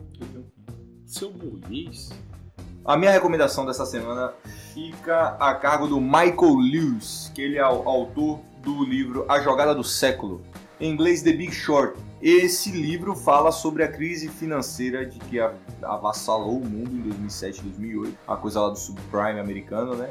Seu 1.07 1.31
burguês. 1.31 2.11
A 2.85 2.97
minha 2.97 3.11
recomendação 3.11 3.65
dessa 3.65 3.87
semana 3.87 4.33
fica 4.75 5.37
a 5.41 5.55
cargo 5.55 5.87
do 5.87 6.01
Michael 6.01 6.57
Lewis, 6.57 7.31
que 7.35 7.41
ele 7.41 7.57
é 7.57 7.67
o 7.67 7.89
autor 7.89 8.41
do 8.63 8.85
livro 8.85 9.25
A 9.29 9.41
Jogada 9.41 9.75
do 9.75 9.85
Século, 9.85 10.43
em 10.81 10.91
inglês 10.91 11.23
The 11.23 11.33
Big 11.33 11.53
Short. 11.53 11.99
Esse 12.23 12.71
livro 12.71 13.15
fala 13.15 13.53
sobre 13.53 13.83
a 13.83 13.89
crise 13.89 14.29
financeira 14.29 15.05
de 15.05 15.19
que 15.19 15.39
avassalou 15.83 16.59
o 16.59 16.65
mundo 16.65 16.91
em 16.91 17.03
2007 17.03 17.63
2008, 17.63 18.19
a 18.27 18.37
coisa 18.37 18.61
lá 18.61 18.71
do 18.71 18.79
subprime 18.79 19.39
americano, 19.39 19.95
né? 19.95 20.11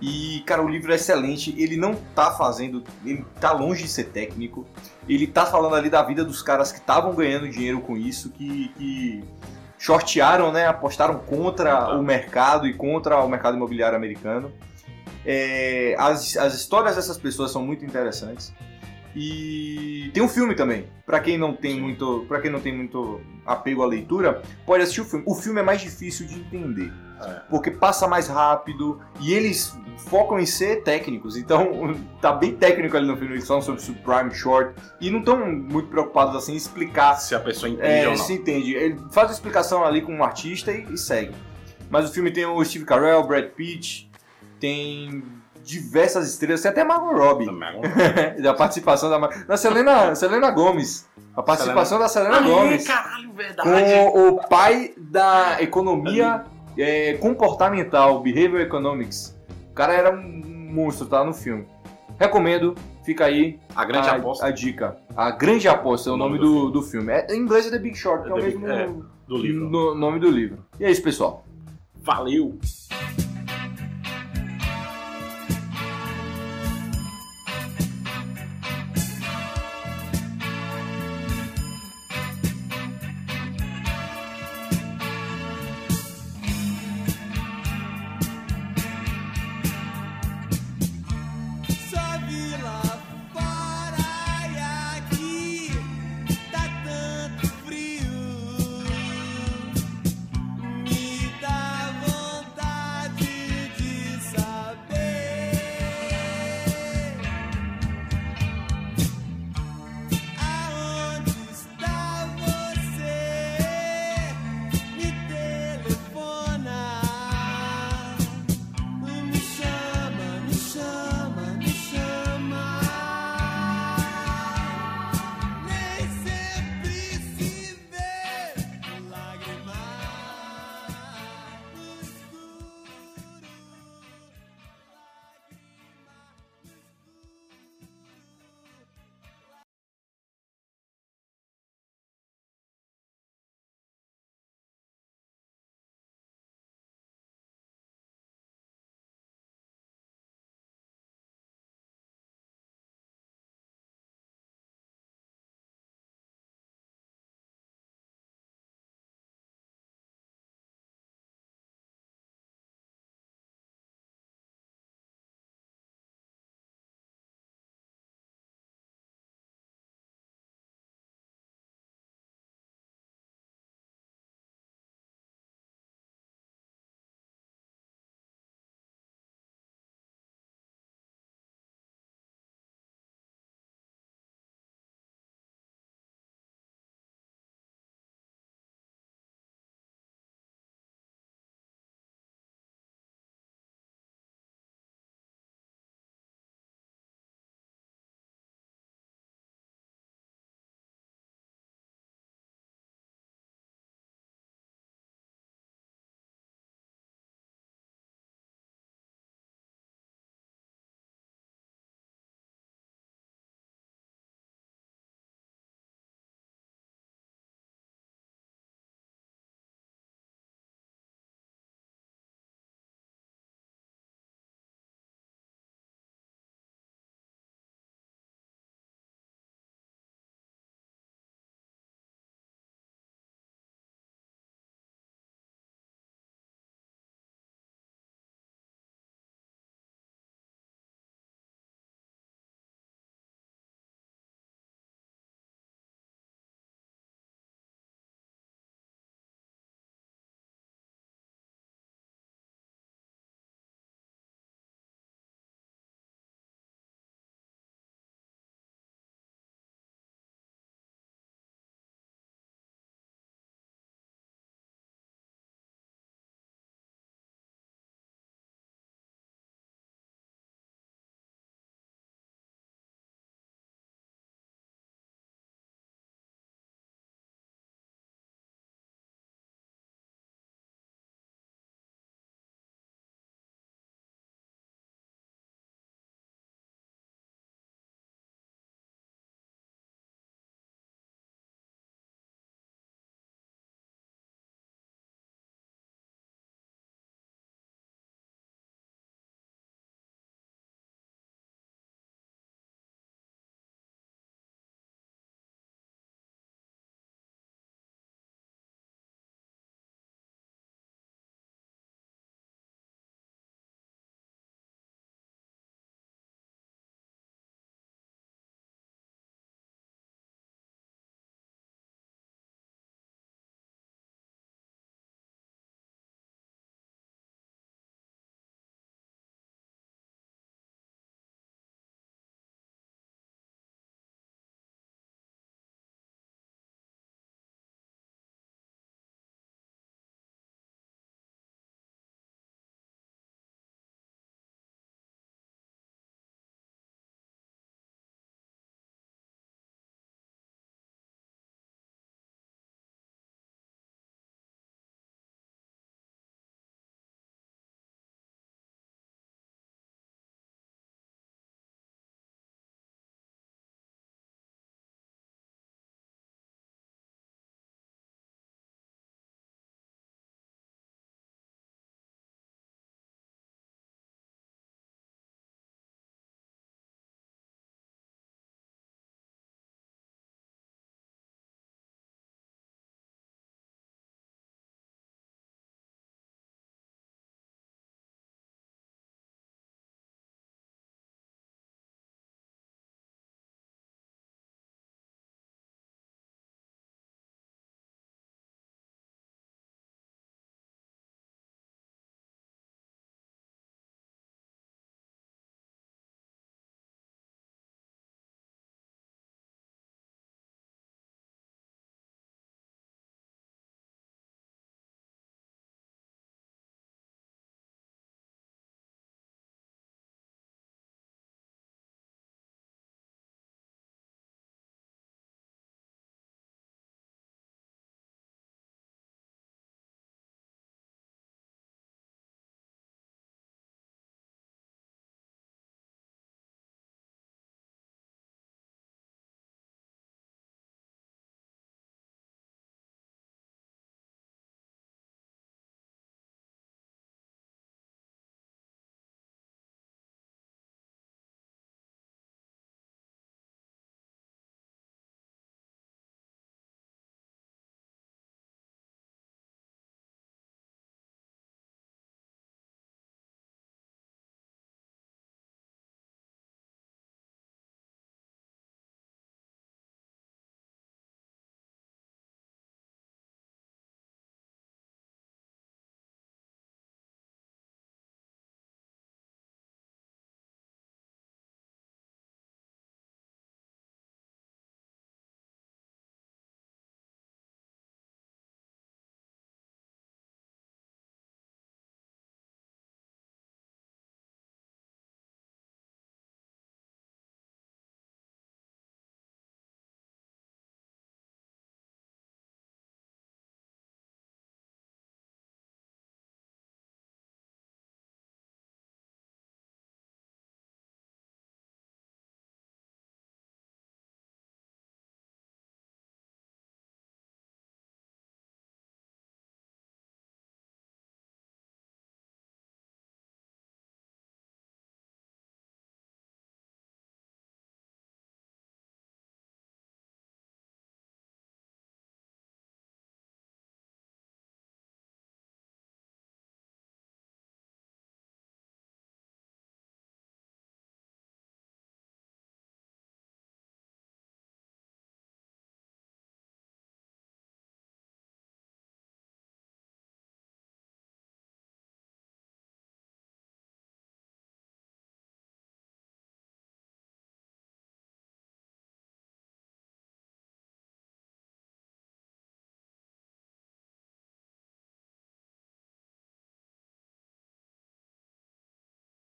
E, 0.00 0.42
cara, 0.44 0.62
o 0.62 0.68
livro 0.68 0.92
é 0.92 0.96
excelente. 0.96 1.54
Ele 1.56 1.76
não 1.76 1.94
tá 2.14 2.30
fazendo. 2.32 2.84
Ele 3.04 3.24
tá 3.40 3.52
longe 3.52 3.84
de 3.84 3.88
ser 3.88 4.04
técnico. 4.04 4.66
Ele 5.08 5.26
tá 5.26 5.46
falando 5.46 5.74
ali 5.74 5.88
da 5.88 6.02
vida 6.02 6.24
dos 6.24 6.42
caras 6.42 6.70
que 6.70 6.78
estavam 6.78 7.14
ganhando 7.14 7.48
dinheiro 7.48 7.80
com 7.80 7.96
isso, 7.96 8.30
que, 8.30 8.68
que 8.76 9.24
shortearam, 9.78 10.52
né? 10.52 10.66
Apostaram 10.66 11.18
contra 11.20 11.96
o 11.96 12.02
mercado 12.02 12.66
e 12.66 12.74
contra 12.74 13.22
o 13.24 13.28
mercado 13.28 13.56
imobiliário 13.56 13.96
americano. 13.96 14.52
É, 15.24 15.96
as, 15.98 16.36
as 16.36 16.54
histórias 16.54 16.96
dessas 16.96 17.16
pessoas 17.16 17.50
são 17.50 17.64
muito 17.64 17.84
interessantes. 17.84 18.52
E 19.18 20.10
tem 20.12 20.22
um 20.22 20.28
filme 20.28 20.54
também. 20.54 20.84
Pra 21.06 21.18
quem 21.20 21.38
não 21.38 21.54
tem 21.54 21.80
muito, 21.80 22.26
para 22.28 22.38
quem 22.40 22.50
não 22.50 22.60
tem 22.60 22.76
muito 22.76 23.18
apego 23.46 23.82
à 23.82 23.86
leitura, 23.86 24.42
pode 24.66 24.82
assistir 24.82 25.00
o 25.00 25.04
filme. 25.06 25.24
O 25.26 25.34
filme 25.34 25.58
é 25.60 25.62
mais 25.62 25.80
difícil 25.80 26.26
de 26.26 26.34
entender, 26.38 26.92
É. 27.22 27.40
porque 27.48 27.70
passa 27.70 28.06
mais 28.06 28.28
rápido 28.28 29.00
e 29.18 29.32
eles 29.32 29.74
focam 29.96 30.38
em 30.38 30.44
ser 30.44 30.82
técnicos. 30.82 31.36
Então 31.38 31.94
tá 32.20 32.30
bem 32.32 32.54
técnico 32.54 32.94
ali 32.96 33.06
no 33.06 33.16
filme. 33.16 33.32
Eles 33.34 33.46
falam 33.48 33.62
sobre 33.62 33.80
subprime 33.80 34.34
short 34.34 34.74
e 35.00 35.10
não 35.10 35.20
estão 35.20 35.38
muito 35.50 35.88
preocupados 35.88 36.36
assim 36.36 36.52
em 36.52 36.56
explicar 36.56 37.14
Se 37.14 37.34
a 37.34 37.40
pessoa 37.40 37.70
entende 37.70 37.88
é, 37.88 38.08
ou 38.08 38.16
não. 38.16 38.22
se 38.22 38.34
entende. 38.34 38.74
Ele 38.74 38.98
faz 39.10 39.30
a 39.30 39.32
explicação 39.32 39.82
ali 39.82 40.02
com 40.02 40.12
um 40.14 40.22
artista 40.22 40.70
e, 40.72 40.92
e 40.92 40.98
segue. 40.98 41.32
Mas 41.88 42.10
o 42.10 42.12
filme 42.12 42.30
tem 42.30 42.44
o 42.44 42.62
Steve 42.64 42.84
Carell, 42.84 43.26
Brad 43.26 43.46
Pitt, 43.46 44.10
tem 44.60 45.22
diversas 45.66 46.28
estrelas, 46.28 46.62
tem 46.62 46.70
até 46.70 46.84
Margot 46.84 47.12
Robbie. 47.12 47.46
Também. 47.46 47.82
da 48.40 48.54
participação 48.54 49.10
da, 49.10 49.18
da 49.18 49.56
Selena, 49.56 50.14
Selena 50.14 50.50
Gomes. 50.52 51.06
A 51.36 51.42
participação 51.42 51.98
da 51.98 52.08
Selena 52.08 52.38
Ah, 52.38 52.40
Gomes. 52.40 52.84
é, 52.84 52.92
caralho, 52.92 53.32
verdade. 53.32 53.68
Com 53.68 54.28
o 54.28 54.48
pai 54.48 54.94
da 54.96 55.60
economia 55.60 56.44
é, 56.78 57.14
comportamental, 57.14 58.20
Behavioral 58.22 58.60
Economics. 58.64 59.36
O 59.70 59.74
cara 59.74 59.92
era 59.92 60.10
um 60.10 60.42
monstro, 60.72 61.06
tá 61.06 61.24
no 61.24 61.34
filme. 61.34 61.66
Recomendo, 62.18 62.74
fica 63.04 63.26
aí 63.26 63.58
A 63.74 63.84
grande 63.84 64.08
a, 64.08 64.12
aposta 64.12 64.46
a 64.46 64.50
dica. 64.50 64.96
A 65.14 65.30
grande 65.32 65.68
aposta 65.68 66.08
é 66.08 66.12
o 66.12 66.16
nome 66.16 66.38
do, 66.38 66.70
do 66.70 66.80
filme. 66.80 67.12
É, 67.12 67.26
em 67.34 67.40
inglês 67.40 67.66
é 67.66 67.70
The 67.70 67.78
Big 67.78 67.94
Short, 67.96 68.22
que 68.24 68.28
é, 68.30 68.32
É 68.32 68.34
o 68.34 68.42
mesmo 68.42 68.68
é, 68.68 68.88
do 69.26 69.36
livro. 69.36 69.68
no- 69.68 69.94
nome 69.94 70.18
do 70.20 70.30
livro. 70.30 70.64
E 70.80 70.84
é 70.84 70.90
isso, 70.90 71.02
pessoal. 71.02 71.44
Valeu. 72.02 72.56